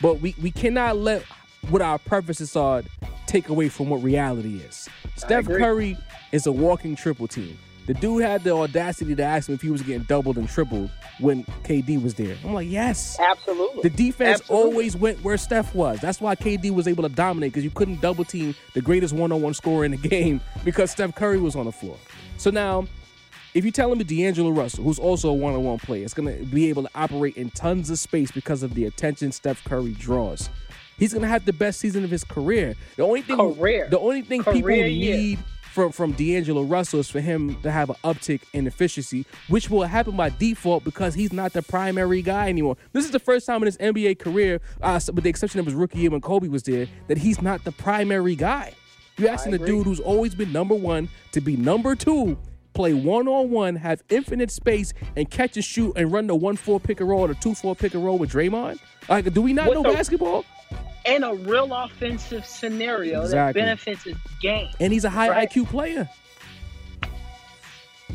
But 0.01 0.19
we, 0.19 0.35
we 0.41 0.51
cannot 0.51 0.97
let 0.97 1.23
what 1.69 1.81
our 1.81 1.97
purposes 1.97 2.55
are 2.57 2.83
take 3.27 3.47
away 3.47 3.69
from 3.69 3.89
what 3.89 4.03
reality 4.03 4.57
is. 4.57 4.89
Steph. 5.15 5.45
Curry 5.45 5.97
is 6.33 6.45
a 6.45 6.51
walking 6.51 6.95
triple 6.97 7.27
team. 7.27 7.57
The 7.87 7.93
dude 7.93 8.21
had 8.21 8.43
the 8.43 8.51
audacity 8.53 9.15
to 9.15 9.23
ask 9.23 9.47
him 9.47 9.55
if 9.55 9.61
he 9.61 9.69
was 9.69 9.81
getting 9.81 10.03
doubled 10.03 10.37
and 10.37 10.47
tripled 10.47 10.89
when 11.19 11.45
KD 11.63 12.03
was 12.03 12.13
there. 12.15 12.35
I'm 12.43 12.53
like, 12.53 12.69
yes. 12.69 13.17
Absolutely. 13.17 13.81
The 13.83 13.89
defense 13.89 14.41
Absolutely. 14.41 14.71
always 14.71 14.97
went 14.97 15.23
where 15.23 15.37
Steph 15.37 15.73
was. 15.73 15.99
That's 16.01 16.19
why 16.19 16.35
KD 16.35 16.71
was 16.71 16.87
able 16.87 17.03
to 17.03 17.09
dominate 17.09 17.53
because 17.53 17.63
you 17.63 17.69
couldn't 17.71 18.01
double 18.01 18.25
team 18.25 18.53
the 18.73 18.81
greatest 18.81 19.13
one 19.13 19.31
on 19.31 19.41
one 19.41 19.53
scorer 19.53 19.85
in 19.85 19.91
the 19.91 19.97
game 19.97 20.41
because 20.65 20.91
Steph 20.91 21.15
Curry 21.15 21.39
was 21.39 21.55
on 21.55 21.65
the 21.65 21.71
floor. 21.71 21.97
So 22.37 22.51
now, 22.51 22.85
if 23.53 23.63
you 23.63 23.71
tell 23.71 23.89
him 23.91 23.99
D'Angelo 23.99 24.49
Russell, 24.49 24.83
who's 24.83 24.99
also 24.99 25.29
a 25.29 25.33
one 25.33 25.53
on 25.53 25.63
one 25.63 25.77
player, 25.79 26.03
is 26.03 26.13
going 26.13 26.37
to 26.37 26.43
be 26.45 26.67
able 26.67 26.83
to 26.83 26.89
operate 26.93 27.37
in 27.37 27.49
tons 27.51 27.89
of 27.89 27.97
space 27.97 28.31
because 28.31 28.63
of 28.63 28.73
the 28.73 28.83
attention 28.85 29.31
Steph 29.31 29.63
Curry 29.63 29.93
draws. 29.93 30.49
He's 30.99 31.13
going 31.13 31.21
to 31.21 31.27
have 31.29 31.45
the 31.45 31.53
best 31.53 31.79
season 31.79 32.03
of 32.03 32.09
his 32.09 32.23
career. 32.23 32.75
The 32.97 33.03
only 33.03 33.21
thing, 33.21 33.37
Career. 33.37 33.87
the 33.89 33.99
only 33.99 34.23
thing 34.23 34.43
people 34.43 34.61
Career 34.61 34.87
year. 34.87 35.15
need 35.17 35.39
from 35.77 35.91
from 35.91 36.11
D'Angelo 36.13 36.63
Russell 36.63 36.99
is 37.01 37.07
for 37.07 37.19
him 37.21 37.55
to 37.61 37.69
have 37.69 37.91
an 37.91 37.97
uptick 38.03 38.41
in 38.51 38.65
efficiency, 38.65 39.27
which 39.47 39.69
will 39.69 39.83
happen 39.83 40.17
by 40.17 40.29
default 40.29 40.83
because 40.83 41.13
he's 41.13 41.31
not 41.31 41.53
the 41.53 41.61
primary 41.61 42.23
guy 42.23 42.49
anymore. 42.49 42.77
This 42.93 43.05
is 43.05 43.11
the 43.11 43.19
first 43.19 43.45
time 43.45 43.61
in 43.61 43.67
his 43.67 43.77
NBA 43.77 44.17
career, 44.17 44.59
uh, 44.81 44.99
with 45.13 45.23
the 45.23 45.29
exception 45.29 45.59
of 45.59 45.67
his 45.67 45.75
rookie 45.75 45.99
year 45.99 46.09
when 46.09 46.19
Kobe 46.19 46.47
was 46.47 46.63
there, 46.63 46.87
that 47.09 47.19
he's 47.19 47.43
not 47.43 47.63
the 47.63 47.71
primary 47.71 48.35
guy. 48.35 48.73
You're 49.19 49.29
asking 49.29 49.53
a 49.53 49.59
dude 49.59 49.85
who's 49.85 49.99
always 49.99 50.33
been 50.33 50.51
number 50.51 50.73
one 50.73 51.09
to 51.33 51.41
be 51.41 51.55
number 51.55 51.95
two, 51.95 52.39
play 52.73 52.95
one 52.95 53.27
on 53.27 53.51
one, 53.51 53.75
have 53.75 54.01
infinite 54.09 54.49
space, 54.49 54.93
and 55.15 55.29
catch 55.29 55.57
and 55.57 55.63
shoot 55.63 55.93
and 55.95 56.11
run 56.11 56.25
the 56.25 56.33
one 56.35 56.55
four 56.55 56.79
pick 56.79 57.01
and 57.01 57.07
roll 57.09 57.21
or 57.21 57.27
the 57.27 57.35
two 57.35 57.53
four 57.53 57.75
pick 57.75 57.93
and 57.93 58.03
roll 58.03 58.17
with 58.17 58.31
Draymond. 58.31 58.79
Like, 59.07 59.31
do 59.31 59.43
we 59.43 59.53
not 59.53 59.67
What 59.67 59.75
know 59.75 59.83
the- 59.83 59.93
basketball? 59.95 60.43
In 61.07 61.23
a 61.23 61.33
real 61.33 61.73
offensive 61.73 62.45
scenario 62.45 63.21
Exactly. 63.23 63.61
that 63.61 63.65
benefits 63.65 64.03
his 64.03 64.15
game. 64.41 64.69
And 64.79 64.91
he's 64.93 65.05
a 65.05 65.09
high 65.09 65.29
Right. 65.29 65.49
IQ 65.49 65.65
player. 65.67 66.09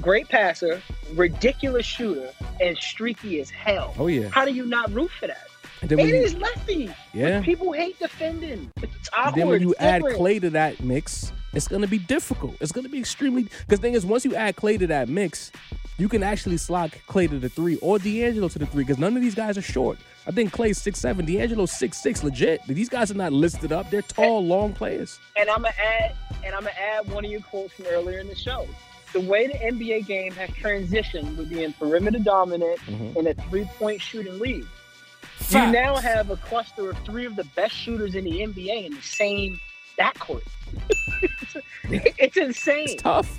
Great 0.00 0.28
passer, 0.28 0.82
ridiculous 1.14 1.86
shooter, 1.86 2.30
and 2.60 2.76
streaky 2.78 3.40
as 3.40 3.50
hell. 3.50 3.94
Oh 3.98 4.06
yeah. 4.06 4.28
How 4.30 4.44
do 4.44 4.52
you 4.52 4.66
not 4.66 4.90
root 4.92 5.10
for 5.10 5.26
that? 5.26 5.46
And 5.82 5.90
then 5.90 5.98
It 6.00 6.08
is 6.14 6.34
lefty. 6.36 6.90
Yeah. 7.12 7.42
People 7.42 7.72
hate 7.72 7.98
defending. 7.98 8.70
It's 8.82 9.10
awkward. 9.16 9.34
then 9.40 9.48
when 9.48 9.60
you 9.62 9.74
add. 9.78 10.02
Clay 10.02 10.38
to 10.38 10.50
that 10.50 10.80
mix, 10.80 11.32
it's 11.52 11.68
gonna 11.68 11.86
be 11.86 11.98
difficult. 11.98 12.56
It's 12.60 12.72
gonna 12.72 12.88
be 12.88 12.98
extremely 12.98 13.44
because 13.66 13.80
thing 13.80 13.94
is, 13.94 14.06
once 14.06 14.24
you 14.24 14.34
add 14.34 14.56
Clay 14.56 14.78
to 14.78 14.86
that 14.88 15.08
mix, 15.08 15.52
you 15.98 16.08
can 16.08 16.22
actually 16.22 16.56
slot 16.56 16.90
Clay 17.06 17.26
to 17.26 17.38
the 17.38 17.48
three 17.48 17.76
or 17.76 17.98
D'Angelo 17.98 18.48
to 18.48 18.58
the 18.58 18.66
three 18.66 18.82
because 18.84 18.98
none 18.98 19.16
of 19.16 19.22
these 19.22 19.34
guys 19.34 19.56
are 19.58 19.62
short. 19.62 19.98
I 20.26 20.30
think 20.30 20.52
Clay's 20.52 20.78
six 20.78 20.98
seven, 21.00 21.24
D'Angelo's 21.26 21.72
six 21.72 21.98
six, 21.98 22.22
legit. 22.24 22.60
These 22.66 22.88
guys 22.88 23.10
are 23.10 23.14
not 23.14 23.32
listed 23.32 23.72
up. 23.72 23.90
They're 23.90 24.02
tall, 24.02 24.44
long 24.44 24.72
players. 24.72 25.18
and 25.36 25.48
I'm 25.50 25.62
gonna 25.62 25.74
add 26.00 26.14
and 26.44 26.54
I'm 26.54 26.62
gonna 26.62 26.72
add 26.78 27.08
one 27.10 27.24
of 27.24 27.30
your 27.30 27.40
quotes 27.42 27.74
from 27.74 27.86
earlier 27.86 28.18
in 28.20 28.28
the 28.28 28.34
show. 28.36 28.66
The 29.12 29.20
way 29.20 29.46
the 29.46 29.54
NBA 29.54 30.06
game 30.06 30.32
has 30.32 30.48
transitioned 30.50 31.36
with 31.36 31.50
being 31.50 31.72
perimeter 31.74 32.18
dominant 32.18 32.78
Mhm. 32.80 33.16
in 33.16 33.26
a 33.26 33.34
three 33.34 33.66
point 33.78 34.00
shooting 34.00 34.38
league. 34.38 34.64
You 34.64 35.46
Facts. 35.58 35.72
now 35.72 35.96
have 35.96 36.30
a 36.30 36.36
cluster 36.36 36.90
of 36.90 36.98
three 37.04 37.26
of 37.26 37.36
the 37.36 37.44
best 37.56 37.74
shooters 37.74 38.14
in 38.14 38.24
the 38.24 38.42
NBA 38.42 38.86
in 38.86 38.94
the 38.94 39.02
same 39.02 39.60
backcourt. 39.98 40.42
it's 41.84 42.36
insane. 42.36 42.84
It's 42.88 43.02
tough. 43.02 43.38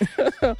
And, 0.00 0.26
and 0.42 0.56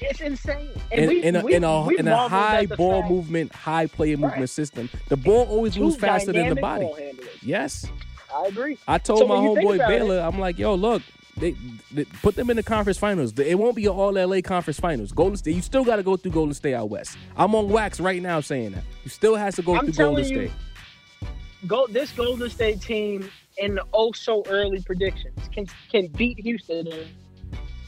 it's 0.00 0.20
insane. 0.20 0.70
And 0.92 1.00
In, 1.02 1.08
we, 1.08 1.22
in 1.22 1.36
a 1.36 1.44
we, 1.44 1.54
in 1.54 1.64
a 1.64 1.86
we 1.86 1.98
in 1.98 2.08
a 2.08 2.28
high 2.28 2.66
ball 2.66 3.00
fact 3.02 3.10
movement, 3.10 3.54
high 3.54 3.86
player 3.86 4.16
movement 4.16 4.50
system, 4.50 4.88
the 5.08 5.16
ball 5.16 5.46
always 5.48 5.78
moves 5.78 5.96
faster 5.96 6.32
than 6.32 6.54
the 6.54 6.60
body. 6.60 6.90
Yes. 7.42 7.90
I 8.34 8.46
agree. 8.46 8.78
I 8.86 8.98
told 8.98 9.20
So 9.20 9.26
my 9.26 9.36
when 9.36 9.44
you 9.44 9.54
think 9.54 9.82
homeboy 9.82 9.88
Baylor, 9.88 10.20
I'm 10.20 10.38
like, 10.38 10.58
yo, 10.58 10.74
look, 10.74 11.02
they, 11.36 11.54
they 11.92 12.04
put 12.04 12.34
them 12.34 12.50
in 12.50 12.56
the 12.56 12.62
conference 12.62 12.98
finals. 12.98 13.32
It 13.38 13.58
won't 13.58 13.76
be 13.76 13.86
an 13.86 13.92
all 13.92 14.12
LA 14.12 14.40
conference 14.40 14.78
finals. 14.78 15.12
Golden 15.12 15.36
State, 15.36 15.54
you 15.54 15.62
still 15.62 15.84
got 15.84 15.96
to 15.96 16.02
go 16.02 16.16
through 16.16 16.32
Golden 16.32 16.54
State 16.54 16.74
out 16.74 16.90
west. 16.90 17.16
I'm 17.36 17.54
on 17.54 17.68
wax 17.68 18.00
right 18.00 18.20
now 18.20 18.40
saying 18.40 18.72
that. 18.72 18.84
You 19.04 19.10
still 19.10 19.36
has 19.36 19.54
to 19.56 19.62
go 19.62 19.76
I'm 19.76 19.86
through 19.86 20.04
Golden 20.04 20.24
you, 20.24 20.48
State. 20.48 20.50
Go 21.66 21.86
this 21.88 22.12
Golden 22.12 22.50
State 22.50 22.80
team 22.80 23.28
in 23.56 23.76
the 23.76 23.84
oh 23.92 24.12
so 24.12 24.44
early 24.48 24.80
predictions 24.82 25.48
can 25.52 25.66
can 25.90 26.06
beat 26.08 26.38
Houston 26.40 26.86
in 26.86 27.06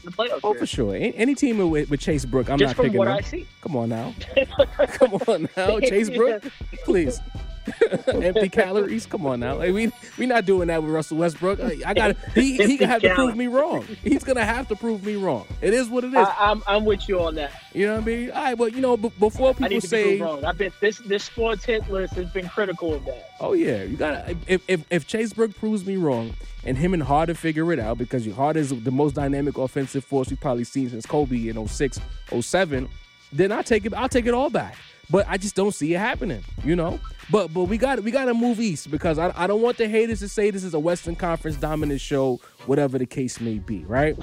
the 0.03 0.11
playoffs. 0.11 0.39
Oh, 0.43 0.51
here. 0.51 0.59
for 0.59 0.65
sure. 0.65 0.95
Any 0.95 1.35
team 1.35 1.69
with, 1.69 1.89
with 1.89 1.99
Chase 1.99 2.25
Brook, 2.25 2.49
I'm 2.49 2.57
Just 2.57 2.77
not 2.77 2.83
picking 2.83 2.97
what 2.97 3.05
them. 3.05 3.17
I 3.17 3.21
see. 3.21 3.47
Come 3.61 3.75
on 3.75 3.89
now. 3.89 4.13
Come 4.77 5.13
on 5.13 5.49
now. 5.55 5.79
Chase 5.81 6.09
Brook, 6.09 6.43
please. 6.83 7.19
Empty 8.07 8.49
calories. 8.49 9.05
Come 9.05 9.25
on 9.25 9.39
now. 9.39 9.55
Like 9.57 9.73
we 9.73 9.91
we 10.17 10.25
not 10.25 10.45
doing 10.45 10.67
that 10.67 10.81
with 10.81 10.91
Russell 10.91 11.17
Westbrook. 11.17 11.59
I, 11.59 11.93
got 11.93 12.15
he 12.33 12.57
he 12.57 12.77
gonna 12.77 12.91
have 12.91 13.01
to 13.01 13.13
prove 13.13 13.35
me 13.35 13.47
wrong. 13.47 13.83
He's 14.03 14.23
gonna 14.23 14.45
have 14.45 14.67
to 14.69 14.75
prove 14.75 15.05
me 15.05 15.15
wrong. 15.15 15.45
It 15.61 15.73
is 15.73 15.89
what 15.89 16.03
it 16.03 16.13
is. 16.13 16.15
I, 16.15 16.35
I'm 16.39 16.63
I'm 16.67 16.85
with 16.85 17.07
you 17.07 17.21
on 17.21 17.35
that. 17.35 17.51
you 17.73 17.85
know 17.85 17.95
what 17.95 18.03
I 18.03 18.05
mean? 18.05 18.31
All 18.31 18.43
right, 18.43 18.57
well, 18.57 18.69
you 18.69 18.81
know, 18.81 18.97
b- 18.97 19.11
before 19.19 19.49
I 19.49 19.53
people 19.53 19.69
need 19.69 19.81
to 19.81 19.87
say. 19.87 20.21
I've 20.21 20.57
been 20.57 20.71
this 20.81 20.97
this 20.99 21.23
sports 21.23 21.65
hit 21.65 21.89
list 21.89 22.13
has 22.15 22.29
been 22.31 22.47
critical 22.49 22.93
of 22.93 23.05
that. 23.05 23.31
Oh 23.39 23.53
yeah, 23.53 23.83
you 23.83 23.97
gotta. 23.97 24.35
If 24.47 24.63
if, 24.67 24.85
if 24.89 25.07
Chase 25.07 25.33
Brook 25.33 25.55
proves 25.55 25.85
me 25.85 25.97
wrong, 25.97 26.33
and 26.63 26.77
him 26.77 26.93
and 26.93 27.03
Harden 27.03 27.35
figure 27.35 27.71
it 27.73 27.79
out, 27.79 27.97
because 27.97 28.25
Harden 28.31 28.61
is 28.61 28.83
the 28.83 28.91
most 28.91 29.15
dynamic 29.15 29.57
offensive 29.57 30.03
force 30.03 30.29
we've 30.29 30.39
probably 30.39 30.63
seen 30.63 30.89
since 30.89 31.05
Kobe 31.05 31.47
in 31.47 31.67
06, 31.67 31.99
07, 32.39 32.89
then 33.33 33.51
I 33.51 33.61
take 33.61 33.85
it. 33.85 33.93
I'll 33.93 34.09
take 34.09 34.25
it 34.25 34.33
all 34.33 34.49
back. 34.49 34.75
But 35.11 35.25
I 35.27 35.37
just 35.37 35.55
don't 35.55 35.73
see 35.73 35.93
it 35.93 35.97
happening, 35.97 36.43
you 36.63 36.75
know. 36.75 36.99
But 37.29 37.53
but 37.53 37.65
we 37.65 37.77
got 37.77 38.01
we 38.03 38.11
got 38.11 38.25
to 38.25 38.33
move 38.33 38.59
east 38.59 38.89
because 38.89 39.17
I, 39.19 39.33
I 39.35 39.47
don't 39.47 39.61
want 39.61 39.77
the 39.77 39.87
haters 39.87 40.19
to 40.19 40.29
say 40.29 40.51
this 40.51 40.63
is 40.63 40.73
a 40.73 40.79
Western 40.79 41.15
Conference 41.15 41.57
dominant 41.57 42.01
show, 42.01 42.39
whatever 42.65 42.97
the 42.97 43.05
case 43.05 43.39
may 43.39 43.59
be, 43.59 43.83
right? 43.85 44.17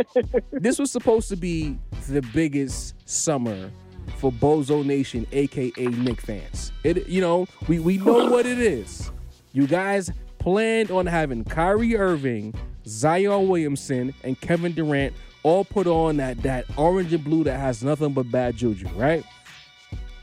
this 0.52 0.78
was 0.78 0.90
supposed 0.90 1.28
to 1.30 1.36
be 1.36 1.78
the 2.08 2.22
biggest 2.22 2.94
summer 3.08 3.70
for 4.16 4.30
Bozo 4.30 4.84
Nation, 4.84 5.26
aka 5.32 5.72
Knick 5.76 6.20
fans. 6.20 6.72
It 6.84 7.08
you 7.08 7.20
know, 7.20 7.46
we, 7.68 7.78
we 7.78 7.98
know 7.98 8.26
what 8.30 8.46
it 8.46 8.58
is. 8.58 9.10
You 9.52 9.66
guys 9.66 10.10
planned 10.38 10.90
on 10.90 11.06
having 11.06 11.44
Kyrie 11.44 11.96
Irving 11.96 12.54
Zion 12.86 13.48
Williamson, 13.48 14.14
and 14.24 14.40
Kevin 14.40 14.72
Durant 14.72 15.14
all 15.42 15.64
put 15.64 15.86
on 15.86 16.16
that 16.18 16.42
that 16.42 16.66
orange 16.76 17.12
and 17.12 17.24
blue 17.24 17.44
that 17.44 17.58
has 17.58 17.82
nothing 17.82 18.12
but 18.12 18.30
bad 18.30 18.56
juju, 18.56 18.88
right? 18.94 19.24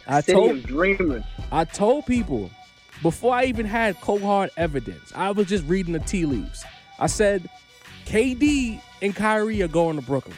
I 0.07 0.21
City 0.21 0.33
told 0.33 0.63
Dreamers. 0.63 1.23
I 1.51 1.65
told 1.65 2.05
people 2.05 2.49
before 3.01 3.33
I 3.33 3.45
even 3.45 3.65
had 3.65 3.99
cold 4.01 4.21
hard 4.21 4.49
evidence. 4.57 5.11
I 5.15 5.31
was 5.31 5.47
just 5.47 5.65
reading 5.65 5.93
the 5.93 5.99
tea 5.99 6.25
leaves. 6.25 6.63
I 6.99 7.07
said 7.07 7.49
KD 8.05 8.81
and 9.01 9.15
Kyrie 9.15 9.61
are 9.61 9.67
going 9.67 9.97
to 9.97 10.01
Brooklyn. 10.01 10.37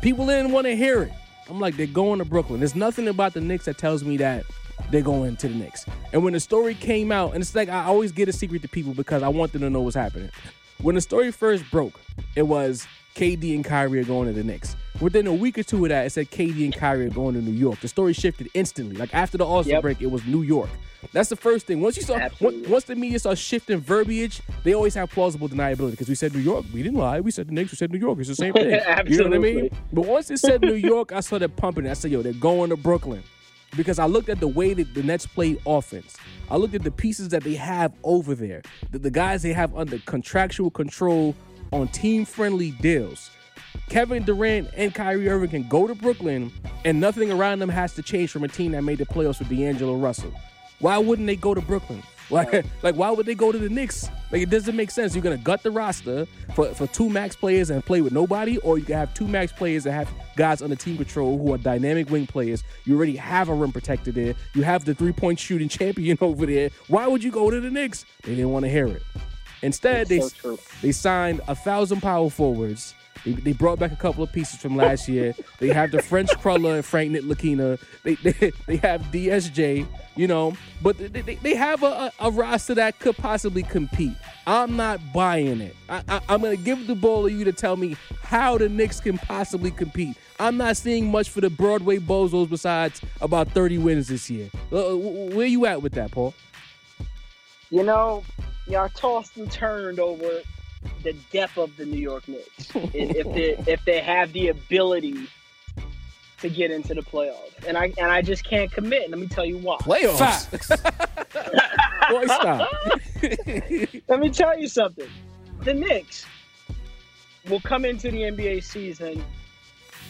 People 0.00 0.26
didn't 0.26 0.52
want 0.52 0.66
to 0.66 0.76
hear 0.76 1.02
it. 1.02 1.12
I'm 1.48 1.60
like, 1.60 1.76
they're 1.76 1.86
going 1.86 2.18
to 2.18 2.24
Brooklyn. 2.24 2.60
There's 2.60 2.74
nothing 2.76 3.08
about 3.08 3.34
the 3.34 3.40
Knicks 3.40 3.66
that 3.66 3.76
tells 3.76 4.04
me 4.04 4.16
that 4.18 4.44
they're 4.90 5.02
going 5.02 5.36
to 5.36 5.48
the 5.48 5.54
Knicks. 5.54 5.84
And 6.12 6.24
when 6.24 6.32
the 6.32 6.40
story 6.40 6.74
came 6.74 7.12
out, 7.12 7.34
and 7.34 7.42
it's 7.42 7.54
like 7.54 7.68
I 7.68 7.84
always 7.84 8.12
get 8.12 8.28
a 8.28 8.32
secret 8.32 8.62
to 8.62 8.68
people 8.68 8.94
because 8.94 9.22
I 9.22 9.28
want 9.28 9.52
them 9.52 9.62
to 9.62 9.70
know 9.70 9.80
what's 9.82 9.96
happening. 9.96 10.30
When 10.82 10.94
the 10.96 11.00
story 11.00 11.30
first 11.30 11.68
broke, 11.70 12.00
it 12.34 12.42
was 12.42 12.86
KD 13.14 13.54
and 13.54 13.64
Kyrie 13.64 14.00
are 14.00 14.04
going 14.04 14.26
to 14.26 14.32
the 14.34 14.42
Knicks. 14.42 14.74
Within 15.00 15.26
a 15.26 15.32
week 15.34 15.58
or 15.58 15.62
two 15.62 15.84
of 15.84 15.88
that, 15.90 16.06
it 16.06 16.10
said 16.10 16.30
KD 16.30 16.64
and 16.64 16.74
Kyrie 16.74 17.06
are 17.06 17.10
going 17.10 17.34
to 17.34 17.40
New 17.40 17.52
York. 17.52 17.80
The 17.80 17.88
story 17.88 18.12
shifted 18.12 18.48
instantly. 18.54 18.96
Like 18.96 19.14
after 19.14 19.38
the 19.38 19.46
All 19.46 19.62
Star 19.62 19.74
Yep. 19.74 19.82
break, 19.82 20.02
it 20.02 20.10
was 20.10 20.24
New 20.26 20.42
York. 20.42 20.70
That's 21.12 21.28
the 21.28 21.36
first 21.36 21.66
thing. 21.66 21.80
Once 21.80 21.96
you 21.96 22.02
saw, 22.02 22.16
Absolutely. 22.16 22.70
once, 22.70 22.84
the 22.84 22.94
media 22.94 23.18
starts 23.18 23.40
shifting 23.40 23.78
verbiage, 23.80 24.40
they 24.64 24.72
always 24.74 24.94
have 24.94 25.10
plausible 25.10 25.48
deniability 25.48 25.92
because 25.92 26.08
we 26.08 26.14
said 26.14 26.32
New 26.34 26.40
York, 26.40 26.64
we 26.72 26.82
didn't 26.82 26.98
lie. 26.98 27.20
We 27.20 27.30
said 27.32 27.48
the 27.48 27.52
Knicks, 27.52 27.72
we 27.72 27.76
said 27.76 27.90
New 27.92 27.98
York. 27.98 28.18
It's 28.20 28.28
the 28.28 28.34
same 28.36 28.52
thing. 28.54 28.70
You 29.06 29.18
know 29.18 29.24
what 29.24 29.34
I 29.34 29.38
mean? 29.38 29.68
But 29.92 30.06
once 30.06 30.30
it 30.30 30.38
said 30.38 30.62
New 30.62 30.74
York, 30.74 31.12
I 31.12 31.20
started 31.20 31.54
pumping 31.56 31.86
it. 31.86 31.90
I 31.90 31.94
said, 31.94 32.10
yo, 32.12 32.22
they're 32.22 32.32
going 32.32 32.70
to 32.70 32.76
Brooklyn. 32.76 33.22
Because 33.76 33.98
I 33.98 34.06
looked 34.06 34.28
at 34.28 34.40
the 34.40 34.48
way 34.48 34.74
that 34.74 34.94
the 34.94 35.02
Nets 35.02 35.26
play 35.26 35.58
offense. 35.66 36.16
I 36.50 36.56
looked 36.56 36.74
at 36.74 36.82
the 36.82 36.90
pieces 36.90 37.28
that 37.30 37.42
they 37.42 37.54
have 37.54 37.92
over 38.04 38.34
there, 38.34 38.62
the, 38.90 38.98
the 38.98 39.10
guys 39.10 39.42
they 39.42 39.52
have 39.52 39.74
under 39.74 39.98
contractual 40.00 40.70
control 40.70 41.34
on 41.72 41.88
team 41.88 42.24
friendly 42.24 42.72
deals. 42.72 43.30
Kevin 43.88 44.24
Durant 44.24 44.68
and 44.76 44.94
Kyrie 44.94 45.28
Irving 45.28 45.50
can 45.50 45.68
go 45.68 45.86
to 45.86 45.94
Brooklyn 45.94 46.52
and 46.84 47.00
nothing 47.00 47.32
around 47.32 47.58
them 47.58 47.68
has 47.68 47.94
to 47.94 48.02
change 48.02 48.30
from 48.30 48.44
a 48.44 48.48
team 48.48 48.72
that 48.72 48.82
made 48.82 48.98
the 48.98 49.06
playoffs 49.06 49.38
with 49.38 49.48
D'Angelo 49.48 49.96
Russell. 49.96 50.32
Why 50.80 50.98
wouldn't 50.98 51.26
they 51.26 51.36
go 51.36 51.54
to 51.54 51.60
Brooklyn? 51.60 52.02
Like, 52.32 52.64
like 52.82 52.96
why 52.96 53.10
would 53.10 53.26
they 53.26 53.34
go 53.34 53.52
to 53.52 53.58
the 53.58 53.68
Knicks? 53.68 54.08
Like 54.30 54.42
it 54.42 54.50
doesn't 54.50 54.74
make 54.74 54.90
sense. 54.90 55.14
You're 55.14 55.22
gonna 55.22 55.36
gut 55.36 55.62
the 55.62 55.70
roster 55.70 56.26
for, 56.54 56.66
for 56.74 56.86
two 56.88 57.08
max 57.08 57.36
players 57.36 57.70
and 57.70 57.84
play 57.84 58.00
with 58.00 58.12
nobody, 58.12 58.58
or 58.58 58.78
you 58.78 58.84
can 58.84 58.96
have 58.96 59.14
two 59.14 59.28
max 59.28 59.52
players 59.52 59.84
that 59.84 59.92
have 59.92 60.10
guys 60.36 60.62
under 60.62 60.74
team 60.76 60.96
control 60.96 61.38
who 61.38 61.52
are 61.52 61.58
dynamic 61.58 62.10
wing 62.10 62.26
players. 62.26 62.64
You 62.84 62.96
already 62.96 63.16
have 63.16 63.48
a 63.48 63.54
rim 63.54 63.72
protector 63.72 64.10
there. 64.10 64.34
You 64.54 64.62
have 64.62 64.84
the 64.84 64.94
three 64.94 65.12
point 65.12 65.38
shooting 65.38 65.68
champion 65.78 66.18
over 66.20 66.46
there. 66.46 66.70
Why 66.88 67.06
would 67.06 67.22
you 67.22 67.30
go 67.30 67.50
to 67.50 67.60
the 67.60 67.70
Knicks? 67.70 68.04
They 68.22 68.34
didn't 68.34 68.50
want 68.50 68.64
to 68.64 68.70
hear 68.70 68.86
it. 68.86 69.02
Instead, 69.62 70.08
they 70.08 70.20
true. 70.28 70.58
they 70.80 70.90
signed 70.90 71.40
a 71.46 71.54
thousand 71.54 72.00
power 72.00 72.28
forwards. 72.30 72.94
They, 73.24 73.32
they 73.32 73.52
brought 73.52 73.78
back 73.78 73.92
a 73.92 73.96
couple 73.96 74.24
of 74.24 74.32
pieces 74.32 74.60
from 74.60 74.76
last 74.76 75.08
year. 75.08 75.34
They 75.58 75.68
have 75.68 75.90
the 75.90 76.02
French 76.02 76.30
Cruller 76.40 76.76
and 76.76 76.84
Frank 76.84 77.12
Ntilikina. 77.12 77.80
They, 78.02 78.14
they 78.16 78.52
they 78.66 78.76
have 78.78 79.02
DSJ, 79.12 79.86
you 80.16 80.26
know, 80.26 80.54
but 80.82 80.98
they, 80.98 81.08
they, 81.08 81.34
they 81.36 81.54
have 81.54 81.82
a, 81.82 82.12
a, 82.18 82.30
roster 82.30 82.74
that 82.74 82.98
could 82.98 83.16
possibly 83.16 83.62
compete. 83.62 84.14
I'm 84.46 84.76
not 84.76 85.00
buying 85.12 85.60
it. 85.60 85.76
I, 85.88 86.02
I, 86.08 86.20
I'm 86.28 86.42
to 86.42 86.56
give 86.56 86.86
the 86.86 86.94
ball 86.94 87.24
to 87.24 87.32
you 87.32 87.44
to 87.44 87.52
tell 87.52 87.76
me 87.76 87.96
how 88.22 88.58
the 88.58 88.68
Knicks 88.68 89.00
can 89.00 89.18
possibly 89.18 89.70
compete. 89.70 90.16
I'm 90.40 90.56
not 90.56 90.76
seeing 90.76 91.10
much 91.10 91.30
for 91.30 91.40
the 91.40 91.50
Broadway 91.50 91.98
Bozos 91.98 92.48
besides 92.48 93.00
about 93.20 93.52
30 93.52 93.78
wins 93.78 94.08
this 94.08 94.28
year. 94.28 94.50
Uh, 94.72 94.96
where 94.96 95.46
you 95.46 95.66
at 95.66 95.82
with 95.82 95.92
that, 95.92 96.10
Paul? 96.10 96.34
You 97.70 97.84
know, 97.84 98.24
y'all 98.66 98.88
tossed 98.88 99.36
and 99.36 99.50
turned 99.50 100.00
over 100.00 100.40
the 101.02 101.12
depth 101.32 101.58
of 101.58 101.76
the 101.76 101.84
New 101.86 101.98
York 102.00 102.26
Knicks. 102.28 102.70
if 102.74 103.16
if 103.16 103.26
they 103.66 103.72
if 103.72 103.84
they 103.84 104.00
have 104.00 104.32
the 104.32 104.48
ability 104.48 105.26
to 106.40 106.48
get 106.50 106.70
into 106.72 106.94
the 106.94 107.02
playoffs, 107.02 107.66
and 107.66 107.76
I 107.78 107.92
and 107.98 108.10
I 108.10 108.22
just 108.22 108.44
can't 108.44 108.70
commit. 108.70 109.10
Let 109.10 109.18
me 109.20 109.26
tell 109.28 109.44
you 109.44 109.58
why. 109.58 109.76
Playoffs. 109.78 110.48
Boy, 112.10 112.24
stop. 112.26 112.70
Let 114.08 114.20
me 114.20 114.30
tell 114.30 114.58
you 114.58 114.68
something. 114.68 115.08
The 115.60 115.74
Knicks 115.74 116.26
will 117.48 117.60
come 117.60 117.84
into 117.84 118.10
the 118.10 118.22
NBA 118.22 118.64
season 118.64 119.24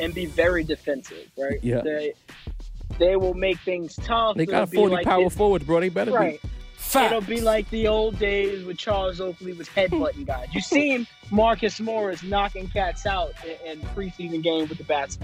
and 0.00 0.14
be 0.14 0.24
very 0.26 0.64
defensive, 0.64 1.28
right? 1.36 1.58
Yeah. 1.62 1.82
They 1.82 2.14
they 2.98 3.16
will 3.16 3.34
make 3.34 3.58
things 3.60 3.96
tough. 3.96 4.36
They 4.36 4.44
It'll 4.44 4.52
got 4.52 4.70
be 4.70 4.76
40 4.78 4.94
like 4.94 5.06
power 5.06 5.24
the- 5.24 5.30
forwards, 5.30 5.64
bro. 5.64 5.80
They 5.80 5.88
better 5.90 6.12
Right. 6.12 6.40
be. 6.42 6.48
It'll 6.94 7.20
be 7.20 7.40
like 7.40 7.68
the 7.70 7.88
old 7.88 8.18
days 8.18 8.64
with 8.64 8.78
Charles 8.78 9.20
Oakley 9.20 9.52
was 9.52 9.68
headbutting 9.68 10.26
guys. 10.26 10.48
You 10.52 10.60
seen 10.60 11.06
Marcus 11.30 11.80
Morris 11.80 12.22
knocking 12.22 12.68
cats 12.68 13.06
out 13.06 13.32
in, 13.64 13.78
in 13.78 13.80
preseason 13.88 14.42
game 14.42 14.68
with 14.68 14.78
the 14.78 14.84
bats. 14.84 15.18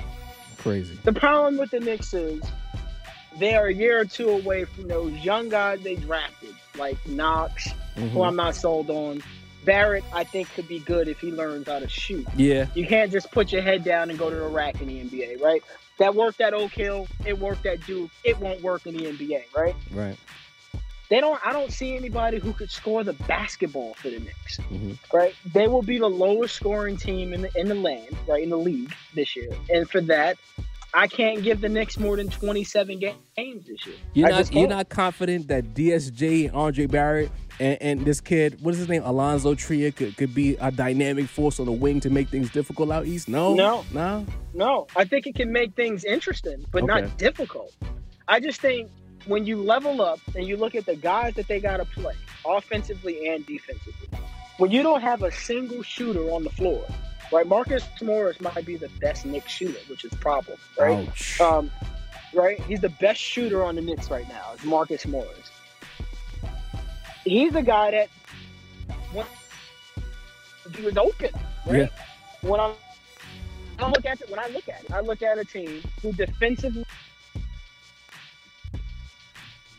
Crazy. 0.59 0.99
The 1.05 1.13
problem 1.13 1.59
with 1.59 1.71
the 1.71 1.81
Knicks 1.81 2.13
is 2.15 2.43
they 3.39 3.55
are 3.55 3.67
a 3.67 3.75
year 3.75 4.01
or 4.01 4.05
two 4.05 4.31
away 4.31 4.65
from 4.65 4.89
those 4.89 5.13
young 5.25 5.49
guys 5.49 5.81
they 5.83 5.97
drafted, 5.97 6.55
like 6.77 6.97
Knox, 7.07 7.69
Mhm. 7.97 8.11
who 8.11 8.23
I'm 8.23 8.37
not 8.37 8.55
sold 8.55 8.91
on. 8.91 9.23
Barrett, 9.65 10.05
I 10.15 10.25
think, 10.25 10.49
could 10.55 10.67
be 10.69 10.79
good 10.79 11.09
if 11.09 11.21
he 11.21 11.31
learns 11.31 11.67
how 11.69 11.79
to 11.81 11.89
shoot. 11.89 12.27
Yeah. 12.37 12.67
You 12.75 12.87
can't 12.87 13.13
just 13.13 13.31
put 13.31 13.53
your 13.53 13.61
head 13.63 13.85
down 13.85 14.09
and 14.09 14.19
go 14.19 14.31
to 14.31 14.37
the 14.37 14.47
rack 14.47 14.81
in 14.81 14.89
the 14.89 15.01
NBA, 15.01 15.37
right? 15.43 15.63
That 15.99 16.15
worked 16.15 16.41
at 16.41 16.55
Oak 16.55 16.71
Hill, 16.73 17.07
it 17.27 17.39
worked 17.39 17.67
at 17.67 17.85
Duke, 17.85 18.11
it 18.25 18.39
won't 18.39 18.63
work 18.63 18.87
in 18.87 18.97
the 18.97 19.07
NBA, 19.07 19.43
right? 19.55 19.75
Right. 19.91 20.17
They 21.11 21.21
don't. 21.21 21.41
I 21.45 21.53
don't 21.53 21.73
see 21.73 21.97
anybody 21.97 22.39
who 22.39 22.53
could 22.53 22.71
score 22.71 23.03
the 23.03 23.15
basketball 23.15 23.95
for 23.95 24.11
the 24.11 24.19
Knicks, 24.21 24.59
Mhm. 24.71 24.99
right? 25.13 25.35
They 25.55 25.67
will 25.67 25.83
be 25.83 25.99
the 25.99 26.09
lowest 26.09 26.55
scoring 26.55 26.97
team 26.97 27.33
in 27.33 27.43
the 27.43 27.51
in 27.57 27.69
the 27.69 27.75
land, 27.75 28.15
right, 28.27 28.43
in 28.43 28.51
the 28.51 28.59
league 28.59 28.93
this 29.15 29.35
year, 29.35 29.51
and 29.71 29.89
for 29.89 30.01
that, 30.03 30.37
I 30.93 31.07
can't 31.07 31.43
give 31.43 31.61
the 31.61 31.69
Knicks 31.69 31.99
more 31.99 32.17
than 32.17 32.29
27 32.29 32.99
games 32.99 33.67
this 33.67 33.87
year. 33.87 33.97
You're 34.15 34.29
not 34.29 34.53
you're 34.53 34.69
not 34.69 34.89
confident 34.91 35.49
that 35.49 35.73
DSJ 35.75 36.47
and 36.47 36.55
Andre 36.57 36.87
Barrett 36.87 37.31
and, 37.61 37.79
and 37.81 38.05
this 38.05 38.21
kid, 38.21 38.59
what 38.63 38.73
is 38.73 38.79
his 38.79 38.89
name, 38.89 39.03
Allonzo 39.03 39.57
Trier, 39.57 39.91
could, 39.91 40.17
could 40.17 40.35
be 40.35 40.57
a 40.61 40.71
dynamic 40.71 41.27
force 41.27 41.59
on 41.59 41.67
the 41.67 41.73
wing 41.73 42.01
to 42.01 42.11
make 42.11 42.29
things 42.29 42.51
difficult 42.51 42.91
out 42.91 43.07
east? 43.07 43.29
No. 43.29 43.55
No. 43.55 43.85
No. 43.93 44.25
No, 44.55 44.87
I 44.95 45.05
think 45.05 45.27
it 45.27 45.35
can 45.35 45.51
make 45.53 45.75
things 45.75 46.05
interesting, 46.05 46.65
but 46.71 46.85
Okay. 46.85 47.01
not 47.03 47.19
difficult. 47.19 47.75
I 48.29 48.41
just 48.41 48.61
think 48.61 48.91
when 49.29 49.45
you 49.45 49.63
level 49.63 50.01
up 50.01 50.21
and 50.35 50.47
you 50.47 50.57
look 50.57 50.75
at 50.75 50.87
the 50.87 50.97
guys 50.97 51.35
that 51.35 51.47
they 51.47 51.61
got 51.61 51.77
to 51.77 51.85
play, 51.85 52.15
offensively 52.45 53.29
and 53.29 53.47
defensively, 53.47 54.09
when 54.57 54.71
you 54.71 54.83
don't 54.83 55.03
have 55.03 55.23
a 55.23 55.31
single 55.31 55.83
shooter 55.83 56.31
on 56.31 56.43
the 56.43 56.51
floor, 56.51 56.85
right? 57.31 57.47
Marcus 57.47 57.87
Morris 58.03 58.41
might 58.41 58.65
be 58.65 58.77
the 58.77 58.89
best 59.01 59.27
Knicks 59.27 59.53
shooter, 59.53 59.79
which 59.89 60.05
is 60.05 60.13
a 60.13 60.17
problem, 60.17 60.59
right? 60.79 61.07
Ouch. 61.09 61.41
Um, 61.41 61.71
right? 62.33 62.59
He's 62.63 62.81
the 62.81 62.89
best 62.89 63.21
shooter 63.21 63.63
on 63.63 63.77
the 63.77 63.83
Knicks 63.83 64.11
right 64.11 64.27
now. 64.29 64.55
Is 64.55 64.65
Marcus 64.65 65.07
Morris. 65.07 65.51
He's 67.25 67.55
a 67.55 67.63
guy 67.63 67.91
that 67.91 68.09
when 69.13 69.27
he 70.75 70.83
was 70.83 70.97
open, 70.97 71.31
right? 71.67 71.91
When 72.41 72.61
I, 72.61 72.73
I 73.79 73.91
look 73.91 74.07
at 74.07 74.23
it, 74.23 74.31
when 74.31 74.39
I 74.39 74.49
look 74.49 74.69
at 74.71 74.85
it, 74.85 74.91
I 74.91 75.01
look 75.01 75.23
at 75.23 75.37
a 75.37 75.45
team 75.45 75.83
who 76.01 76.13
defensively 76.13 76.87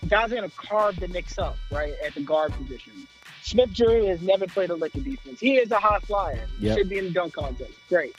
guys 0.10 0.32
are 0.32 0.36
gonna 0.36 0.50
carve 0.50 1.00
the 1.00 1.08
Knicks 1.08 1.38
up, 1.38 1.58
right, 1.72 1.94
at 2.06 2.14
the 2.16 2.22
guard 2.22 2.52
position. 2.54 2.94
Smith 3.44 3.72
Jury 3.72 4.06
has 4.08 4.22
never 4.22 4.46
played 4.48 4.70
a 4.70 4.76
lick 4.76 4.94
of 4.96 5.04
defense. 5.04 5.40
He 5.40 5.56
is 5.56 5.72
a 5.72 5.80
high 5.80 6.00
flyer. 6.00 6.46
Yep. 6.60 6.78
Should 6.78 6.90
be 6.90 6.98
in 7.00 7.06
the 7.06 7.12
dunk 7.12 7.34
contest. 7.34 7.72
Great. 7.88 8.16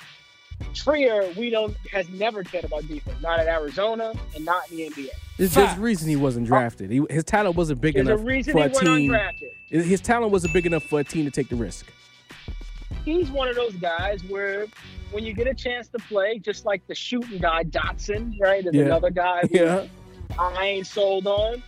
Trier, 0.75 1.33
we 1.39 1.49
don't 1.51 1.75
has 1.93 2.09
never 2.11 2.43
cared 2.45 2.65
about 2.65 2.87
defense, 2.87 3.21
not 3.23 3.39
at 3.41 3.47
Arizona 3.47 4.13
and 4.35 4.45
not 4.45 4.71
in 4.71 4.77
the 4.77 4.91
NBA. 4.91 5.09
There's, 5.39 5.55
there's 5.55 5.77
a 5.77 5.81
reason 5.81 6.09
he 6.09 6.17
wasn't 6.17 6.47
drafted. 6.47 6.91
He, 6.91 7.01
his 7.09 7.25
talent 7.25 7.57
wasn't 7.57 7.81
big 7.81 7.95
There's 7.95 8.09
a 8.09 8.13
enough 8.13 8.27
reason 8.27 8.53
for 8.53 8.59
he 8.59 8.65
a 8.65 8.69
went 8.69 8.77
team. 8.79 9.11
undrafted. 9.13 9.85
His 9.85 10.01
talent 10.03 10.33
wasn't 10.33 10.53
big 10.53 10.67
enough 10.67 10.83
for 10.83 11.01
a 11.01 11.05
team 11.05 11.25
to 11.25 11.31
take 11.31 11.49
the 11.49 11.57
risk. 11.57 11.87
He's 13.05 13.31
one 13.31 13.49
of 13.49 13.55
those 13.57 13.73
guys 13.77 14.23
where 14.25 14.67
when 15.13 15.25
you 15.25 15.33
get 15.33 15.47
a 15.47 15.55
chance 15.55 15.89
to 15.89 15.99
play, 15.99 16.39
just 16.39 16.67
like 16.67 16.87
the 16.87 16.95
shooting 16.95 17.39
guy 17.39 17.65
Dotson, 17.65 18.39
right, 18.39 18.65
is 18.67 18.75
Yeah. 18.75 18.85
another 18.85 19.11
guy 19.11 19.43
Yeah. 19.51 19.87
I 20.39 20.65
ain't 20.67 20.87
sold 20.87 21.27
on. 21.27 21.63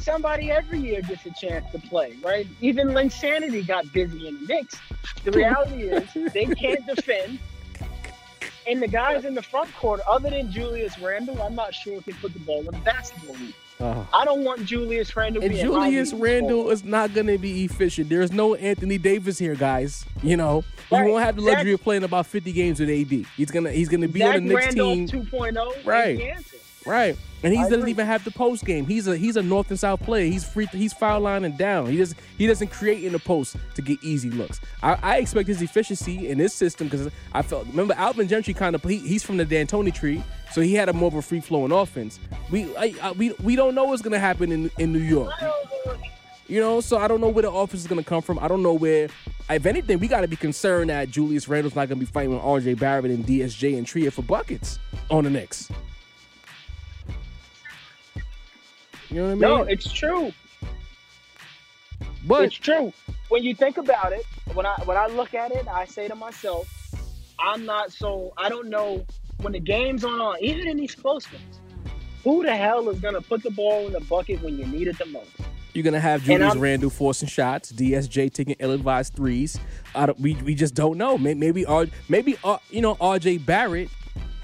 Somebody 0.00 0.50
every 0.50 0.78
year 0.78 1.00
gets 1.02 1.26
a 1.26 1.30
chance 1.32 1.70
to 1.72 1.78
play, 1.78 2.14
right? 2.22 2.46
Even 2.60 2.88
Linsanity 2.88 3.66
got 3.66 3.92
busy 3.92 4.28
in 4.28 4.34
the 4.40 4.46
mix. 4.46 4.76
The 5.24 5.32
reality 5.32 5.82
is 5.82 6.32
they 6.32 6.46
can't 6.46 6.86
defend. 6.86 7.38
And 8.68 8.82
the 8.82 8.88
guys 8.88 9.24
in 9.24 9.34
the 9.34 9.42
front 9.42 9.72
court, 9.76 10.00
other 10.08 10.28
than 10.30 10.50
Julius 10.50 10.98
Randle, 10.98 11.40
I'm 11.40 11.54
not 11.54 11.72
sure 11.72 12.00
can 12.02 12.14
put 12.14 12.32
the 12.32 12.40
ball 12.40 12.60
in 12.60 12.66
the 12.66 12.72
basketball 12.72 13.34
hoop. 13.34 13.54
Oh. 13.78 13.86
Uh-huh. 13.86 14.04
I 14.14 14.24
don't 14.24 14.42
want 14.42 14.64
Julius 14.64 15.14
Randle. 15.14 15.42
And 15.44 15.54
Julius 15.54 16.12
Randle 16.12 16.70
is 16.70 16.82
not 16.82 17.12
going 17.12 17.26
to 17.26 17.38
be 17.38 17.64
efficient. 17.64 18.08
There's 18.08 18.32
no 18.32 18.54
Anthony 18.54 18.98
Davis 18.98 19.38
here, 19.38 19.54
guys. 19.54 20.04
You 20.22 20.36
know, 20.36 20.64
Right. 20.90 21.04
you 21.04 21.12
won't 21.12 21.24
have 21.24 21.36
the 21.36 21.42
luxury 21.42 21.72
Zach- 21.72 21.80
of 21.80 21.82
playing 21.84 22.04
about 22.04 22.26
50 22.26 22.52
games 22.52 22.80
with 22.80 22.88
AD. 22.88 23.26
He's 23.36 23.50
gonna 23.50 23.70
he's 23.72 23.88
gonna 23.88 24.08
be 24.08 24.20
Zach 24.20 24.36
on 24.36 24.46
the 24.46 24.54
Knicks 24.54 24.66
Randolph 24.66 24.94
team. 24.94 25.08
2.0 25.08 25.76
is 25.78 25.84
Right. 25.84 26.18
Right. 26.86 27.16
And 27.42 27.52
he 27.52 27.60
doesn't 27.60 27.88
even 27.88 28.06
have 28.06 28.24
the 28.24 28.30
post 28.30 28.64
game. 28.64 28.86
He's 28.86 29.06
a 29.06 29.16
he's 29.16 29.36
a 29.36 29.42
north 29.42 29.70
and 29.70 29.78
south 29.78 30.02
player. 30.02 30.24
He's 30.24 30.44
free. 30.44 30.66
He's 30.72 30.92
foul 30.92 31.20
line 31.20 31.44
and 31.44 31.56
down. 31.56 31.86
He 31.86 31.98
doesn't 31.98 32.18
he 32.38 32.46
doesn't 32.46 32.68
create 32.68 33.04
in 33.04 33.12
the 33.12 33.18
post 33.18 33.56
to 33.74 33.82
get 33.82 34.02
easy 34.02 34.30
looks. 34.30 34.60
I, 34.82 34.94
I 35.02 35.16
expect 35.18 35.48
his 35.48 35.62
efficiency 35.62 36.28
in 36.28 36.38
this 36.38 36.54
system 36.54 36.88
because 36.88 37.08
I 37.32 37.42
felt 37.42 37.66
remember 37.66 37.94
Alvin 37.94 38.26
Gentry 38.26 38.54
kind 38.54 38.74
of 38.74 38.82
he, 38.82 38.98
he's 38.98 39.22
from 39.22 39.36
the 39.36 39.44
D'Antoni 39.44 39.94
tree, 39.94 40.22
so 40.52 40.60
he 40.60 40.74
had 40.74 40.88
a 40.88 40.92
more 40.92 41.08
of 41.08 41.14
a 41.14 41.22
free 41.22 41.40
flowing 41.40 41.72
offense. 41.72 42.18
We 42.50 42.74
I, 42.76 42.94
I, 43.02 43.12
we 43.12 43.32
we 43.42 43.54
don't 43.54 43.74
know 43.74 43.84
what's 43.84 44.02
gonna 44.02 44.18
happen 44.18 44.50
in 44.50 44.70
in 44.78 44.92
New 44.92 44.98
York. 44.98 45.32
You 46.48 46.60
know, 46.60 46.80
so 46.80 46.96
I 46.96 47.08
don't 47.08 47.20
know 47.20 47.28
where 47.28 47.42
the 47.42 47.50
offense 47.50 47.82
is 47.82 47.86
gonna 47.86 48.04
come 48.04 48.22
from. 48.22 48.38
I 48.38 48.48
don't 48.48 48.62
know 48.62 48.74
where. 48.74 49.08
If 49.48 49.66
anything, 49.66 50.00
we 50.00 50.08
got 50.08 50.22
to 50.22 50.28
be 50.28 50.34
concerned 50.34 50.90
that 50.90 51.08
Julius 51.08 51.46
Randle's 51.46 51.76
not 51.76 51.88
gonna 51.88 52.00
be 52.00 52.06
fighting 52.06 52.32
with 52.32 52.42
R.J. 52.42 52.74
Barrett 52.74 53.12
and 53.12 53.24
DSJ 53.24 53.78
and 53.78 53.86
Trier 53.86 54.10
for 54.10 54.22
buckets 54.22 54.80
on 55.08 55.22
the 55.22 55.30
Knicks. 55.30 55.70
You 59.10 59.16
know 59.16 59.22
what 59.24 59.30
I 59.30 59.34
mean? 59.34 59.40
No, 59.40 59.62
it's 59.62 59.92
true. 59.92 60.32
but 62.26 62.44
it's 62.44 62.54
true. 62.56 62.92
When 63.28 63.42
you 63.42 63.54
think 63.54 63.76
about 63.78 64.12
it, 64.12 64.24
when 64.54 64.66
I 64.66 64.74
when 64.84 64.96
I 64.96 65.06
look 65.06 65.34
at 65.34 65.52
it, 65.52 65.66
I 65.68 65.84
say 65.84 66.08
to 66.08 66.14
myself, 66.14 66.68
I'm 67.40 67.64
not 67.64 67.92
so 67.92 68.32
I 68.36 68.48
don't 68.48 68.68
know 68.68 69.04
when 69.40 69.52
the 69.52 69.60
game's 69.60 70.04
on, 70.04 70.36
even 70.40 70.66
in 70.68 70.76
these 70.76 70.94
close 70.94 71.30
ones, 71.32 71.60
who 72.24 72.42
the 72.44 72.56
hell 72.56 72.88
is 72.88 72.98
gonna 73.00 73.20
put 73.20 73.42
the 73.42 73.50
ball 73.50 73.86
in 73.86 73.92
the 73.92 74.00
bucket 74.00 74.42
when 74.42 74.58
you 74.58 74.66
need 74.66 74.88
it 74.88 74.98
the 74.98 75.06
most? 75.06 75.30
You're 75.74 75.84
gonna 75.84 76.00
have 76.00 76.22
Julius 76.24 76.52
I'm- 76.54 76.60
Randle 76.60 76.88
forcing 76.90 77.28
shots, 77.28 77.70
DSJ 77.70 78.32
taking 78.32 78.56
ill-advised 78.58 79.12
threes. 79.14 79.58
I 79.94 80.06
don't, 80.06 80.18
we 80.18 80.34
we 80.36 80.54
just 80.54 80.74
don't 80.74 80.96
know. 80.98 81.18
May- 81.18 81.34
Maybe 81.34 81.66
R, 81.66 81.86
maybe 82.08 82.36
R, 82.42 82.60
you 82.70 82.80
know 82.80 82.94
RJ 82.96 83.44
Barrett 83.44 83.90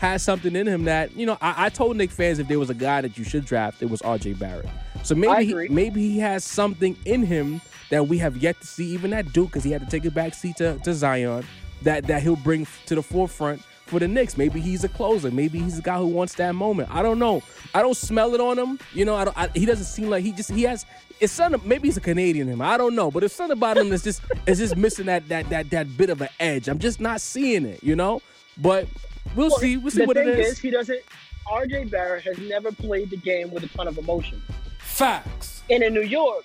has 0.03 0.23
something 0.23 0.55
in 0.55 0.67
him 0.67 0.85
that 0.85 1.17
you 1.17 1.25
know. 1.25 1.39
I, 1.41 1.67
I 1.67 1.69
told 1.71 1.97
Knick 1.97 2.11
fans 2.11 2.39
if 2.39 2.49
there 2.49 2.59
was 2.59 2.71
a 2.71 2.75
guy 2.75 3.01
that 3.01 3.17
you 3.17 3.25
should 3.25 3.47
draft, 3.47 3.83
it 3.83 3.89
was 3.89 4.03
RJ 4.03 4.39
Barrett. 4.39 4.69
So 5.05 5.15
maybe 5.15 5.47
he, 5.47 5.69
maybe 5.69 6.09
he 6.09 6.19
has 6.19 6.45
something 6.45 6.97
in 7.05 7.25
him 7.25 7.61
that 7.91 8.09
we 8.09 8.19
have 8.19 8.37
yet 8.37 8.61
to 8.61 8.67
see, 8.67 8.87
even 8.87 9.13
at 9.13 9.33
Duke, 9.33 9.49
because 9.49 9.65
he 9.65 9.71
had 9.71 9.81
to 9.81 9.87
take 9.89 10.05
a 10.05 10.11
back 10.11 10.35
seat 10.35 10.57
to, 10.57 10.79
to 10.79 10.93
Zion. 10.93 11.45
That 11.83 12.07
that 12.09 12.23
he'll 12.23 12.37
bring 12.37 12.67
to 12.87 12.95
the 12.95 13.03
forefront 13.03 13.63
for 13.87 13.99
the 13.99 14.09
Knicks. 14.09 14.37
Maybe 14.37 14.61
he's 14.61 14.85
a 14.85 14.89
closer. 14.89 15.31
Maybe 15.31 15.59
he's 15.59 15.79
a 15.79 15.83
guy 15.83 15.99
who 15.99 16.07
wants 16.07 16.35
that 16.35 16.55
moment. 16.55 16.91
I 16.91 17.03
don't 17.03 17.19
know. 17.19 17.43
I 17.75 17.83
don't 17.83 17.97
smell 17.97 18.35
it 18.35 18.41
on 18.41 18.59
him. 18.59 18.79
You 18.93 19.05
know, 19.05 19.15
I 19.15 19.25
don't, 19.25 19.39
I, 19.39 19.49
he 19.55 19.67
doesn't 19.67 19.87
seem 19.87 20.11
like 20.11 20.25
he 20.25 20.33
just 20.33 20.51
he 20.51 20.63
has. 20.63 20.85
It's 21.21 21.33
something. 21.33 21.61
Maybe 21.65 21.89
he's 21.89 21.97
a 21.97 22.01
Canadian 22.01 22.49
him. 22.49 22.61
I 22.61 22.77
don't 22.77 22.97
know. 22.97 23.11
But 23.11 23.23
it's 23.23 23.35
something 23.35 23.57
about 23.57 23.77
him 23.77 23.89
that's 23.89 24.03
just 24.03 24.21
is 24.47 24.59
just 24.59 24.77
missing 24.77 25.07
that 25.07 25.29
that 25.29 25.49
that 25.51 25.71
that 25.71 25.97
bit 25.97 26.11
of 26.11 26.21
an 26.21 26.29
edge. 26.41 26.69
I'm 26.69 26.81
just 26.81 27.01
not 27.01 27.21
seeing 27.21 27.65
it. 27.65 27.85
You 27.85 27.95
know. 27.95 28.21
But 28.59 28.87
we'll 29.35 29.51
Well, 29.51 29.59
see. 29.59 29.77
We'll 29.77 29.91
see 29.91 30.05
what 30.05 30.17
it 30.17 30.27
is, 30.27 30.53
is. 30.53 30.59
he 30.59 30.71
doesn't. 30.71 31.01
RJ 31.47 31.91
Barrett 31.91 32.25
has 32.25 32.39
never 32.39 32.71
played 32.73 33.11
the 33.11 33.17
game 33.17 33.51
with 33.51 33.65
a 33.65 33.69
ton 33.69 33.89
of 33.89 33.99
emotion. 33.99 34.41
Facts. 34.79 35.63
And 35.71 35.83
in 35.83 35.93
New 35.95 36.03
York, 36.03 36.45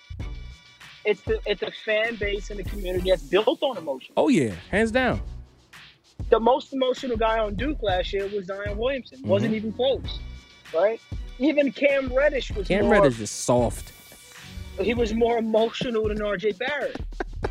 it's 1.05 1.21
the 1.21 1.39
it's 1.45 1.61
a 1.61 1.71
fan 1.85 2.15
base 2.15 2.49
and 2.49 2.59
a 2.59 2.63
community 2.63 3.09
that's 3.09 3.23
built 3.23 3.61
on 3.61 3.77
emotion. 3.77 4.13
oh 4.17 4.27
yeah, 4.29 4.53
hands 4.69 4.91
down. 4.91 5.21
The 6.29 6.39
most 6.39 6.73
emotional 6.73 7.15
guy 7.15 7.39
on 7.39 7.55
Duke 7.55 7.81
last 7.81 8.11
year 8.11 8.27
was 8.27 8.45
Zion 8.45 8.77
Williamson. 8.77 9.21
Wasn't 9.23 9.51
mm-hmm. 9.51 9.57
even 9.57 9.73
close, 9.73 10.19
right? 10.73 10.99
Even 11.39 11.71
Cam 11.71 12.11
Reddish 12.13 12.51
was 12.51 12.67
Cam 12.67 12.85
more. 12.85 12.93
Reddish 12.93 13.19
is 13.19 13.31
soft. 13.31 13.93
He 14.81 14.93
was 14.93 15.13
more 15.13 15.37
emotional 15.37 16.07
than 16.07 16.19
RJ 16.19 16.57
Barrett. 16.57 16.99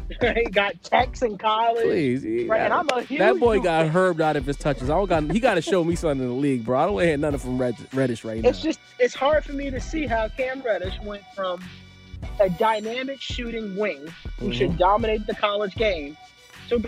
right? 0.22 0.50
Got 0.52 0.82
texts 0.82 1.22
in 1.22 1.36
college. 1.38 1.84
Please, 1.84 2.48
Right, 2.48 2.60
and 2.60 2.72
I'm 2.72 2.88
a 2.90 3.02
huge 3.02 3.18
that 3.18 3.38
boy 3.38 3.60
got 3.60 3.86
herbed 3.86 4.20
out 4.20 4.36
of 4.36 4.46
his 4.46 4.56
touches. 4.56 4.88
I 4.90 4.94
don't 4.94 5.08
got. 5.08 5.30
He 5.30 5.40
got 5.40 5.54
to 5.54 5.62
show 5.62 5.82
me 5.84 5.94
something 5.96 6.20
in 6.22 6.28
the 6.28 6.34
league, 6.34 6.64
bro. 6.64 6.78
I 6.78 6.84
don't 6.84 6.94
want 6.94 7.04
to 7.04 7.08
hear 7.08 7.16
nothing 7.16 7.38
from 7.40 7.58
Red, 7.58 7.76
Reddish 7.92 8.24
right 8.24 8.40
now. 8.40 8.48
It's 8.48 8.62
just 8.62 8.78
it's 8.98 9.14
hard 9.14 9.44
for 9.44 9.52
me 9.52 9.70
to 9.70 9.80
see 9.80 10.06
how 10.06 10.28
Cam 10.28 10.60
Reddish 10.62 10.98
went 11.02 11.22
from 11.34 11.62
a 12.40 12.48
dynamic 12.50 13.20
shooting 13.20 13.76
wing 13.76 14.06
who 14.38 14.46
Mm-hmm. 14.46 14.50
should 14.52 14.78
dominate 14.78 15.26
the 15.26 15.34
college 15.34 15.74
game 15.74 16.16
to 16.68 16.76
a 16.76 16.80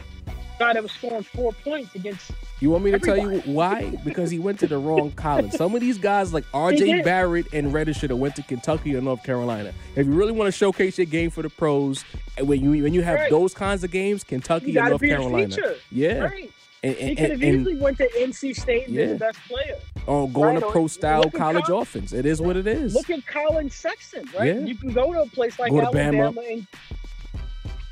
guy 0.59 0.73
that 0.75 0.83
was 0.83 0.93
scoring 0.93 1.23
four 1.23 1.53
points 1.53 1.95
against. 1.95 2.31
You 2.61 2.71
want 2.71 2.83
me 2.85 2.91
to 2.91 2.99
tell 2.99 3.17
you 3.17 3.41
why? 3.43 3.91
Because 4.05 4.31
he 4.31 4.39
went 4.41 4.59
to 4.61 4.67
the 4.67 4.79
wrong 4.79 5.13
college. 5.13 5.53
Some 5.53 5.75
of 5.77 5.81
these 5.81 5.97
guys, 5.97 6.33
like 6.33 6.45
R.J. 6.55 7.03
Barrett 7.03 7.47
and 7.53 7.73
Reddish, 7.73 7.99
should 7.99 8.11
have 8.11 8.19
went 8.19 8.35
to 8.37 8.43
Kentucky 8.43 8.97
or 8.97 9.01
North 9.01 9.23
Carolina. 9.23 9.73
If 9.95 10.07
you 10.07 10.13
really 10.13 10.33
want 10.33 10.49
to 10.49 10.53
showcase 10.53 10.99
your 10.99 11.07
game 11.07 11.31
for 11.31 11.43
the 11.43 11.51
pros, 11.51 12.05
when 12.41 12.61
you 12.61 12.83
when 12.83 12.93
you 12.93 13.03
have 13.03 13.19
Right. 13.21 13.31
those 13.31 13.55
kinds 13.55 13.85
of 13.85 13.91
games, 13.93 14.25
Kentucky 14.25 14.77
or 14.79 14.89
North 14.89 15.01
be 15.01 15.09
Carolina, 15.09 15.57
yeah, 15.93 16.19
Right. 16.19 16.51
and, 16.83 16.95
He 16.97 17.09
and, 17.11 17.17
could 17.19 17.31
have 17.31 17.43
easily 17.45 17.77
went 17.77 17.99
to 17.99 18.09
NC 18.21 18.53
State 18.57 18.87
and 18.87 18.95
Yeah. 18.97 19.03
been 19.07 19.13
the 19.15 19.19
best 19.19 19.39
player. 19.49 19.77
or 20.07 20.29
going 20.29 20.55
right, 20.55 20.61
to 20.65 20.71
pro 20.71 20.87
style 20.89 21.31
college 21.31 21.65
Col- 21.67 21.83
offense. 21.83 22.13
It 22.13 22.27
is 22.27 22.41
what 22.41 22.57
it 22.57 22.67
is. 22.67 22.93
Look 22.95 23.11
at 23.11 23.25
Collin 23.27 23.71
Sexton, 23.71 24.25
right? 24.37 24.47
Yeah. 24.57 24.61
You 24.65 24.75
can 24.75 24.93
go 24.93 25.13
to 25.13 25.23
a 25.23 25.27
place 25.27 25.59
like 25.61 25.71
Alabama, 25.73 26.33
Bama. 26.33 26.53
and, 26.53 26.67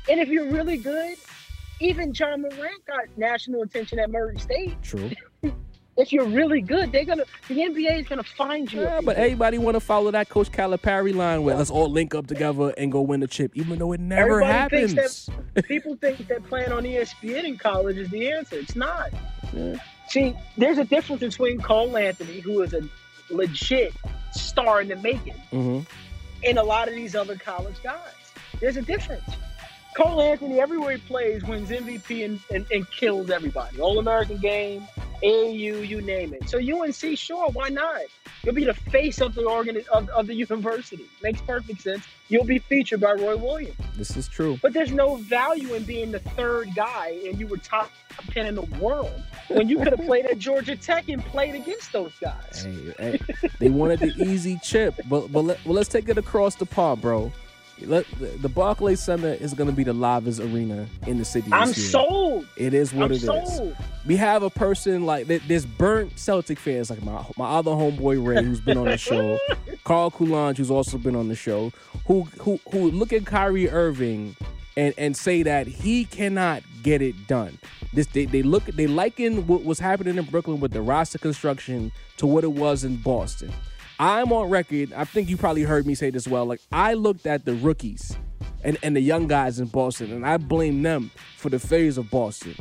and 0.09 0.19
if 0.19 0.27
you're 0.29 0.49
really 0.51 0.77
good, 0.77 1.15
even 1.79 2.13
Ja 2.13 2.35
Morant 2.37 2.85
got 2.85 3.05
national 3.17 3.61
attention 3.61 3.99
at 3.99 4.09
Murray 4.09 4.37
State. 4.39 4.81
True. 4.81 5.11
If 5.97 6.13
you're 6.13 6.25
really 6.25 6.61
good, 6.61 6.91
they're 6.91 7.05
gonna 7.05 7.25
the 7.47 7.55
NBA 7.55 8.01
is 8.01 8.07
gonna 8.07 8.21
find 8.21 8.71
you. 8.71 8.81
Yeah, 8.81 9.01
but 9.03 9.17
everybody 9.17 9.57
want 9.57 9.75
to 9.75 9.79
follow 9.79 10.11
that 10.11 10.29
Coach 10.29 10.51
Calipari 10.51 11.13
line 11.13 11.41
where 11.41 11.55
let's 11.55 11.71
all 11.71 11.89
link 11.89 12.13
up 12.13 12.27
together 12.27 12.71
and 12.77 12.91
go 12.91 13.01
win 13.01 13.19
the 13.19 13.27
chip, 13.27 13.51
even 13.55 13.79
though 13.79 13.93
it 13.93 13.99
never 13.99 14.43
Everybody 14.43 14.93
happens. 14.93 15.29
people 15.63 15.95
think 15.95 16.27
that 16.27 16.43
playing 16.43 16.71
on 16.71 16.83
ESPN 16.83 17.45
in 17.45 17.57
college 17.57 17.97
is 17.97 18.09
the 18.11 18.31
answer. 18.31 18.57
It's 18.59 18.75
not. 18.75 19.09
Yeah. 19.51 19.77
See, 20.07 20.35
there's 20.55 20.77
a 20.77 20.85
difference 20.85 21.21
between 21.21 21.59
Cole 21.59 21.97
Anthony, 21.97 22.41
who 22.41 22.61
is 22.61 22.75
a 22.75 22.87
legit 23.31 23.91
star 24.33 24.81
in 24.81 24.89
the 24.89 24.97
making, 24.97 25.33
hmm 25.49 25.79
and 26.45 26.59
a 26.59 26.63
lot 26.63 26.87
of 26.87 26.93
these 26.93 27.15
other 27.15 27.35
college 27.35 27.81
guys. 27.81 28.13
There's 28.59 28.77
a 28.77 28.83
difference. 28.83 29.23
Cole 29.97 30.21
Anthony, 30.21 30.59
everywhere 30.59 30.91
he 30.91 31.01
plays, 31.01 31.43
wins 31.43 31.71
MVP 31.71 32.23
and, 32.23 32.39
and, 32.53 32.67
and 32.71 32.87
kills 32.91 33.31
everybody. 33.31 33.81
All 33.81 33.97
American 33.97 34.37
game, 34.37 34.87
AAU, 35.23 35.87
you 35.87 36.01
name 36.01 36.35
it. 36.35 36.47
So 36.47 36.59
UNC, 36.59 37.17
sure, 37.17 37.49
why 37.49 37.69
not? 37.69 38.01
You'll 38.43 38.53
be 38.53 38.65
the 38.65 38.75
face 38.75 39.21
of 39.21 39.33
the 39.33 39.45
organ 39.45 39.81
of, 39.91 40.07
of 40.09 40.27
the 40.27 40.35
university. 40.35 41.07
Makes 41.23 41.41
perfect 41.41 41.81
sense. 41.81 42.05
You'll 42.29 42.45
be 42.45 42.59
featured 42.59 43.01
by 43.01 43.13
Roy 43.13 43.37
Williams. 43.37 43.75
This 43.95 44.15
is 44.15 44.27
true. 44.27 44.59
But 44.61 44.73
there's 44.73 44.91
no 44.91 45.15
value 45.15 45.73
in 45.73 45.83
being 45.83 46.11
the 46.11 46.19
third 46.19 46.75
guy 46.75 47.19
and 47.25 47.39
you 47.39 47.47
were 47.47 47.57
top 47.57 47.89
10 48.29 48.45
in 48.45 48.53
the 48.53 48.61
world 48.79 49.23
when 49.47 49.67
you 49.67 49.79
could 49.79 49.97
have 49.97 50.05
played 50.05 50.27
at 50.27 50.37
Georgia 50.37 50.75
Tech 50.75 51.09
and 51.09 51.25
played 51.25 51.55
against 51.55 51.91
those 51.91 52.13
guys. 52.21 52.63
Hey, 52.63 52.93
hey, 52.99 53.19
they 53.57 53.69
wanted 53.69 54.01
the 54.01 54.13
easy 54.23 54.59
chip, 54.63 54.93
but 55.09 55.31
but 55.31 55.41
let, 55.41 55.65
well, 55.65 55.73
let's 55.73 55.89
take 55.89 56.07
it 56.07 56.19
across 56.19 56.53
the 56.53 56.67
pond, 56.67 57.01
bro. 57.01 57.31
Let, 57.81 58.05
the, 58.19 58.25
the 58.25 58.49
Barclays 58.49 58.99
Center 59.01 59.29
is 59.29 59.53
going 59.53 59.69
to 59.69 59.75
be 59.75 59.83
the 59.83 59.93
livest 59.93 60.39
arena 60.39 60.87
in 61.05 61.17
the 61.17 61.25
city. 61.25 61.49
I'm 61.51 61.67
this 61.67 61.77
year. 61.77 61.89
sold. 61.89 62.47
It 62.57 62.73
is 62.73 62.93
what 62.93 63.05
I'm 63.05 63.11
it 63.11 63.15
is. 63.15 63.25
sold. 63.25 63.75
We 64.05 64.15
have 64.15 64.43
a 64.43 64.49
person 64.49 65.05
like 65.05 65.27
this 65.27 65.65
burnt 65.65 66.17
Celtic 66.17 66.59
fans 66.59 66.89
like 66.89 67.03
my 67.03 67.23
my 67.37 67.49
other 67.49 67.71
homeboy 67.71 68.25
Ray, 68.25 68.43
who's 68.43 68.61
been 68.61 68.77
on 68.77 68.85
the 68.85 68.97
show, 68.97 69.37
Carl 69.83 70.11
Coulange, 70.11 70.57
who's 70.57 70.71
also 70.71 70.97
been 70.97 71.15
on 71.15 71.27
the 71.27 71.35
show, 71.35 71.71
who 72.07 72.23
who 72.39 72.59
who 72.71 72.89
look 72.91 73.13
at 73.13 73.25
Kyrie 73.25 73.69
Irving 73.69 74.35
and 74.77 74.93
and 74.97 75.17
say 75.17 75.43
that 75.43 75.67
he 75.67 76.05
cannot 76.05 76.63
get 76.83 77.01
it 77.01 77.27
done. 77.27 77.57
This 77.93 78.07
they, 78.07 78.25
they 78.25 78.43
look 78.43 78.65
they 78.65 78.87
liken 78.87 79.47
what 79.47 79.65
was 79.65 79.79
happening 79.79 80.17
in 80.17 80.25
Brooklyn 80.25 80.59
with 80.59 80.71
the 80.71 80.81
roster 80.81 81.17
construction 81.17 81.91
to 82.17 82.27
what 82.27 82.43
it 82.43 82.53
was 82.53 82.83
in 82.83 82.97
Boston. 82.97 83.51
I'm 83.99 84.31
on 84.31 84.49
record. 84.49 84.93
I 84.93 85.05
think 85.05 85.29
you 85.29 85.37
probably 85.37 85.63
heard 85.63 85.87
me 85.87 85.95
say 85.95 86.09
this 86.09 86.27
well. 86.27 86.45
Like 86.45 86.61
I 86.71 86.93
looked 86.93 87.25
at 87.25 87.45
the 87.45 87.55
rookies 87.55 88.17
and, 88.63 88.77
and 88.83 88.95
the 88.95 89.01
young 89.01 89.27
guys 89.27 89.59
in 89.59 89.67
Boston, 89.67 90.11
and 90.11 90.25
I 90.25 90.37
blame 90.37 90.81
them 90.83 91.11
for 91.37 91.49
the 91.49 91.59
failures 91.59 91.97
of 91.97 92.09
Boston 92.09 92.55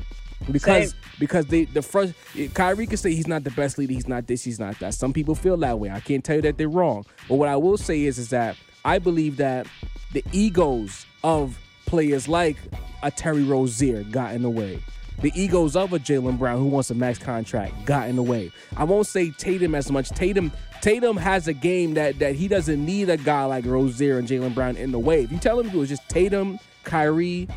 because 0.51 0.91
Same. 0.91 1.01
because 1.19 1.47
they 1.47 1.65
the 1.65 1.83
first 1.83 2.15
Kyrie 2.55 2.87
can 2.87 2.97
say 2.97 3.15
he's 3.15 3.27
not 3.27 3.45
the 3.45 3.51
best 3.51 3.79
leader, 3.79 3.93
he's 3.93 4.09
not 4.09 4.27
this, 4.27 4.45
he's 4.45 4.59
not 4.61 4.79
that. 4.79 4.95
Some 4.95 5.13
people 5.13 5.35
feel 5.35 5.57
that 5.59 5.79
way. 5.79 5.91
I 5.91 6.01
can't 6.01 6.25
tell 6.25 6.37
you 6.37 6.43
that 6.43 6.59
they're 6.59 6.69
wrong, 6.69 7.05
but 7.29 7.37
what 7.37 7.49
I 7.49 7.57
will 7.57 7.77
say 7.77 8.05
is 8.05 8.19
is 8.19 8.31
that 8.31 8.57
I 8.85 8.99
believe 8.99 9.37
that 9.39 9.67
the 10.13 10.25
egos 10.33 11.07
of 11.25 11.59
players 11.87 12.29
like 12.29 12.57
a 13.03 13.11
Terry 13.11 13.45
Rozier 13.45 14.05
got 14.05 14.35
in 14.35 14.43
the 14.43 14.51
way. 14.51 14.83
The 15.23 15.33
egos 15.35 15.77
of 15.77 15.93
a 15.95 15.99
Jaylen 15.99 16.39
Brown 16.39 16.59
who 16.59 16.67
wants 16.67 16.91
a 16.91 16.95
max 16.95 17.19
contract 17.19 17.87
got 17.87 18.09
in 18.09 18.17
the 18.17 18.23
way. 18.23 18.53
I 18.77 18.85
won't 18.85 19.07
say 19.07 19.31
Tatum 19.31 19.75
as 19.75 19.91
much. 19.91 20.11
Tatum 20.11 20.53
Tatum 20.81 21.17
has 21.17 21.49
a 21.49 21.53
game 21.53 21.95
that 21.95 22.19
that 22.19 22.35
he 22.35 22.49
doesn't 22.49 22.85
need 22.85 23.11
a 23.11 23.17
guy 23.17 23.45
like 23.45 23.65
Rozier 23.67 24.19
and 24.19 24.29
Jaylen 24.29 24.55
Brown 24.55 24.77
in 24.77 24.93
the 24.93 24.99
way. 24.99 25.23
If 25.23 25.33
you 25.33 25.39
tell 25.39 25.59
him 25.59 25.69
it 25.69 25.75
was 25.75 25.89
just 25.89 26.09
Tatum, 26.09 26.59
Kyrie, 26.85 27.49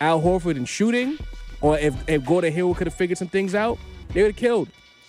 Al 0.00 0.20
Horford 0.20 0.56
and 0.56 0.68
shooting, 0.68 1.18
or 1.60 1.78
if, 1.78 1.94
if 2.08 2.24
Gordon 2.24 2.52
Hayward 2.52 2.76
could 2.76 2.86
have 2.86 2.94
figured 2.94 3.18
some 3.18 3.28
things 3.28 3.54
out, 3.54 3.78
they 4.12 4.22
would 4.22 4.32
have 4.32 4.36
killed. 4.36 4.68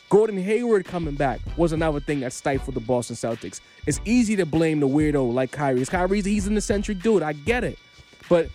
Gordon 0.10 0.38
Hayward 0.38 0.86
coming 0.86 1.16
back 1.16 1.40
was 1.58 1.74
another 1.74 2.00
thing 2.00 2.20
that 2.20 2.32
stifled 2.32 2.76
the 2.76 2.80
Boston 2.80 3.16
Celtics. 3.16 3.60
It's 3.86 4.00
easy 4.06 4.36
to 4.36 4.46
blame 4.46 4.80
the 4.80 4.88
weirdo 4.88 5.34
like 5.34 5.52
Kyrie. 5.52 5.82
It's 5.82 5.90
Kyrie's 5.90 6.26
he's 6.26 6.48
an 6.48 6.56
eccentric 6.56 7.02
dude. 7.02 7.24
I 7.24 7.34
get 7.34 7.64
it. 7.64 7.80
But 8.30 8.50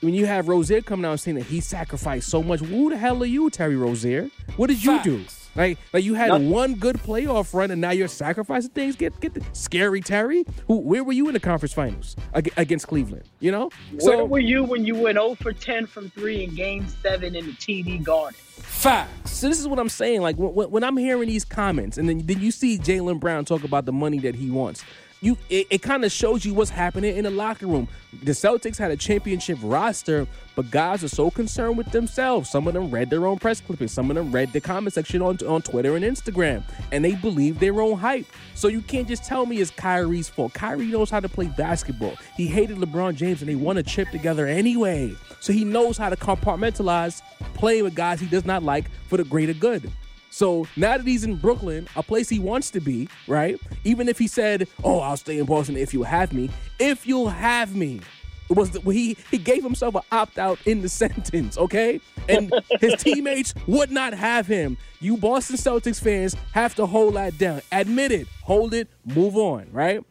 when 0.00 0.14
you 0.14 0.26
have 0.26 0.48
Rozier 0.48 0.82
coming 0.82 1.04
out 1.04 1.12
and 1.12 1.20
saying 1.20 1.36
that 1.38 1.46
he 1.46 1.60
sacrificed 1.60 2.28
so 2.28 2.42
much, 2.42 2.60
who 2.60 2.90
the 2.90 2.96
hell 2.96 3.22
are 3.22 3.26
you, 3.26 3.50
Terry 3.50 3.76
Rozier? 3.76 4.30
What 4.56 4.68
did 4.68 4.84
you 4.84 5.02
do? 5.02 5.24
Like, 5.56 5.78
like 5.92 6.04
you 6.04 6.14
had 6.14 6.28
Nothing. 6.28 6.50
one 6.50 6.74
good 6.74 6.96
playoff 6.96 7.54
run, 7.54 7.70
and 7.70 7.80
now 7.80 7.90
you're 7.90 8.08
sacrificing 8.08 8.70
things. 8.70 8.96
Get 8.96 9.18
get 9.20 9.34
the 9.34 9.42
scary 9.52 10.00
Terry. 10.00 10.44
Who? 10.66 10.78
Where 10.78 11.02
were 11.02 11.12
you 11.12 11.28
in 11.28 11.34
the 11.34 11.40
conference 11.40 11.72
finals 11.72 12.16
against 12.34 12.86
Cleveland? 12.88 13.24
You 13.40 13.52
know. 13.52 13.70
Where 14.00 14.24
were 14.24 14.38
you 14.38 14.64
when 14.64 14.84
you 14.84 14.94
went 14.94 15.16
0 15.16 15.34
for 15.36 15.52
10 15.52 15.86
from 15.86 16.10
three 16.10 16.44
in 16.44 16.54
Game 16.54 16.86
Seven 17.02 17.34
in 17.34 17.46
the 17.46 17.52
TD 17.52 18.02
Garden? 18.02 18.38
Facts. 18.40 19.32
So 19.32 19.48
this 19.48 19.60
is 19.60 19.68
what 19.68 19.78
I'm 19.78 19.88
saying. 19.88 20.20
Like 20.20 20.36
when, 20.36 20.70
when 20.70 20.84
I'm 20.84 20.96
hearing 20.96 21.28
these 21.28 21.44
comments, 21.44 21.98
and 21.98 22.08
then 22.08 22.26
then 22.26 22.40
you 22.40 22.50
see 22.50 22.78
Jaylen 22.78 23.20
Brown 23.20 23.44
talk 23.44 23.64
about 23.64 23.84
the 23.86 23.92
money 23.92 24.18
that 24.20 24.34
he 24.34 24.50
wants. 24.50 24.84
You 25.26 25.36
it, 25.50 25.66
it 25.70 25.82
kind 25.82 26.04
of 26.04 26.12
shows 26.12 26.44
you 26.44 26.54
what's 26.54 26.70
happening 26.70 27.16
in 27.16 27.24
the 27.24 27.32
locker 27.32 27.66
room. 27.66 27.88
The 28.22 28.30
Celtics 28.30 28.78
had 28.78 28.92
a 28.92 28.96
championship 28.96 29.58
roster, 29.60 30.24
but 30.54 30.70
guys 30.70 31.02
are 31.02 31.08
so 31.08 31.32
concerned 31.32 31.76
with 31.76 31.90
themselves. 31.90 32.48
Some 32.48 32.68
of 32.68 32.74
them 32.74 32.92
read 32.92 33.10
their 33.10 33.26
own 33.26 33.40
press 33.40 33.60
clippings. 33.60 33.90
Some 33.90 34.08
of 34.08 34.14
them 34.14 34.30
read 34.30 34.52
the 34.52 34.60
comment 34.60 34.94
section 34.94 35.20
on 35.22 35.36
on 35.44 35.62
Twitter 35.62 35.96
and 35.96 36.04
Instagram, 36.04 36.62
and 36.92 37.04
they 37.04 37.16
believe 37.16 37.58
their 37.58 37.80
own 37.80 37.98
hype. 37.98 38.26
So 38.54 38.68
you 38.68 38.80
can't 38.80 39.08
just 39.08 39.24
tell 39.24 39.46
me 39.46 39.56
it's 39.56 39.72
Kyrie's 39.72 40.28
fault. 40.28 40.54
Kyrie 40.54 40.86
knows 40.86 41.10
how 41.10 41.18
to 41.18 41.28
play 41.28 41.48
basketball. 41.48 42.14
He 42.36 42.46
hated 42.46 42.76
LeBron 42.76 43.16
James, 43.16 43.42
and 43.42 43.48
they 43.48 43.56
won 43.56 43.78
a 43.78 43.82
chip 43.82 44.08
together 44.10 44.46
anyway. 44.46 45.12
So 45.40 45.52
he 45.52 45.64
knows 45.64 45.98
how 45.98 46.08
to 46.08 46.16
compartmentalize 46.16 47.20
playing 47.54 47.82
with 47.82 47.96
guys 47.96 48.20
he 48.20 48.26
does 48.26 48.44
not 48.44 48.62
like 48.62 48.88
for 49.08 49.16
the 49.16 49.24
greater 49.24 49.54
good. 49.54 49.90
So 50.36 50.66
now 50.76 50.98
that 50.98 51.06
he's 51.06 51.24
in 51.24 51.36
Brooklyn, 51.36 51.88
a 51.96 52.02
place 52.02 52.28
he 52.28 52.38
wants 52.38 52.70
to 52.72 52.80
be, 52.80 53.08
right? 53.26 53.58
Even 53.84 54.06
if 54.06 54.18
he 54.18 54.28
said, 54.28 54.68
"Oh, 54.84 55.00
I'll 55.00 55.16
stay 55.16 55.38
in 55.38 55.46
Boston 55.46 55.78
if 55.78 55.94
you'll 55.94 56.04
have 56.04 56.34
me," 56.34 56.50
if 56.78 57.06
you'll 57.06 57.30
have 57.30 57.74
me, 57.74 58.02
it 58.50 58.52
was 58.54 58.70
the, 58.72 58.80
he 58.82 59.16
he 59.30 59.38
gave 59.38 59.62
himself 59.62 59.94
an 59.94 60.02
opt 60.12 60.36
out 60.36 60.58
in 60.66 60.82
the 60.82 60.88
sentence, 61.02 61.56
okay? 61.56 62.02
And 62.28 62.52
his 62.80 62.96
teammates 63.02 63.54
would 63.66 63.90
not 63.90 64.12
have 64.12 64.46
him. 64.46 64.76
You 65.00 65.16
Boston 65.16 65.56
Celtics 65.56 66.02
fans 66.02 66.36
have 66.52 66.74
to 66.74 66.84
hold 66.84 67.14
that 67.14 67.38
down. 67.38 67.62
Admit 67.72 68.12
it, 68.12 68.28
hold 68.42 68.74
it, 68.74 68.88
move 69.06 69.38
on, 69.38 69.68
right? 69.72 70.04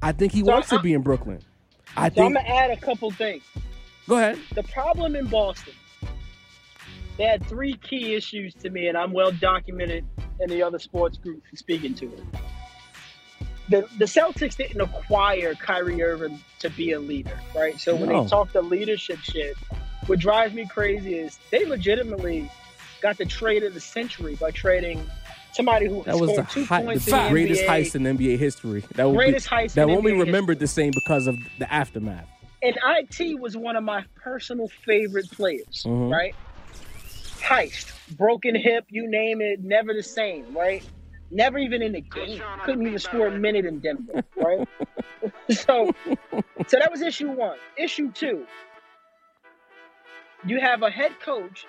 I 0.00 0.12
think 0.12 0.32
he 0.32 0.40
So 0.40 0.52
wants 0.52 0.70
to 0.70 0.78
be 0.78 0.94
in 0.94 1.02
Brooklyn. 1.02 1.40
I 1.98 2.08
So 2.08 2.24
I'm 2.24 2.32
gonna 2.32 2.48
add 2.48 2.70
a 2.70 2.78
couple 2.78 3.10
things. 3.10 3.42
Go 4.08 4.16
ahead. 4.16 4.38
The 4.54 4.62
problem 4.62 5.14
in 5.14 5.26
Boston, 5.26 5.74
they 7.16 7.24
had 7.24 7.44
three 7.46 7.74
key 7.76 8.14
issues 8.14 8.54
to 8.54 8.70
me, 8.70 8.88
and 8.88 8.96
I'm 8.98 9.12
well 9.12 9.30
documented 9.30 10.04
in 10.40 10.50
the 10.50 10.62
other 10.62 10.78
sports 10.78 11.16
group 11.18 11.42
speaking 11.54 11.94
to 11.94 12.06
it. 12.06 12.22
The, 13.68 13.82
the 13.98 14.04
Celtics 14.04 14.56
didn't 14.56 14.80
acquire 14.80 15.54
Kyrie 15.54 16.02
Irving 16.02 16.38
to 16.58 16.68
be 16.70 16.92
a 16.92 17.00
leader, 17.00 17.38
right? 17.54 17.80
So 17.80 17.94
when 17.94 18.10
No. 18.10 18.24
they 18.24 18.28
talk 18.28 18.52
the 18.52 18.60
leadership 18.62 19.18
shit, 19.20 19.56
what 20.06 20.18
drives 20.18 20.52
me 20.52 20.66
crazy 20.66 21.14
is 21.14 21.38
they 21.50 21.64
legitimately 21.64 22.50
got 23.00 23.16
the 23.16 23.24
trade 23.24 23.62
of 23.62 23.72
the 23.72 23.80
century 23.80 24.34
by 24.34 24.50
trading 24.50 25.02
somebody 25.52 25.88
who 25.88 26.02
That 26.04 26.18
was 26.18 26.30
the, 26.30 26.44
scored 26.44 26.50
two 26.50 26.64
hei- 26.66 26.82
points 26.82 27.04
the 27.06 27.16
in 27.16 27.24
the 27.24 27.30
greatest 27.30 27.62
NBA. 27.62 27.68
heist 27.68 27.94
in 27.94 28.02
NBA 28.18 28.36
history. 28.38 28.84
That 28.96 29.10
Greatest 29.14 29.48
be, 29.48 29.56
heist 29.56 29.74
that 29.74 29.88
won't 29.88 30.04
be 30.04 30.12
remembered 30.12 30.58
the 30.58 30.66
same 30.66 30.90
because 30.92 31.26
of 31.26 31.36
the 31.58 31.72
aftermath. 31.72 32.28
and 32.62 32.76
IT 32.82 33.38
was 33.40 33.56
one 33.56 33.76
of 33.76 33.84
my 33.84 34.04
personal 34.16 34.68
favorite 34.84 35.30
players, 35.30 35.84
Mhm. 35.86 36.10
right? 36.12 36.34
Heist, 37.44 37.92
broken 38.16 38.54
hip, 38.54 38.84
you 38.88 39.08
name 39.10 39.40
it, 39.40 39.62
never 39.62 39.92
the 39.92 40.02
same, 40.02 40.56
right? 40.56 40.82
Never 41.30 41.58
even 41.58 41.82
in 41.82 41.92
the 41.92 42.00
game. 42.00 42.40
Couldn't 42.64 42.86
even 42.86 42.98
score 42.98 43.26
a 43.26 43.30
minute 43.38 43.64
in 43.66 43.80
Denver, 43.80 44.22
right? 44.36 44.66
so, 45.50 45.90
so 46.66 46.78
that 46.78 46.90
was 46.90 47.02
issue 47.02 47.30
one. 47.30 47.58
Issue 47.76 48.10
two, 48.12 48.46
you 50.46 50.60
have 50.60 50.82
a 50.82 50.90
head 50.90 51.12
coach 51.20 51.66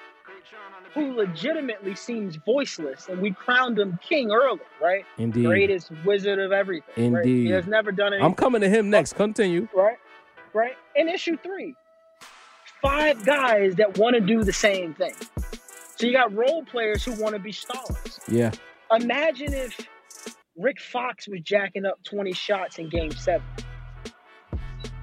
who 0.94 1.14
legitimately 1.14 1.96
seems 1.96 2.38
voiceless, 2.38 3.08
and 3.10 3.22
we 3.22 3.32
crowned 3.32 3.78
him 3.78 4.00
king 4.08 4.32
early, 4.32 4.60
right? 4.82 5.04
Indeed. 5.18 5.46
Greatest 5.46 5.92
wizard 6.06 6.40
of 6.40 6.52
everything. 6.54 7.12
Right? 7.12 7.26
He 7.26 7.32
Indeed. 7.42 7.52
has 7.52 7.68
never 7.68 7.92
done 7.92 8.14
anything 8.14 8.26
I'm 8.26 8.34
coming 8.36 8.62
to 8.62 8.70
him 8.70 8.90
next. 8.90 9.14
Continue. 9.14 9.68
right? 9.76 9.98
Right? 10.54 10.76
And 10.96 11.10
issue 11.10 11.36
three, 11.44 11.76
five 12.82 13.26
guys 13.26 13.76
that 13.76 13.98
want 13.98 14.14
to 14.16 14.22
do 14.22 14.44
the 14.46 14.54
same 14.54 14.94
thing. 14.94 15.14
So 15.96 16.08
you 16.08 16.14
got 16.14 16.34
role 16.34 16.64
players 16.64 17.04
who 17.04 17.14
want 17.22 17.36
to 17.36 17.40
be 17.40 17.52
stars. 17.52 18.20
Yeah. 18.28 18.52
Imagine 18.92 19.54
if 19.54 19.80
Rick 20.58 20.80
Fox 20.82 21.28
was 21.28 21.42
jacking 21.42 21.86
up 21.86 22.04
20 22.04 22.34
shots 22.34 22.80
in 22.80 22.90
game 22.90 23.12
seven. 23.12 23.46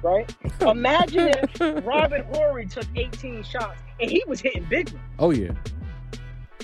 Right? 0.02 0.34
Imagine 0.60 1.28
if 1.28 1.60
Robert 1.86 2.24
Horry 2.34 2.66
took 2.66 2.86
18 2.96 3.42
shots 3.44 3.80
and 4.00 4.10
he 4.10 4.22
was 4.26 4.40
hitting 4.40 4.66
big 4.68 4.90
ones. 4.90 5.04
Oh 5.18 5.30
yeah. 5.30 5.52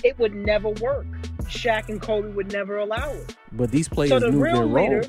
It 0.03 0.17
would 0.19 0.33
never 0.35 0.69
work. 0.69 1.05
Shaq 1.43 1.89
and 1.89 2.01
Kobe 2.01 2.29
would 2.29 2.51
never 2.51 2.77
allow 2.77 3.09
it. 3.11 3.35
But 3.53 3.71
these 3.71 3.87
players 3.89 4.09
so 4.09 4.19
the 4.19 4.27
knew 4.29 4.39
their 4.43 4.53
real 4.53 4.69
role. 4.69 4.83
leader, 4.83 5.03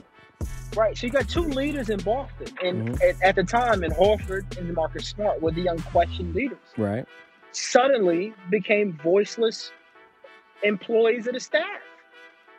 right? 0.75 0.97
So 0.97 1.07
you 1.07 1.13
got 1.13 1.29
two 1.29 1.43
leaders 1.43 1.91
in 1.91 1.99
Boston, 2.01 2.47
and 2.65 2.89
Mhm. 2.91 3.03
at, 3.11 3.23
at 3.23 3.35
the 3.37 3.45
time, 3.45 3.85
in 3.85 3.91
Horford 3.91 4.57
and 4.57 4.73
Marcus 4.75 5.07
Smart 5.09 5.43
were 5.43 5.51
the 5.53 5.67
unquestioned 5.67 6.35
leaders. 6.35 6.59
Right. 6.79 7.05
Suddenly 7.53 8.35
became 8.51 8.99
voiceless 9.03 9.73
employees 10.63 11.27
of 11.27 11.35
the 11.35 11.41
staff, 11.41 11.81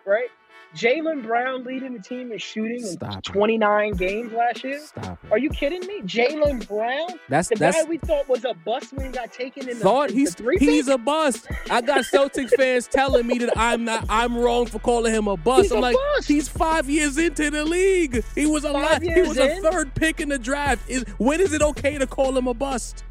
right? 0.06 0.28
Jaylen 0.76 1.22
Brown 1.24 1.66
leading 1.66 1.94
the 1.94 2.00
team 2.00 2.32
in 2.32 2.38
shooting 2.38 2.86
Stop 2.86 3.12
in 3.12 3.18
it. 3.18 3.24
29 3.26 3.92
games 3.94 4.32
last 4.32 4.64
year. 4.64 4.80
It. 4.96 5.18
Are 5.30 5.38
you 5.38 5.50
kidding 5.50 5.86
me? 5.86 6.02
Jaylen 6.04 6.66
Brown, 6.66 7.10
That's 7.28 7.50
the 7.50 7.56
that's 7.56 7.84
guy 7.84 7.90
we 7.90 7.98
thought 7.98 8.30
was 8.30 8.46
a 8.46 8.54
bust 8.54 8.94
when 8.94 9.08
he 9.08 9.12
got 9.12 9.34
taken 9.34 9.68
in 9.68 9.78
the, 9.78 9.84
thought 9.84 10.10
the 10.10 10.16
he's 10.16 10.34
three 10.34 10.58
he's 10.58 10.88
a 10.88 10.98
bust. 10.98 11.48
I 11.70 11.82
got 11.82 12.06
Celtics 12.06 12.52
fans 12.58 12.88
telling 12.88 13.28
me 13.28 13.38
that 13.40 13.52
I'm 13.58 13.84
not 13.84 14.06
I'm 14.10 14.38
wrong 14.38 14.66
for 14.66 14.80
calling 14.80 15.14
him 15.14 15.28
a 15.28 15.36
bust. 15.36 15.64
He's 15.64 15.72
I'm 15.74 15.80
a 15.80 15.82
like, 15.82 15.96
bust. 16.16 16.28
he's 16.30 16.48
five 16.48 16.90
years 16.90 17.18
into 17.18 17.50
the 17.50 17.66
league. 17.66 18.24
He 18.34 18.46
was 18.46 18.64
a 18.64 18.72
lot. 18.72 19.02
He 19.02 19.22
was 19.22 19.38
a 19.38 19.60
third 19.60 19.94
pick 19.94 20.22
in 20.22 20.30
the 20.30 20.40
draft. 20.40 20.90
Is 20.90 21.04
when 21.18 21.42
is 21.42 21.52
it 21.52 21.62
okay 21.62 21.98
to 21.98 22.08
call 22.08 22.38
him 22.38 22.48
a 22.48 22.54
bust? 22.54 23.04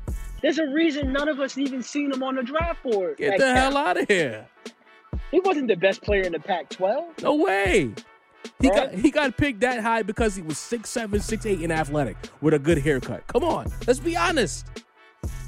There's 0.43 0.59
a 0.59 0.67
reason 0.69 1.13
none 1.13 1.29
of 1.29 1.39
us 1.41 1.59
even 1.59 1.83
seen 1.83 2.13
him 2.13 2.23
on 2.23 2.37
the 2.37 2.43
draft 2.43 2.83
board. 2.83 3.19
Get 3.19 3.31
Like 3.31 3.39
the 3.39 3.45
that. 3.47 3.57
hell 3.57 3.77
out 3.77 3.97
of 4.01 4.09
here. 4.09 4.47
He 5.31 5.41
wasn't 5.41 5.69
the 5.69 5.77
best 5.77 6.03
player 6.03 6.23
in 6.23 6.33
the 6.33 6.41
Pac-12. 6.41 7.23
No 7.23 7.35
way. 7.37 7.93
He 8.59 8.69
Right? 8.69 8.91
got 8.91 8.95
he 8.95 9.11
got 9.11 9.37
picked 9.37 9.61
that 9.61 9.81
high 9.81 10.03
because 10.03 10.35
he 10.35 10.41
was 10.43 10.57
six 10.59 10.89
seven, 10.89 11.21
six 11.21 11.45
eight, 11.45 11.61
and 11.61 11.71
athletic 11.73 12.17
with 12.41 12.55
a 12.55 12.59
good 12.59 12.79
haircut. 12.79 13.27
Come 13.27 13.45
on, 13.45 13.71
let's 13.87 13.99
be 14.01 14.17
honest. 14.17 14.67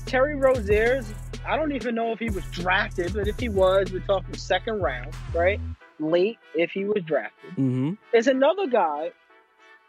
Terry 0.05 0.37
Rozier's, 0.37 1.11
I 1.47 1.57
don't 1.57 1.73
even 1.73 1.95
know 1.95 2.13
if 2.13 2.19
he 2.19 2.29
was 2.29 2.45
drafted, 2.51 3.15
but 3.15 3.27
if 3.29 3.39
he 3.39 3.49
was, 3.49 3.91
we're 3.93 4.01
talking 4.01 4.35
second 4.37 4.83
round, 4.83 5.11
right? 5.35 5.59
Late 6.01 6.39
if 6.55 6.71
he 6.73 6.85
was 6.85 7.03
drafted. 7.05 7.51
Mm-hmm. 7.53 7.93
There's 8.13 8.27
another 8.27 8.67
guy 8.67 9.13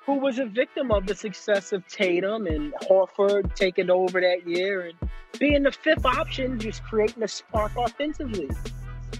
who 0.05 0.13
was 0.19 0.39
a 0.39 0.45
victim 0.45 0.91
of 0.91 1.05
the 1.07 1.15
success 1.15 1.71
of 1.71 1.87
Tatum 1.87 2.47
and 2.47 2.73
Horford 2.83 3.55
taking 3.55 3.89
over 3.89 4.19
that 4.21 4.47
year 4.47 4.81
and 4.87 5.09
being 5.39 5.63
the 5.63 5.71
fifth 5.71 6.05
option, 6.05 6.59
just 6.59 6.83
creating 6.83 7.23
a 7.23 7.27
spark 7.27 7.71
offensively. 7.77 8.49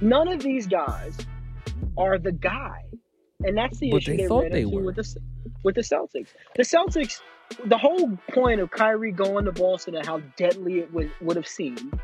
None 0.02 0.28
of 0.28 0.42
these 0.42 0.68
guys 0.68 1.18
are 1.98 2.18
the 2.18 2.32
guy. 2.32 2.82
And 3.46 3.58
that's 3.58 3.78
the 3.80 3.92
But 3.92 3.98
issue 4.04 4.12
they 4.12 4.18
they, 4.24 4.28
thought 4.28 4.52
they 4.52 4.66
were. 4.66 4.84
with 4.84 4.96
the 4.96 5.16
with 5.64 5.76
the 5.76 5.82
Celtics. 5.82 6.30
The 6.56 6.64
Celtics, 6.64 7.22
the 7.66 7.78
whole 7.78 8.18
point 8.32 8.60
of 8.62 8.70
Kyrie 8.72 9.12
going 9.12 9.46
to 9.46 9.52
Boston 9.52 9.96
and 9.96 10.06
how 10.06 10.20
deadly 10.38 10.80
it 10.80 10.94
would, 10.94 11.12
would 11.22 11.36
have 11.38 11.48
seemed 11.48 12.00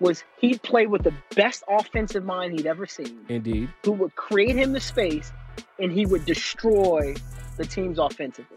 was 0.00 0.24
he'd 0.38 0.62
play 0.62 0.86
with 0.86 1.02
the 1.02 1.14
best 1.36 1.62
offensive 1.68 2.24
mind 2.24 2.54
he'd 2.54 2.66
ever 2.66 2.86
seen 2.86 3.20
Indeed. 3.28 3.68
who 3.84 3.92
would 3.92 4.14
create 4.16 4.56
him 4.56 4.72
the 4.72 4.80
space 4.80 5.30
and 5.78 5.92
he 5.92 6.06
would 6.06 6.24
destroy 6.26 7.14
the 7.56 7.64
team's 7.64 7.98
offensively. 7.98 8.56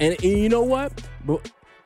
And, 0.00 0.14
and 0.14 0.38
you 0.38 0.48
know 0.48 0.62
what? 0.62 0.92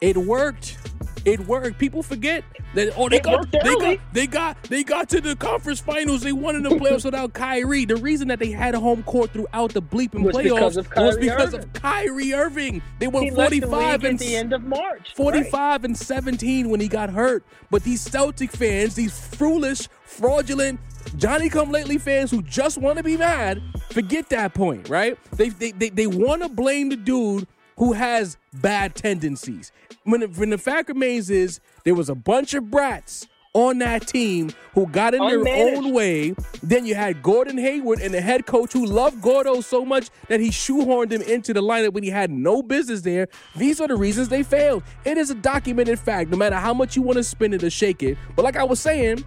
It 0.00 0.16
worked. 0.16 0.76
It 1.24 1.40
worked. 1.46 1.78
People 1.78 2.02
forget 2.02 2.44
that 2.74 2.92
oh 2.96 3.08
they 3.08 3.16
It 3.16 3.22
got 3.24 3.50
they 3.50 3.58
early. 3.60 3.96
got 3.96 4.14
they 4.14 4.26
got 4.26 4.62
they 4.64 4.84
got 4.84 5.08
to 5.10 5.20
the 5.20 5.34
conference 5.36 5.80
finals. 5.80 6.22
They 6.22 6.32
won 6.32 6.54
in 6.56 6.62
the 6.62 6.70
playoffs 6.70 7.04
without 7.04 7.32
Kyrie. 7.32 7.84
The 7.84 7.96
reason 7.96 8.28
that 8.28 8.38
they 8.38 8.50
had 8.50 8.74
a 8.74 8.80
home 8.80 9.02
court 9.02 9.32
throughout 9.32 9.72
the 9.74 9.82
bleeping 9.82 10.22
Was 10.22 10.36
playoffs 10.36 10.76
because 10.76 10.76
was 10.96 11.16
because 11.18 11.54
Irving. 11.54 11.60
of 11.60 11.72
Kyrie 11.72 12.32
Irving. 12.32 12.82
They 13.00 13.08
won 13.08 13.24
He 13.24 13.30
the 13.30 13.36
45 13.36 14.02
league 14.02 14.10
and 14.10 14.18
the 14.18 14.36
end 14.36 14.52
of 14.52 14.62
March. 14.62 15.14
45 15.16 15.84
and 15.84 15.96
17 15.98 16.68
when 16.70 16.80
he 16.80 16.88
got 16.88 17.10
hurt. 17.10 17.44
But 17.70 17.82
these 17.82 18.00
Celtic 18.00 18.52
fans, 18.52 18.94
these 18.94 19.18
foolish, 19.18 19.88
fraudulent, 20.04 20.78
Johnny 21.16 21.48
come 21.48 21.70
lately 21.72 21.98
fans 21.98 22.30
who 22.30 22.42
just 22.42 22.78
want 22.78 22.96
to 22.98 23.02
be 23.02 23.16
mad, 23.16 23.60
forget 23.90 24.28
that 24.30 24.54
point, 24.54 24.88
right? 24.88 25.18
They 25.32 25.48
they 25.48 25.72
they, 25.72 25.88
they 25.90 26.06
want 26.06 26.42
to 26.42 26.48
blame 26.48 26.90
the 26.90 26.96
dude 26.96 27.46
who 27.78 27.92
has 27.94 28.36
bad 28.52 28.94
tendencies. 28.94 29.72
When, 30.04 30.20
the- 30.20 30.26
when 30.28 30.50
the 30.50 30.58
fact 30.58 30.88
remains 30.88 31.30
is 31.30 31.60
there 31.84 31.94
was 31.94 32.08
a 32.08 32.14
bunch 32.14 32.54
of 32.54 32.70
brats 32.70 33.26
on 33.54 33.78
that 33.78 34.06
team 34.06 34.50
who 34.74 34.86
got 34.86 35.14
in 35.14 35.22
their 35.30 35.42
own 35.76 35.92
way. 35.94 36.34
Then 36.62 36.84
you 36.84 36.94
had 36.94 37.22
Gordon 37.22 37.56
Hayward 37.56 37.98
and 38.00 38.12
the 38.12 38.20
head 38.20 38.46
coach 38.46 38.72
who 38.72 38.84
loved 38.84 39.22
Gordo 39.22 39.62
so 39.62 39.84
much 39.84 40.10
that 40.28 40.38
he 40.38 40.50
shoehorned 40.50 41.10
him 41.10 41.22
into 41.22 41.54
the 41.54 41.62
lineup 41.62 41.92
when 41.94 42.04
he 42.04 42.10
had 42.10 42.30
no 42.30 42.62
business 42.62 43.00
there. 43.00 43.26
These 43.56 43.80
are 43.80 43.88
the 43.88 43.96
reasons 43.96 44.28
they 44.28 44.42
failed. 44.42 44.82
It 45.04 45.16
is 45.16 45.30
a 45.30 45.34
documented 45.34 45.98
fact, 45.98 46.30
no 46.30 46.36
matter 46.36 46.56
how 46.56 46.74
much 46.74 46.94
you 46.94 47.02
want 47.02 47.16
to 47.16 47.24
spin 47.24 47.54
it 47.54 47.64
or 47.64 47.70
shake 47.70 48.02
it. 48.02 48.18
But 48.36 48.44
like 48.44 48.56
I 48.56 48.64
was 48.64 48.80
saying, 48.80 49.24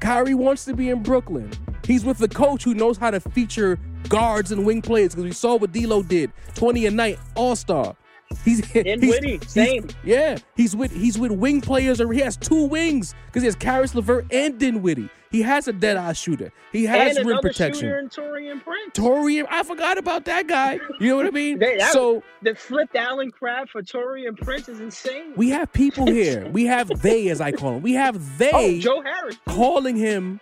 Kyrie 0.00 0.34
wants 0.34 0.64
to 0.64 0.74
be 0.74 0.90
in 0.90 1.02
Brooklyn. 1.02 1.50
He's 1.86 2.04
with 2.04 2.18
the 2.18 2.28
coach 2.28 2.64
who 2.64 2.74
knows 2.74 2.98
how 2.98 3.10
to 3.12 3.20
feature 3.20 3.78
guards 4.08 4.52
and 4.52 4.64
wing 4.64 4.82
players 4.82 5.10
because 5.10 5.24
we 5.24 5.32
saw 5.32 5.56
what 5.56 5.72
D'Lo 5.72 6.02
did, 6.02 6.32
twenty 6.54 6.86
a 6.86 6.90
night, 6.90 7.18
All 7.34 7.56
Star. 7.56 7.96
He's 8.44 8.60
And 8.74 9.02
he's- 9.02 9.14
Witty, 9.14 9.30
he's- 9.32 9.50
same. 9.52 9.88
yeah, 10.04 10.38
he's 10.56 10.74
with 10.74 10.90
he's 10.92 11.18
with 11.18 11.32
wing 11.32 11.60
players, 11.60 12.00
or 12.00 12.10
he 12.12 12.20
has 12.20 12.36
two 12.36 12.64
wings 12.64 13.14
because 13.26 13.42
he 13.42 13.46
has 13.46 13.56
Caris 13.56 13.94
LeVert 13.94 14.26
and 14.32 14.58
Dinwiddie. 14.58 15.08
He 15.30 15.40
has 15.40 15.66
a 15.66 15.72
dead 15.72 15.96
eye 15.96 16.12
shooter. 16.12 16.52
He 16.72 16.84
has 16.84 17.16
and 17.16 17.26
rim 17.26 17.38
protection. 17.40 17.80
shooter 17.88 17.98
in 17.98 18.08
Taurean 18.10 18.62
Prince. 18.62 18.92
Taurean, 18.92 19.46
I 19.50 19.62
forgot 19.62 19.96
about 19.96 20.26
that 20.26 20.46
guy. 20.46 20.78
You 21.00 21.08
know 21.08 21.16
what 21.16 21.26
I 21.26 21.30
mean? 21.30 21.58
They- 21.58 21.78
that- 21.78 21.92
so 21.92 22.22
the 22.42 22.54
flipped 22.54 22.94
Allen 22.96 23.30
Crabbe 23.30 23.68
for 23.70 23.82
Taurean 23.82 24.36
Prince 24.38 24.68
is 24.68 24.80
insane. 24.80 25.32
we 25.36 25.48
have 25.50 25.72
people 25.72 26.06
here. 26.12 26.48
We 26.50 26.66
have 26.66 26.88
they, 27.00 27.28
as 27.28 27.40
I 27.40 27.52
call 27.52 27.72
them. 27.74 27.82
We 27.82 27.94
have 27.94 28.16
oh, 28.16 28.20
they 28.38 28.76
oh, 28.78 28.80
Joe 28.80 29.02
Harris. 29.02 29.38
calling 29.48 29.96
him, 29.96 30.38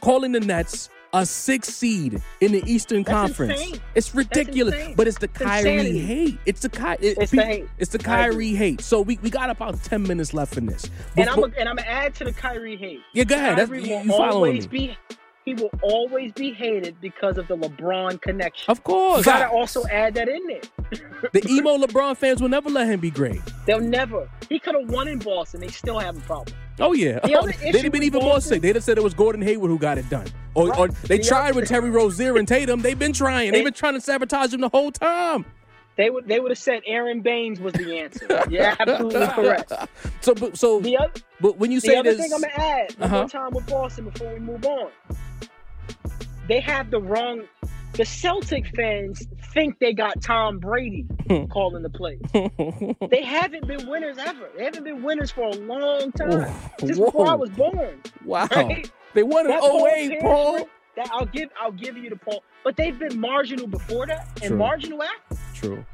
calling 0.00 0.32
the 0.32 0.40
Nets 0.40 0.88
a 1.12 1.26
six 1.26 1.68
seed 1.68 2.22
in 2.40 2.52
the 2.52 2.62
Eastern 2.70 3.02
That's 3.02 3.12
Conference. 3.14 3.60
insane. 3.60 3.80
It's 3.94 4.14
ridiculous, 4.14 4.94
but 4.96 5.08
it's 5.08 5.18
the 5.18 5.26
It's 5.26 5.38
Kyrie 5.38 5.70
insanity. 5.70 5.98
hate. 5.98 6.38
It's 6.46 6.60
the 6.60 6.68
Ky- 6.68 6.96
it- 7.06 7.18
It's 7.18 7.30
the 7.32 7.42
hate. 7.44 7.68
It's 7.78 7.90
the 7.90 7.98
Kyrie 7.98 8.54
hate. 8.54 8.80
So 8.80 9.00
we, 9.00 9.18
we 9.22 9.30
got 9.30 9.50
about 9.50 9.82
ten 9.82 10.02
minutes 10.04 10.32
left 10.34 10.56
in 10.56 10.66
this. 10.66 10.88
And 11.16 11.28
I'm 11.28 11.34
Before- 11.36 11.52
a, 11.56 11.60
and 11.60 11.68
I'm 11.68 11.76
gonna 11.76 11.88
add 11.88 12.14
to 12.16 12.24
the 12.24 12.32
Kyrie 12.32 12.76
hate. 12.76 13.00
yeah, 13.12 13.24
go 13.24 13.34
ahead. 13.34 13.58
That's, 13.58 13.68
Kyrie 13.70 13.82
you, 13.88 13.94
will 13.96 14.02
you 14.04 14.10
following 14.10 14.32
always 14.32 14.70
me? 14.70 14.88
be 14.88 14.96
he 15.50 15.62
will 15.62 15.70
always 15.82 16.32
be 16.32 16.52
hated 16.52 17.00
because 17.00 17.36
of 17.38 17.48
the 17.48 17.56
LeBron 17.56 18.20
connection. 18.22 18.70
Of 18.70 18.84
course. 18.84 19.18
You 19.18 19.24
gotta 19.32 19.48
also 19.50 19.84
add 19.88 20.14
that 20.14 20.28
in 20.28 20.46
there. 20.46 20.60
the 21.32 21.44
emo 21.48 21.76
LeBron 21.78 22.16
fans 22.16 22.40
will 22.40 22.48
never 22.48 22.70
let 22.70 22.86
him 22.88 23.00
be 23.00 23.10
great. 23.10 23.40
They'll 23.66 23.80
never. 23.80 24.28
He 24.48 24.58
could 24.58 24.74
have 24.74 24.88
won 24.90 25.08
in 25.08 25.18
Boston. 25.18 25.60
They 25.60 25.68
still 25.68 25.98
have 25.98 26.16
a 26.16 26.20
problem. 26.20 26.56
Oh 26.78 26.92
yeah, 26.92 27.18
The 27.20 27.36
other 27.38 27.52
they'd 27.52 27.74
have 27.82 27.92
been 27.92 28.02
even 28.04 28.22
more 28.22 28.34
Boston- 28.34 28.54
sick. 28.54 28.62
They'd 28.62 28.76
have 28.76 28.84
said 28.84 28.96
it 28.96 29.04
was 29.04 29.12
Gordon 29.14 29.42
Hayward 29.42 29.70
who 29.70 29.78
got 29.78 29.98
it 29.98 30.08
done, 30.08 30.26
or, 30.54 30.68
Right. 30.68 30.78
or 30.78 30.88
they 30.88 31.18
The 31.18 31.24
tried 31.24 31.50
other- 31.50 31.60
with 31.60 31.68
Terry 31.68 31.90
Rozier 31.90 32.36
and 32.38 32.46
Tatum. 32.48 32.80
They've 32.80 32.98
been 32.98 33.12
trying. 33.12 33.52
They've 33.52 33.64
been 33.64 33.72
trying 33.74 33.94
to 33.94 34.00
sabotage 34.00 34.54
him 34.54 34.60
the 34.60 34.68
whole 34.70 34.90
time. 34.92 35.44
They 35.96 36.08
would 36.08 36.26
they 36.26 36.40
would 36.40 36.50
have 36.50 36.58
said 36.58 36.80
Aron 36.86 37.20
Baynes 37.20 37.60
was 37.60 37.74
the 37.74 37.98
answer. 37.98 38.26
You're 38.48 38.62
absolutely 38.78 39.26
correct. 39.34 39.72
So, 40.22 40.34
but, 40.34 40.56
so, 40.56 40.80
The 40.80 40.96
other 40.96 41.12
but 41.40 41.58
when 41.58 41.70
you 41.70 41.80
say 41.80 41.88
the 41.94 41.98
other 41.98 42.14
this, 42.14 42.22
thing 42.22 42.32
I'm 42.32 42.40
gonna 42.40 42.54
add 42.54 42.92
one 42.96 43.06
Uh-huh. 43.06 43.16
more 43.18 43.28
time 43.28 43.50
with 43.52 43.66
Boston 43.66 44.04
before 44.08 44.32
we 44.32 44.38
move 44.38 44.64
on. 44.64 44.88
They 46.50 46.58
have 46.58 46.90
the 46.90 47.00
wrong. 47.00 47.44
The 47.92 48.04
Celtic 48.04 48.66
fans 48.74 49.24
think 49.52 49.78
they 49.78 49.92
got 49.92 50.20
Tom 50.20 50.58
Brady 50.58 51.06
hmm. 51.28 51.44
calling 51.46 51.84
the 51.84 51.90
plays. 51.90 52.20
They 53.08 53.22
haven't 53.22 53.68
been 53.68 53.88
winners 53.88 54.18
ever. 54.18 54.48
They 54.56 54.64
haven't 54.64 54.82
been 54.82 55.02
winners 55.04 55.30
for 55.30 55.42
a 55.42 55.54
long 55.54 56.10
time. 56.12 56.32
Ooh, 56.32 56.86
Just 56.86 57.00
before 57.00 57.28
I 57.28 57.34
was 57.34 57.50
born. 57.50 58.00
wow, 58.24 58.48
Right? 58.50 58.90
they 59.14 59.22
won 59.22 59.46
in 59.46 59.52
That 59.52 59.62
08, 59.62 60.10
Pierce 60.10 60.22
Paul. 60.22 60.68
That 60.96 61.08
I'll 61.12 61.26
give 61.26 61.50
I'll 61.60 61.70
give 61.70 61.96
you 61.96 62.10
the 62.10 62.16
Paul. 62.16 62.42
But 62.64 62.76
they've 62.76 62.98
been 62.98 63.20
marginal 63.20 63.68
before 63.68 64.06
that 64.06 64.26
and 64.42 64.48
True. 64.48 64.56
marginal 64.56 65.04
after. 65.04 65.36
True. 65.54 65.84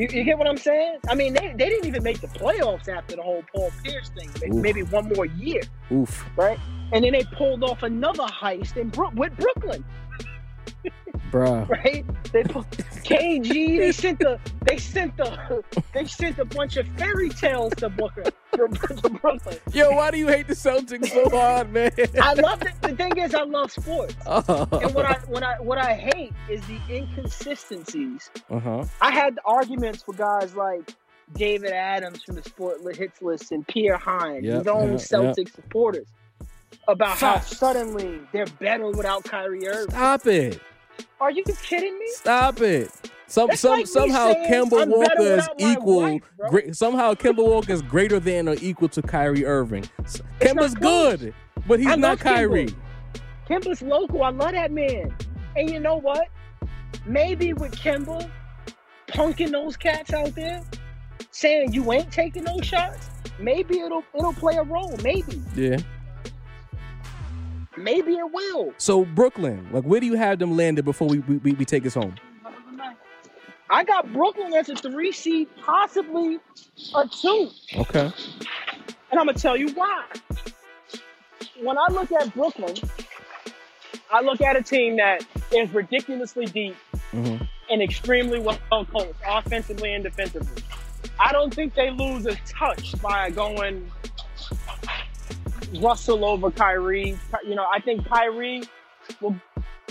You, 0.00 0.08
you 0.10 0.24
get 0.24 0.38
what 0.38 0.48
I'm 0.48 0.56
saying? 0.56 0.96
I 1.10 1.14
mean, 1.14 1.34
they, 1.34 1.48
they 1.48 1.68
didn't 1.68 1.84
even 1.84 2.02
make 2.02 2.22
the 2.22 2.26
playoffs 2.28 2.88
after 2.88 3.16
the 3.16 3.22
whole 3.22 3.44
Paul 3.54 3.70
Pierce 3.84 4.08
thing. 4.08 4.30
Maybe, 4.40 4.56
maybe 4.56 4.82
one 4.84 5.12
more 5.14 5.26
year, 5.26 5.60
Oof, 5.92 6.24
right? 6.36 6.58
And 6.92 7.04
then 7.04 7.12
they 7.12 7.24
pulled 7.24 7.62
off 7.62 7.82
another 7.82 8.24
heist 8.24 8.78
in 8.78 8.88
Brook 8.88 9.12
with 9.14 9.36
Brooklyn, 9.36 9.84
bruh. 11.30 11.68
right? 11.84 12.04
They 12.32 12.42
put 12.44 12.68
KG. 12.70 13.78
They 13.78 13.92
sent 13.92 14.18
the 14.18 14.38
they 14.62 14.76
sent 14.76 15.16
the 15.16 15.62
they 15.94 16.04
sent 16.04 16.38
a 16.38 16.44
bunch 16.44 16.76
of 16.76 16.86
fairy 16.98 17.28
tales 17.30 17.74
to 17.76 17.88
Brooklyn. 17.88 18.32
To 18.52 19.08
Brooklyn. 19.08 19.56
Yo, 19.72 19.90
why 19.92 20.10
do 20.10 20.18
you 20.18 20.26
hate 20.28 20.46
the 20.46 20.54
Celtics 20.54 21.08
so 21.08 21.30
hard, 21.30 21.72
man? 21.72 21.92
I 22.20 22.34
love 22.34 22.62
it. 22.62 22.74
The 22.82 22.94
thing 22.94 23.16
is, 23.16 23.34
I 23.34 23.44
love 23.44 23.70
sports. 23.72 24.14
And 24.26 24.94
what 24.94 25.06
I 25.06 25.14
what 25.26 25.42
I 25.42 25.60
what 25.60 25.78
I 25.78 25.94
hate 25.94 26.32
is 26.48 26.60
the 26.66 26.78
inconsistencies. 26.90 28.30
uh 28.50 28.58
huh. 28.58 28.84
I 29.00 29.10
had 29.12 29.38
arguments 29.44 30.06
with 30.06 30.18
guys 30.18 30.54
like 30.54 30.94
David 31.34 31.70
Adams 31.72 32.22
from 32.24 32.34
the 32.36 32.42
Sport 32.42 32.82
Lit 32.82 32.96
Hits 32.96 33.22
List 33.22 33.52
and 33.52 33.66
Pierre 33.66 33.96
Hines, 33.96 34.44
Yep, 34.44 34.58
his 34.58 34.66
own 34.66 34.90
yep, 34.92 35.00
Celtic 35.00 35.48
supporters, 35.48 36.06
about 36.88 37.16
how 37.18 37.40
suddenly 37.40 38.20
they're 38.32 38.46
better 38.58 38.90
without 38.90 39.24
Kyrie 39.24 39.66
Irving. 39.68 39.90
Stop 39.90 40.26
it. 40.26 40.60
Are 41.20 41.30
you 41.30 41.44
kidding 41.62 41.98
me? 41.98 42.06
Stop 42.14 42.60
it. 42.60 42.90
Some, 43.26 43.48
That's 43.48 43.60
some, 43.60 43.70
like 43.72 43.86
somehow 43.86 44.32
Kemba 44.32 44.82
I'm 44.82 44.90
Walker 44.90 45.22
is 45.22 45.48
equal. 45.58 46.00
wife, 46.00 46.22
great, 46.48 46.74
somehow 46.74 47.14
Kemba 47.14 47.46
Walker 47.46 47.72
is 47.72 47.82
greater 47.82 48.18
than 48.18 48.48
or 48.48 48.56
equal 48.60 48.88
to 48.88 49.02
Kyrie 49.02 49.44
Irving. 49.46 49.84
S- 50.04 50.20
It's 50.40 50.52
Kemba's 50.52 50.74
good, 50.74 51.32
but 51.68 51.78
he's 51.78 51.88
I 51.88 51.94
not. 51.94 52.18
Kyrie. 52.18 52.74
Kemba's 53.48 53.82
local. 53.82 54.22
I 54.24 54.30
love 54.30 54.52
that 54.52 54.72
man. 54.72 55.14
And 55.56 55.70
you 55.70 55.78
know 55.78 55.96
what? 55.96 56.26
Maybe 57.06 57.52
with 57.52 57.72
Kemba 57.76 58.28
punking 59.08 59.52
those 59.52 59.76
cats 59.76 60.12
out 60.12 60.34
there, 60.34 60.62
saying 61.30 61.72
you 61.72 61.92
ain't 61.92 62.10
taking 62.10 62.44
those 62.44 62.64
shots, 62.66 63.10
maybe 63.38 63.78
it'll 63.78 64.02
it'll 64.14 64.32
play 64.32 64.56
a 64.56 64.62
role. 64.64 64.96
Maybe. 65.04 65.40
Yeah. 65.54 65.76
Maybe 67.82 68.14
it 68.14 68.30
will. 68.30 68.72
So 68.78 69.04
Brooklyn, 69.04 69.68
like, 69.72 69.84
where 69.84 70.00
do 70.00 70.06
you 70.06 70.14
have 70.14 70.38
them 70.38 70.56
landed 70.56 70.84
before 70.84 71.08
we 71.08 71.20
we, 71.20 71.52
we, 71.52 71.64
take 71.64 71.86
us 71.86 71.94
home? 71.94 72.14
I 73.68 73.84
got 73.84 74.12
Brooklyn 74.12 74.52
as 74.54 74.68
a 74.68 74.74
three 74.74 75.12
seed, 75.12 75.48
possibly 75.64 76.38
a 76.94 77.08
two. 77.08 77.50
Okay. 77.76 78.12
And 79.10 79.18
I'm 79.18 79.26
gonna 79.26 79.34
tell 79.34 79.56
you 79.56 79.70
why. 79.70 80.04
When 81.62 81.78
I 81.78 81.86
look 81.90 82.10
at 82.12 82.32
Brooklyn, 82.34 82.74
I 84.10 84.22
look 84.22 84.40
at 84.40 84.56
a 84.56 84.62
team 84.62 84.96
that 84.96 85.24
is 85.52 85.72
ridiculously 85.72 86.46
deep 86.46 86.76
hmm 87.10 87.36
and 87.70 87.80
extremely 87.80 88.40
well 88.40 88.58
coached, 88.70 89.14
offensively 89.26 89.94
and 89.94 90.02
defensively. 90.02 90.62
I 91.18 91.32
don't 91.32 91.54
think 91.54 91.74
they 91.74 91.90
lose 91.90 92.26
a 92.26 92.34
touch 92.46 93.00
by 93.00 93.30
going 93.30 93.90
Russell 95.80 96.24
over 96.24 96.50
Kyrie. 96.50 97.18
You 97.46 97.54
know, 97.54 97.66
I 97.72 97.80
think 97.80 98.06
Kyrie 98.08 98.62
will 99.20 99.36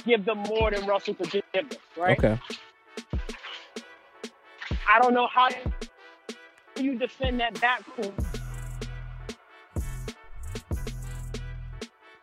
give 0.05 0.25
them 0.25 0.39
more 0.39 0.71
than 0.71 0.85
Russell 0.85 1.13
could 1.13 1.31
give 1.31 1.43
them, 1.53 1.69
right? 1.97 2.17
Okay. 2.17 2.39
I 4.87 4.99
don't 4.99 5.13
know 5.13 5.27
how 5.27 5.49
you 6.77 6.97
defend 6.97 7.39
that 7.39 7.53
backcourt. 7.55 8.13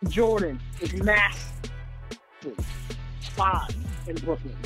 Jordan 0.08 0.60
is 0.80 0.94
massive. 1.02 1.52
Five 3.20 3.74
in 4.06 4.16
Brooklyn. 4.16 4.56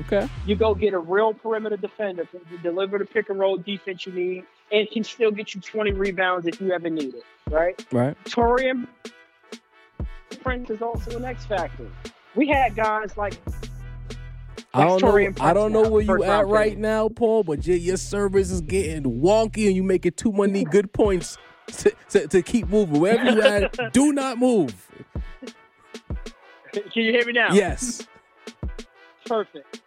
Okay. 0.00 0.28
You 0.46 0.56
go 0.56 0.74
get 0.74 0.94
a 0.94 0.98
real 0.98 1.34
perimeter 1.34 1.76
defender 1.76 2.24
to 2.24 2.58
deliver 2.62 2.98
the 2.98 3.04
pick 3.04 3.30
and 3.30 3.38
roll 3.38 3.56
defense 3.56 4.06
you 4.06 4.12
need 4.12 4.44
and 4.72 4.88
can 4.90 5.04
still 5.04 5.30
get 5.30 5.54
you 5.54 5.60
20 5.60 5.92
rebounds 5.92 6.46
if 6.46 6.60
you 6.60 6.72
ever 6.72 6.90
need 6.90 7.14
it, 7.14 7.24
right? 7.50 7.84
Right. 7.92 8.16
Taurean 8.24 8.86
Prince 10.42 10.70
is 10.70 10.82
also 10.82 11.16
an 11.16 11.24
X 11.24 11.46
factor. 11.46 11.88
We 12.34 12.48
had 12.48 12.74
guys 12.74 13.16
like 13.16 13.34
I 14.74 14.84
don't 14.84 15.00
know. 15.02 15.32
I 15.40 15.52
don't 15.52 15.72
know 15.72 15.88
where 15.88 16.02
you 16.02 16.24
at 16.24 16.48
right 16.48 16.76
now, 16.76 17.08
Paul. 17.08 17.44
But 17.44 17.64
your, 17.66 17.76
your 17.76 17.96
service 17.96 18.50
is 18.50 18.60
getting 18.60 19.04
wonky, 19.04 19.66
and 19.66 19.76
you're 19.76 19.84
making 19.84 20.12
too 20.12 20.32
many 20.32 20.64
good 20.64 20.92
points 20.92 21.38
to, 21.68 21.92
to, 22.10 22.26
to 22.26 22.42
keep 22.42 22.68
moving. 22.68 23.00
Wherever 23.00 23.30
you 23.30 23.42
at, 23.42 23.92
do 23.92 24.12
not 24.12 24.38
move. 24.38 24.74
Can 26.72 26.82
you 26.94 27.12
hear 27.12 27.24
me 27.24 27.32
now? 27.32 27.52
Yes. 27.52 28.06
Perfect. 29.24 29.82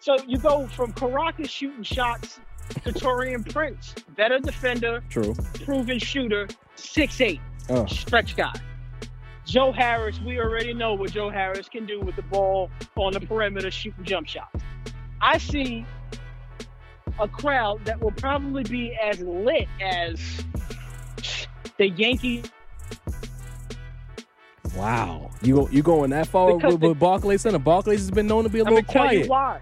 So 0.00 0.16
you 0.26 0.38
go 0.38 0.66
from 0.68 0.92
Caracas 0.94 1.50
shooting 1.50 1.82
shots 1.82 2.40
to 2.84 2.92
Taurean 2.92 3.50
Prince, 3.52 3.94
better 4.16 4.38
defender, 4.38 5.02
True. 5.08 5.34
proven 5.64 5.98
shooter, 5.98 6.48
six 6.74 7.20
eight, 7.20 7.40
Oh. 7.68 7.86
stretch 7.86 8.36
guy. 8.36 8.52
Joe 9.44 9.72
Harris, 9.72 10.20
we 10.20 10.38
already 10.40 10.72
know 10.72 10.94
what 10.94 11.10
Joe 11.12 11.28
Harris 11.30 11.68
can 11.68 11.84
do 11.86 12.00
with 12.00 12.16
the 12.16 12.22
ball 12.22 12.70
on 12.96 13.12
the 13.12 13.20
perimeter 13.20 13.70
shooting 13.70 14.04
jump 14.04 14.28
shots. 14.28 14.62
I 15.20 15.38
see 15.38 15.84
a 17.20 17.28
crowd 17.28 17.84
that 17.84 18.00
will 18.00 18.12
probably 18.12 18.62
be 18.62 18.94
as 19.02 19.20
lit 19.20 19.68
as 19.80 20.20
the 21.76 21.88
Yankees. 21.88 22.44
Wow. 24.76 25.30
You 25.42 25.54
go, 25.56 25.68
you 25.70 25.82
going 25.82 26.10
that 26.10 26.28
far 26.28 26.54
Because 26.56 26.72
with, 26.74 26.80
the- 26.80 26.88
with 26.90 26.98
Barclays 26.98 27.42
Center? 27.42 27.58
Barclays 27.58 28.00
has 28.00 28.10
been 28.10 28.26
known 28.26 28.44
to 28.44 28.48
be 28.50 28.60
a 28.60 28.64
I'm 28.64 28.74
little 28.74 28.90
quiet. 28.90 29.24
you 29.24 29.30
why. 29.30 29.60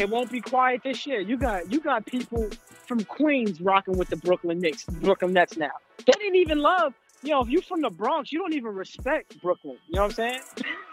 It 0.00 0.08
won't 0.08 0.30
be 0.30 0.40
quiet 0.40 0.80
this 0.82 1.06
year. 1.06 1.20
You 1.20 1.36
got 1.36 1.70
you 1.70 1.78
got 1.78 2.06
people 2.06 2.48
from 2.86 3.04
Queens 3.04 3.60
rocking 3.60 3.98
with 3.98 4.08
the 4.08 4.16
Brooklyn 4.16 4.58
Knicks, 4.60 4.84
Brooklyn 4.84 5.34
Nets 5.34 5.58
now. 5.58 5.70
They 5.98 6.12
didn't 6.18 6.36
even 6.36 6.58
love. 6.58 6.94
You 7.22 7.32
know, 7.32 7.42
if 7.42 7.50
you're 7.50 7.60
from 7.60 7.82
the 7.82 7.90
Bronx, 7.90 8.32
you 8.32 8.38
don't 8.38 8.54
even 8.54 8.74
respect 8.74 9.38
Brooklyn. 9.42 9.76
You 9.88 9.96
know 9.96 10.06
what 10.06 10.18
I'm 10.18 10.40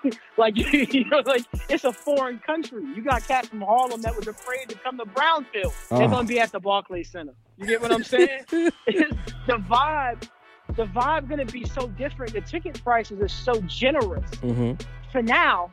saying? 0.03 0.17
like 0.37 0.57
you 0.93 1.05
know, 1.05 1.21
like 1.25 1.45
it's 1.69 1.85
a 1.85 1.93
foreign 1.93 2.39
country. 2.39 2.83
You 2.95 3.01
got 3.01 3.25
cats 3.25 3.47
from 3.47 3.61
Harlem 3.61 4.01
that 4.01 4.13
was 4.13 4.27
afraid 4.27 4.67
to 4.67 4.75
come 4.75 4.97
to 4.97 5.05
Brownfield. 5.05 5.73
They're 5.89 6.07
Oh. 6.07 6.09
gonna 6.09 6.27
be 6.27 6.41
at 6.41 6.51
the 6.51 6.59
Barclays 6.59 7.09
Center. 7.09 7.33
You 7.57 7.65
get 7.65 7.81
what 7.81 7.93
I'm 7.93 8.03
saying? 8.03 8.43
the 8.51 9.07
vibe 9.47 10.27
the 10.75 10.85
vibe 10.87 11.29
going 11.29 11.43
to 11.43 11.51
be 11.51 11.63
so 11.65 11.87
different. 11.87 12.33
The 12.33 12.41
ticket 12.41 12.83
prices 12.83 13.21
are 13.21 13.29
so 13.29 13.53
generous 13.61 14.29
hmm 14.41 14.73
for 15.13 15.21
now 15.21 15.71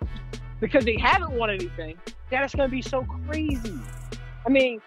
because 0.65 0.87
they 0.87 0.97
haven't 0.97 1.33
won 1.33 1.51
anything. 1.51 1.95
that 2.31 2.43
is 2.43 2.55
going 2.55 2.71
to 2.71 2.75
be 2.75 2.81
so 2.81 3.07
crazy. 3.27 3.79
I 4.47 4.49
mean, 4.49 4.81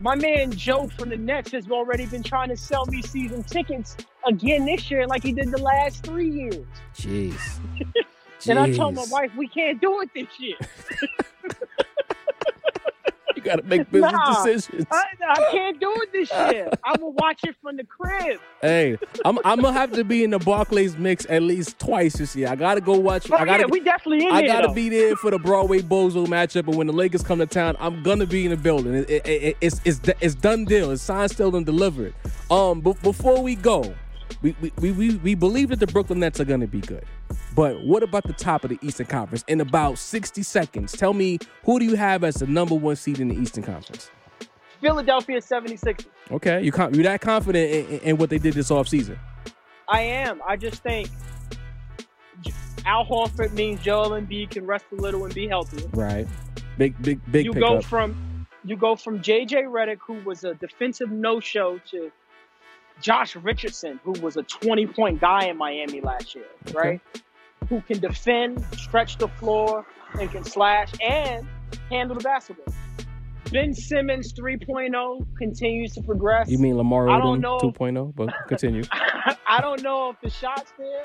my 0.00 0.16
man 0.16 0.50
Joe 0.50 0.88
from 0.88 1.10
the 1.10 1.16
Nets 1.16 1.52
has 1.52 1.70
already 1.70 2.06
been 2.06 2.24
trying 2.24 2.48
to 2.48 2.56
sell 2.56 2.84
me 2.86 3.00
season 3.02 3.44
tickets 3.44 3.96
again 4.26 4.66
this 4.66 4.90
year, 4.90 5.06
like 5.06 5.22
he 5.22 5.30
did 5.30 5.52
the 5.52 5.62
last 5.62 6.04
three 6.04 6.28
years. 6.28 6.66
Jeez. 6.96 7.38
And 8.48 8.56
I 8.56 8.72
told 8.72 8.94
my 8.94 9.04
wife 9.10 9.32
we 9.36 9.48
can't 9.48 9.80
do 9.80 10.00
it 10.00 10.10
this 10.14 10.28
year. 10.38 10.56
got 13.48 13.56
to 13.56 13.62
make 13.64 13.90
business 13.90 14.12
Nah. 14.12 14.44
decisions. 14.44 14.86
I, 14.90 15.04
I 15.28 15.48
can't 15.50 15.80
do 15.80 15.92
it 16.02 16.12
this 16.12 16.30
year. 16.30 16.70
I'm 16.84 16.94
gonna 16.96 17.10
watch 17.10 17.40
it 17.44 17.56
from 17.62 17.76
the 17.76 17.84
crib. 17.84 18.40
Hey, 18.62 18.98
I'm 19.24 19.38
I'm 19.44 19.60
gonna 19.60 19.72
have 19.72 19.92
to 19.92 20.04
be 20.04 20.24
in 20.24 20.30
the 20.30 20.38
Barclays 20.38 20.96
mix 20.96 21.26
at 21.28 21.42
least 21.42 21.78
twice 21.78 22.14
this 22.16 22.34
year. 22.36 22.48
I 22.48 22.56
gotta 22.56 22.80
go 22.80 22.96
watch. 22.98 23.30
Oh, 23.30 23.36
I 23.36 23.44
gotta. 23.44 23.60
yeah, 23.62 23.66
we 23.70 23.80
definitely 23.80 24.26
in 24.26 24.32
I 24.32 24.46
gotta 24.46 24.68
though. 24.68 24.74
be 24.74 24.88
there 24.88 25.16
for 25.16 25.30
the 25.30 25.38
Broadway 25.38 25.80
Bozo 25.80 26.26
matchup, 26.26 26.66
and 26.68 26.76
when 26.76 26.86
the 26.86 26.92
Lakers 26.92 27.22
come 27.22 27.38
to 27.38 27.46
town, 27.46 27.76
I'm 27.80 28.02
gonna 28.02 28.26
be 28.26 28.44
in 28.44 28.50
the 28.50 28.56
building. 28.56 28.94
It, 28.94 29.10
it, 29.10 29.26
it, 29.26 29.56
it's 29.60 29.80
it's 29.84 30.00
it's 30.20 30.34
done 30.34 30.64
deal. 30.64 30.90
It's 30.90 31.02
signed, 31.02 31.30
still, 31.30 31.54
and 31.56 31.64
delivered. 31.66 32.14
Um, 32.50 32.80
but 32.80 33.00
before 33.02 33.42
we 33.42 33.54
go, 33.54 33.94
we 34.42 34.54
we, 34.78 34.90
we 34.92 35.16
we 35.16 35.34
believe 35.34 35.68
that 35.70 35.80
the 35.80 35.86
Brooklyn 35.86 36.20
Nets 36.20 36.40
are 36.40 36.44
gonna 36.44 36.66
be 36.66 36.80
good. 36.80 37.04
But 37.54 37.82
what 37.82 38.02
about 38.02 38.24
the 38.24 38.32
top 38.32 38.64
of 38.64 38.70
the 38.70 38.78
Eastern 38.82 39.06
Conference? 39.06 39.44
In 39.48 39.60
about 39.60 39.98
60 39.98 40.42
seconds, 40.42 40.92
tell 40.92 41.12
me 41.12 41.38
who 41.64 41.78
do 41.78 41.84
you 41.84 41.96
have 41.96 42.22
as 42.24 42.36
the 42.36 42.46
number 42.46 42.74
one 42.74 42.96
seed 42.96 43.20
in 43.20 43.28
the 43.28 43.36
Eastern 43.36 43.64
Conference? 43.64 44.10
Philadelphia 44.80 45.40
76ers. 45.40 46.06
Okay, 46.30 46.62
you 46.62 46.70
con- 46.70 46.94
you're 46.94 47.02
that 47.02 47.20
confident 47.20 47.70
in, 47.70 47.86
in, 47.86 48.00
in 48.00 48.16
what 48.16 48.30
they 48.30 48.38
did 48.38 48.54
this 48.54 48.70
offseason. 48.70 49.18
I 49.88 50.02
am. 50.02 50.40
I 50.46 50.56
just 50.56 50.82
think 50.82 51.08
Al 52.84 53.04
Horford 53.04 53.52
means 53.52 53.80
Joel 53.82 54.10
Embiid 54.10 54.50
can 54.50 54.66
rest 54.66 54.84
a 54.92 54.94
little 54.94 55.24
and 55.24 55.34
be 55.34 55.48
healthy. 55.48 55.84
Right. 55.92 56.28
Big 56.76 57.00
big 57.02 57.20
big 57.32 57.46
you 57.46 57.54
go 57.54 57.80
from 57.80 58.46
you 58.64 58.76
go 58.76 58.94
from 58.94 59.20
JJ 59.20 59.64
Redick, 59.64 59.98
who 60.00 60.14
was 60.24 60.44
a 60.44 60.54
defensive 60.54 61.10
no-show, 61.10 61.80
to 61.90 62.12
Josh 63.00 63.36
Richardson, 63.36 64.00
who 64.04 64.12
was 64.20 64.36
a 64.36 64.42
20-point 64.42 65.20
guy 65.20 65.46
in 65.46 65.56
Miami 65.56 66.00
last 66.00 66.34
year, 66.34 66.46
right? 66.72 67.00
Who 67.68 67.80
can 67.82 68.00
defend, 68.00 68.64
stretch 68.76 69.18
the 69.18 69.28
floor, 69.28 69.86
and 70.18 70.30
can 70.30 70.44
slash 70.44 70.92
and 71.00 71.46
handle 71.90 72.16
the 72.16 72.22
basketball. 72.22 72.74
Ben 73.52 73.72
Simmons 73.72 74.34
3.0 74.34 75.26
continues 75.38 75.94
to 75.94 76.02
progress. 76.02 76.50
You 76.50 76.58
mean 76.58 76.76
Lamar 76.76 77.08
I 77.08 77.18
don't 77.18 77.38
Odom 77.38 77.42
know. 77.42 77.58
2.0? 77.58 78.14
But 78.14 78.34
continue. 78.48 78.82
I 78.92 79.60
don't 79.60 79.82
know 79.82 80.10
if 80.10 80.20
the 80.20 80.28
shot's 80.28 80.70
there, 80.76 81.02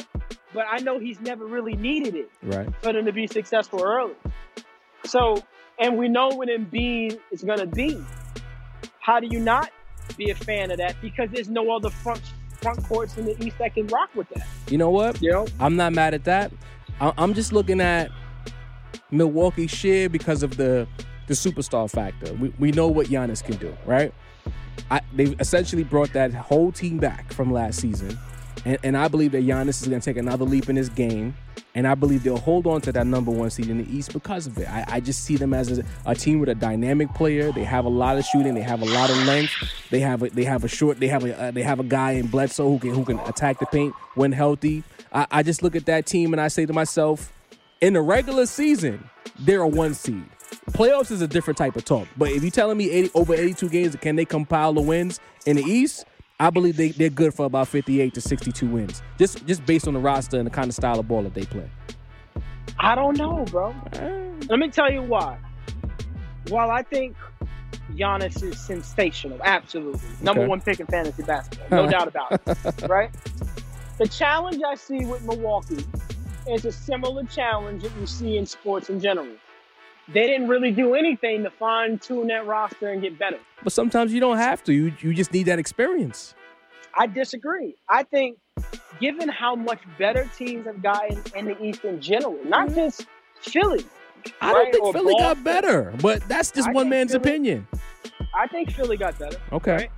but 0.53 0.65
I 0.69 0.79
know 0.79 0.99
he's 0.99 1.21
never 1.21 1.45
really 1.45 1.75
needed 1.75 2.15
it 2.15 2.29
right. 2.43 2.67
for 2.81 2.91
them 2.91 3.05
to 3.05 3.13
be 3.13 3.27
successful 3.27 3.81
early. 3.81 4.15
So, 5.05 5.41
and 5.79 5.97
we 5.97 6.09
know 6.09 6.29
what 6.29 6.49
Embiid 6.49 7.19
is 7.31 7.43
going 7.43 7.59
to 7.59 7.67
be. 7.67 8.03
How 8.99 9.19
do 9.19 9.27
you 9.29 9.39
not 9.39 9.69
be 10.17 10.29
a 10.31 10.35
fan 10.35 10.71
of 10.71 10.77
that? 10.77 10.95
Because 11.01 11.29
there's 11.31 11.49
no 11.49 11.71
other 11.75 11.89
front 11.89 12.21
front 12.61 12.81
courts 12.85 13.17
in 13.17 13.25
the 13.25 13.43
East 13.43 13.57
that 13.57 13.73
can 13.73 13.87
rock 13.87 14.09
with 14.15 14.29
that. 14.29 14.47
You 14.69 14.77
know 14.77 14.89
what? 14.89 15.21
You 15.21 15.31
know, 15.31 15.47
I'm 15.59 15.75
not 15.75 15.91
mad 15.93 16.13
at 16.13 16.23
that. 16.25 16.51
I- 17.01 17.13
I'm 17.17 17.33
just 17.33 17.51
looking 17.51 17.81
at 17.81 18.09
Milwaukee 19.11 19.67
share 19.67 20.09
because 20.09 20.43
of 20.43 20.57
the 20.57 20.87
the 21.27 21.33
superstar 21.33 21.89
factor. 21.89 22.33
We, 22.33 22.53
we 22.59 22.71
know 22.71 22.87
what 22.87 23.07
Giannis 23.07 23.43
can 23.43 23.55
do, 23.55 23.75
right? 23.85 24.13
I, 24.91 24.99
they've 25.13 25.39
essentially 25.39 25.83
brought 25.83 26.11
that 26.13 26.33
whole 26.33 26.71
team 26.71 26.97
back 26.97 27.31
from 27.31 27.51
last 27.51 27.79
season. 27.79 28.17
And, 28.65 28.77
and 28.83 28.97
I 28.97 29.07
believe 29.07 29.31
that 29.33 29.43
Giannis 29.43 29.81
is 29.81 29.87
going 29.87 30.01
to 30.01 30.05
take 30.05 30.17
another 30.17 30.45
leap 30.45 30.69
in 30.69 30.75
his 30.75 30.89
game. 30.89 31.35
And 31.75 31.87
I 31.87 31.95
believe 31.95 32.23
they'll 32.23 32.37
hold 32.37 32.67
on 32.67 32.81
to 32.81 32.91
that 32.91 33.07
number 33.07 33.31
one 33.31 33.49
seed 33.49 33.69
in 33.69 33.79
the 33.79 33.95
East 33.95 34.13
because 34.13 34.45
of 34.45 34.57
it. 34.59 34.69
I, 34.69 34.85
I 34.87 34.99
just 34.99 35.23
see 35.23 35.37
them 35.37 35.55
as 35.55 35.79
a, 35.79 35.83
a 36.05 36.13
team 36.13 36.39
with 36.39 36.49
a 36.49 36.55
dynamic 36.55 37.11
player. 37.15 37.51
They 37.51 37.63
have 37.63 37.85
a 37.85 37.89
lot 37.89 38.17
of 38.17 38.25
shooting. 38.25 38.53
They 38.53 38.61
have 38.61 38.83
a 38.83 38.85
lot 38.85 39.09
of 39.09 39.17
length. 39.25 39.53
They 39.89 39.99
have 39.99 40.21
a, 40.21 40.29
they 40.29 40.43
have 40.43 40.63
a 40.63 40.67
short. 40.67 40.99
They 40.99 41.07
have 41.07 41.25
a 41.25 41.47
uh, 41.47 41.51
they 41.51 41.63
have 41.63 41.79
a 41.79 41.83
guy 41.83 42.11
in 42.11 42.27
Bledsoe 42.27 42.69
who 42.69 42.77
can 42.77 42.93
who 42.93 43.03
can 43.03 43.19
attack 43.21 43.57
the 43.59 43.65
paint 43.65 43.95
when 44.13 44.31
healthy. 44.31 44.83
I, 45.11 45.25
I 45.31 45.43
just 45.43 45.63
look 45.63 45.75
at 45.75 45.87
that 45.87 46.05
team 46.05 46.31
and 46.31 46.39
I 46.39 46.47
say 46.47 46.67
to 46.67 46.73
myself, 46.73 47.33
in 47.81 47.93
the 47.93 48.01
regular 48.01 48.45
season, 48.45 49.09
they're 49.39 49.61
a 49.61 49.67
one 49.67 49.95
seed. 49.95 50.25
Playoffs 50.71 51.11
is 51.11 51.21
a 51.21 51.27
different 51.27 51.57
type 51.57 51.75
of 51.75 51.85
talk. 51.85 52.07
But 52.17 52.29
if 52.29 52.43
you're 52.43 52.51
telling 52.51 52.77
me 52.77 52.89
80, 52.89 53.11
over 53.15 53.33
82 53.33 53.69
games, 53.69 53.95
can 53.97 54.15
they 54.15 54.25
compile 54.25 54.73
the 54.73 54.81
wins 54.81 55.19
in 55.45 55.57
the 55.57 55.63
East? 55.63 56.05
I 56.43 56.49
believe 56.49 56.75
they, 56.75 56.89
they're 56.89 57.09
good 57.09 57.33
for 57.33 57.45
about 57.45 57.69
58 57.69 58.13
to 58.15 58.19
62 58.21 58.67
wins. 58.67 59.01
Just 59.17 59.45
just 59.45 59.65
based 59.65 59.87
on 59.87 59.93
the 59.93 59.99
roster 60.01 60.37
and 60.37 60.45
the 60.45 60.51
kind 60.51 60.67
of 60.67 60.75
style 60.75 60.99
of 60.99 61.07
ball 61.07 61.23
that 61.23 61.33
they 61.33 61.45
play. 61.45 61.69
I 62.77 62.95
don't 62.95 63.17
know, 63.17 63.45
bro. 63.45 63.69
Uh, 63.93 64.45
Let 64.49 64.59
me 64.59 64.69
tell 64.69 64.91
you 64.91 65.03
why. 65.03 65.37
While 66.49 66.69
I 66.69 66.83
think 66.83 67.15
Giannis 67.93 68.43
is 68.43 68.59
sensational, 68.59 69.39
absolutely 69.41 70.01
number 70.21 70.41
Okay. 70.41 70.49
one 70.49 70.59
pick 70.59 70.81
in 70.81 70.85
fantasy 70.87 71.23
basketball, 71.23 71.85
no 71.85 71.89
doubt 71.89 72.09
about 72.09 72.41
it. 72.45 72.83
Right? 72.89 73.09
The 73.97 74.07
challenge 74.09 74.61
I 74.67 74.75
see 74.75 75.05
with 75.05 75.23
Milwaukee 75.23 75.85
is 76.49 76.65
a 76.65 76.73
similar 76.73 77.23
challenge 77.23 77.83
that 77.83 77.91
you 77.97 78.05
see 78.05 78.35
in 78.37 78.45
sports 78.45 78.89
in 78.89 78.99
general. 78.99 79.29
They 80.07 80.27
didn't 80.27 80.49
really 80.49 80.71
do 80.71 80.95
anything 80.95 81.43
to 81.43 81.49
fine 81.49 81.97
tune 81.97 82.27
that 82.27 82.45
roster 82.45 82.89
and 82.89 83.01
get 83.01 83.17
better. 83.17 83.39
But 83.63 83.71
sometimes 83.71 84.13
you 84.13 84.19
don't 84.19 84.37
have 84.37 84.63
to. 84.65 84.73
You 84.73 84.93
you 84.99 85.13
just 85.13 85.31
need 85.31 85.43
that 85.43 85.59
experience. 85.59 86.35
I 86.95 87.07
disagree. 87.07 87.75
I 87.89 88.03
think, 88.03 88.37
given 88.99 89.29
how 89.29 89.55
much 89.55 89.79
better 89.97 90.29
teams 90.37 90.65
have 90.65 90.83
gotten 90.83 91.21
in 91.35 91.45
the 91.45 91.63
East 91.63 91.85
in 91.85 92.01
general, 92.01 92.37
not 92.45 92.67
mm-hmm. 92.67 92.75
just 92.75 93.07
Philly, 93.41 93.85
I 94.41 94.51
don't 94.53 94.71
think 94.71 94.83
or 94.83 94.93
Philly 94.93 95.15
got 95.17 95.43
better, 95.43 95.93
but 96.01 96.27
that's 96.27 96.51
just 96.51 96.67
I 96.67 96.71
one 96.71 96.89
man's 96.89 97.11
Philly- 97.11 97.21
opinion. 97.21 97.67
I 98.35 98.47
think 98.47 98.71
Philly 98.71 98.97
got 98.97 99.17
better. 99.19 99.37
Okay. 99.51 99.89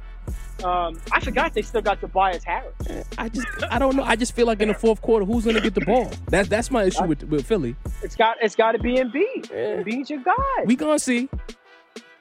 Um, 0.64 0.99
I 1.12 1.20
forgot 1.20 1.53
they 1.53 1.62
still 1.62 1.82
got 1.82 1.99
Tobias 1.99 2.43
Harris. 2.43 2.74
I 3.18 3.30
just 3.30 3.47
I 3.70 3.78
don't 3.78 3.95
know. 3.95 4.03
I 4.03 4.16
just 4.16 4.34
feel 4.34 4.47
like 4.47 4.62
in 4.62 4.70
the 4.70 4.74
fourth 4.74 5.01
quarter, 5.01 5.26
who's 5.26 5.45
gonna 5.45 5.60
get 5.62 5.74
the 5.76 5.82
ball? 5.82 6.10
That 6.30 6.49
that's 6.49 6.72
my 6.72 6.84
issue 6.86 7.03
with, 7.03 7.24
with 7.24 7.45
Philly. 7.45 7.76
It's 8.01 8.16
got 8.16 8.38
it's 8.41 8.56
got 8.56 8.72
to 8.72 8.80
be 8.80 8.95
Embiid. 8.95 9.49
Yeah. 9.51 9.84
Embiid's 9.84 10.10
your 10.10 10.22
guy, 10.22 10.34
We 10.66 10.76
gonna 10.76 10.97
see. 10.99 11.30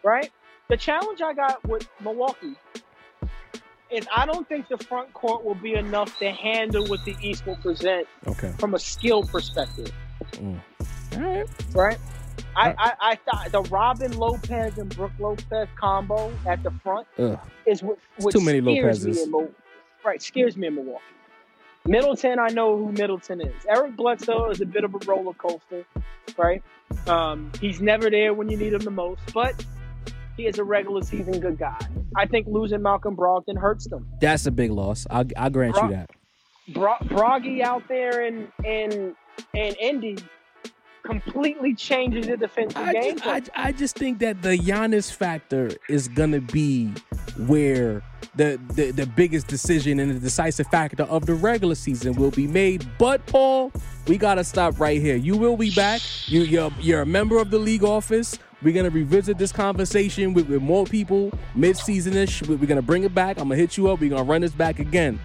right? 0.03 0.31
The 0.69 0.77
challenge 0.77 1.21
I 1.23 1.33
got 1.35 1.63
with 1.69 1.87
Milwaukee 2.03 2.55
is 3.91 4.07
I 4.15 4.27
don't 4.27 4.49
think 4.49 4.69
the 4.69 4.79
front 4.79 5.13
court 5.15 5.45
will 5.45 5.55
be 5.55 5.75
enough 5.75 6.19
to 6.19 6.31
handle 6.31 6.87
what 6.87 7.05
the 7.05 7.15
East 7.23 7.47
will 7.47 7.57
present 7.57 8.09
Okay. 8.27 8.53
from 8.59 8.75
a 8.75 8.79
skill 8.79 9.23
perspective, 9.23 9.93
All 10.43 11.21
right. 11.21 11.47
right? 11.75 11.99
I, 12.57 12.75
I, 12.79 12.93
I 13.01 13.15
thought 13.17 13.53
the 13.53 13.63
Robin 13.71 14.17
Lopez 14.17 14.79
and 14.79 14.95
Brooke 14.95 15.13
Lopez 15.19 15.69
combo 15.79 16.33
at 16.47 16.63
the 16.63 16.71
front 16.83 17.07
Ugh. 17.19 17.39
is 17.67 17.83
what, 17.83 17.99
what 18.19 18.33
too 18.33 18.41
many 18.41 18.61
scares 18.61 19.05
me 19.07 19.23
in 19.23 19.55
right 20.05 20.23
scares 20.23 20.57
me 20.57 20.69
in 20.69 20.75
Milwaukee. 20.75 21.03
Middleton, 21.87 22.39
I 22.39 22.49
know 22.49 22.79
who 22.79 22.93
Middleton 22.93 23.43
is. 23.43 23.55
Eric 23.69 23.97
Bledsoe 23.97 24.49
is 24.51 24.61
a 24.63 24.67
bit 24.67 24.85
of 24.85 24.95
a 24.95 24.99
roller 25.07 25.35
coaster, 25.35 25.85
right? 26.39 26.63
Um, 27.07 27.53
he's 27.61 27.81
never 27.81 28.09
there 28.09 28.33
when 28.33 28.49
you 28.49 28.57
need 28.57 28.73
him 28.73 28.81
the 28.81 28.91
most, 28.91 29.21
but 29.35 29.65
he 30.37 30.47
is 30.47 30.59
a 30.59 30.65
regular 30.65 31.03
season 31.03 31.41
good 31.41 31.59
guy. 31.59 31.79
I 32.17 32.27
think 32.27 32.47
losing 32.47 32.81
Malcolm 32.81 33.17
Brogdon 33.17 33.59
hurts 33.59 33.87
them. 33.89 34.09
That's 34.21 34.47
a 34.47 34.51
big 34.51 34.71
loss. 34.71 35.07
I'll, 35.11 35.27
I'll 35.37 35.51
grant 35.51 35.77
you 35.77 35.89
that. 35.91 36.11
Bro- 36.73 36.99
Broggy 37.03 37.61
out 37.61 37.87
there 37.89 38.23
in 38.23 38.49
in 38.65 39.15
in 39.53 39.75
Indy 39.75 40.17
completely 41.05 41.75
changes 41.75 42.27
the 42.27 42.37
defensive 42.37 42.77
I 42.79 42.93
game. 42.93 43.19
just, 43.19 43.51
I, 43.55 43.69
I 43.69 43.73
just 43.73 43.97
think 43.97 44.19
that 44.21 44.43
the 44.43 44.57
Giannis 44.59 45.13
factor 45.13 45.71
is 45.89 46.09
gonna 46.09 46.41
be 46.41 46.93
where 47.47 48.03
the, 48.37 48.59
the 48.75 48.91
the 48.91 49.07
biggest 49.07 49.47
decision 49.47 50.01
and 50.01 50.11
the 50.11 50.19
decisive 50.19 50.67
factor 50.69 51.05
of 51.05 51.27
the 51.27 51.35
regular 51.35 51.75
season 51.75 52.15
will 52.15 52.31
be 52.31 52.47
made. 52.47 52.87
But 52.99 53.25
Paul, 53.27 53.71
we 54.09 54.17
gotta 54.19 54.45
stop 54.45 54.81
right 54.81 55.01
here. 55.01 55.17
You 55.17 55.37
will 55.37 55.57
be 55.57 55.71
back. 55.75 56.01
You 56.27 56.41
you're, 56.43 56.73
you're 56.81 57.03
a 57.03 57.07
member 57.07 57.39
of 57.39 57.51
the 57.51 57.59
league 57.59 57.85
office. 57.85 58.39
We're 58.63 58.73
gonna 58.75 58.91
revisit 58.91 59.37
this 59.37 59.53
conversation 59.53 60.33
with, 60.33 60.49
with 60.49 60.63
more 60.63 60.87
people 60.87 61.31
mid-season-ish. 61.55 62.43
We- 62.43 62.57
We're 62.57 62.67
gonna 62.67 62.81
bring 62.83 63.05
it 63.05 63.15
back. 63.15 63.37
I'm 63.39 63.45
gonna 63.49 63.57
hit 63.57 63.77
you 63.77 63.89
up. 63.91 64.01
We're 64.01 64.11
gonna 64.11 64.23
run 64.25 64.41
this 64.41 64.53
back 64.53 64.79
again. 64.79 65.21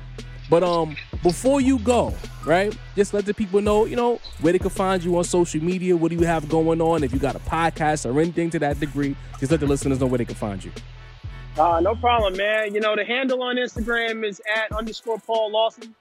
But 0.50 0.64
um, 0.64 0.96
before 1.22 1.62
you 1.62 1.80
go, 1.80 2.14
right? 2.46 2.76
Just 2.96 3.14
let 3.14 3.26
the 3.26 3.34
people 3.34 3.62
know, 3.62 3.86
you 3.86 3.96
know, 3.96 4.20
where 4.42 4.52
they 4.54 4.60
can 4.60 4.70
find 4.70 5.04
you 5.04 5.18
on 5.18 5.24
social 5.24 5.64
media. 5.64 5.96
What 5.96 6.10
do 6.10 6.18
you 6.18 6.26
have 6.26 6.50
going 6.50 6.82
on? 6.82 7.04
If 7.04 7.14
you 7.14 7.20
got 7.20 7.36
a 7.36 7.40
podcast 7.40 8.12
or 8.12 8.20
anything 8.20 8.50
to 8.52 8.60
that 8.60 8.80
degree, 8.80 9.16
just 9.40 9.52
let 9.52 9.60
the 9.60 9.68
listeners 9.68 10.00
know 10.00 10.08
where 10.08 10.18
they 10.18 10.26
can 10.26 10.36
find 10.36 10.64
you. 10.64 10.72
Uh, 11.58 11.80
no 11.82 11.96
problem, 11.96 12.38
man. 12.38 12.74
You 12.74 12.80
know, 12.80 12.96
the 12.96 13.04
handle 13.06 13.44
on 13.44 13.58
Instagram 13.58 14.26
is 14.26 14.42
at 14.56 14.72
underscore 14.72 15.20
Paul 15.20 15.52
Lawson. 15.52 15.94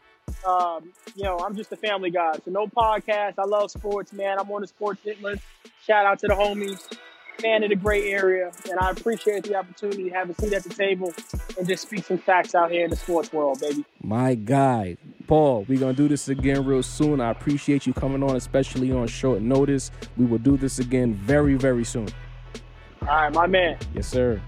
Um, 0.46 0.92
you 1.16 1.24
know, 1.24 1.38
I'm 1.38 1.56
just 1.56 1.72
a 1.72 1.76
family 1.76 2.10
guy, 2.10 2.34
so 2.44 2.50
no 2.50 2.66
podcast. 2.66 3.34
I 3.38 3.44
love 3.44 3.70
sports, 3.70 4.12
man. 4.12 4.38
I'm 4.38 4.50
on 4.50 4.60
the 4.60 4.66
sports 4.66 5.00
hit 5.02 5.20
list. 5.20 5.42
Shout 5.84 6.06
out 6.06 6.18
to 6.20 6.28
the 6.28 6.34
homies. 6.34 6.96
Fan 7.40 7.62
of 7.62 7.70
the 7.70 7.76
gray 7.76 8.10
area, 8.10 8.50
and 8.68 8.78
I 8.80 8.90
appreciate 8.90 9.44
the 9.44 9.54
opportunity 9.54 10.04
to 10.04 10.10
have 10.10 10.30
a 10.30 10.34
seat 10.34 10.52
at 10.52 10.64
the 10.64 10.70
table 10.70 11.14
and 11.56 11.66
just 11.66 11.82
speak 11.82 12.04
some 12.04 12.18
facts 12.18 12.54
out 12.54 12.70
here 12.70 12.84
in 12.84 12.90
the 12.90 12.96
sports 12.96 13.32
world, 13.32 13.60
baby. 13.60 13.84
My 14.02 14.34
guy, 14.34 14.96
Paul, 15.26 15.64
we're 15.68 15.78
gonna 15.78 15.92
do 15.92 16.08
this 16.08 16.28
again 16.28 16.64
real 16.64 16.82
soon. 16.82 17.20
I 17.20 17.30
appreciate 17.30 17.86
you 17.86 17.92
coming 17.92 18.22
on, 18.22 18.36
especially 18.36 18.92
on 18.92 19.06
short 19.06 19.40
notice. 19.40 19.90
We 20.16 20.26
will 20.26 20.38
do 20.38 20.56
this 20.56 20.78
again 20.78 21.14
very, 21.14 21.54
very 21.54 21.84
soon. 21.84 22.08
All 23.02 23.08
right, 23.08 23.32
my 23.32 23.46
man. 23.46 23.78
Yes, 23.94 24.08
sir. 24.08 24.40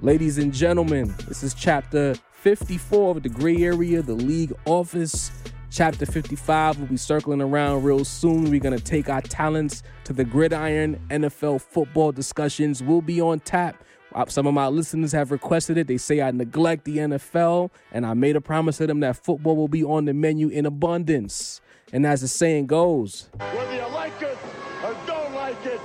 Ladies 0.00 0.38
and 0.38 0.52
gentlemen, 0.52 1.14
this 1.28 1.42
is 1.42 1.54
chapter 1.54 2.14
54 2.32 3.16
of 3.16 3.22
the 3.22 3.28
gray 3.28 3.58
area, 3.58 4.02
the 4.02 4.14
league 4.14 4.52
office. 4.64 5.30
Chapter 5.72 6.04
55 6.04 6.80
will 6.80 6.86
be 6.86 6.98
circling 6.98 7.40
around 7.40 7.82
real 7.82 8.04
soon. 8.04 8.50
We're 8.50 8.60
going 8.60 8.76
to 8.76 8.84
take 8.84 9.08
our 9.08 9.22
talents 9.22 9.82
to 10.04 10.12
the 10.12 10.22
gridiron. 10.22 11.00
NFL 11.08 11.62
football 11.62 12.12
discussions 12.12 12.82
will 12.82 13.00
be 13.00 13.22
on 13.22 13.40
tap. 13.40 13.82
Uh, 14.14 14.26
some 14.26 14.46
of 14.46 14.52
my 14.52 14.66
listeners 14.66 15.12
have 15.12 15.30
requested 15.30 15.78
it. 15.78 15.86
They 15.86 15.96
say 15.96 16.20
I 16.20 16.30
neglect 16.30 16.84
the 16.84 16.98
NFL, 16.98 17.70
and 17.90 18.04
I 18.04 18.12
made 18.12 18.36
a 18.36 18.40
promise 18.42 18.76
to 18.76 18.86
them 18.86 19.00
that 19.00 19.16
football 19.16 19.56
will 19.56 19.66
be 19.66 19.82
on 19.82 20.04
the 20.04 20.12
menu 20.12 20.48
in 20.48 20.66
abundance. 20.66 21.62
And 21.90 22.06
as 22.06 22.20
the 22.20 22.28
saying 22.28 22.66
goes, 22.66 23.30
Whether 23.38 23.74
you 23.74 23.88
like 23.94 24.20
it 24.20 24.36
or 24.84 24.94
don't 25.06 25.32
like 25.34 25.64
it, 25.64 25.80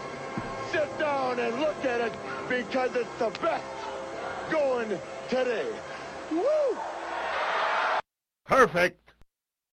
sit 0.70 1.00
down 1.00 1.40
and 1.40 1.62
look 1.62 1.86
at 1.86 2.02
it 2.02 2.14
because 2.50 2.94
it's 2.94 3.20
the 3.20 3.30
best 3.40 3.64
going 4.52 4.90
today. 5.30 5.72
Woo! 6.30 6.78
Perfect. 8.44 9.07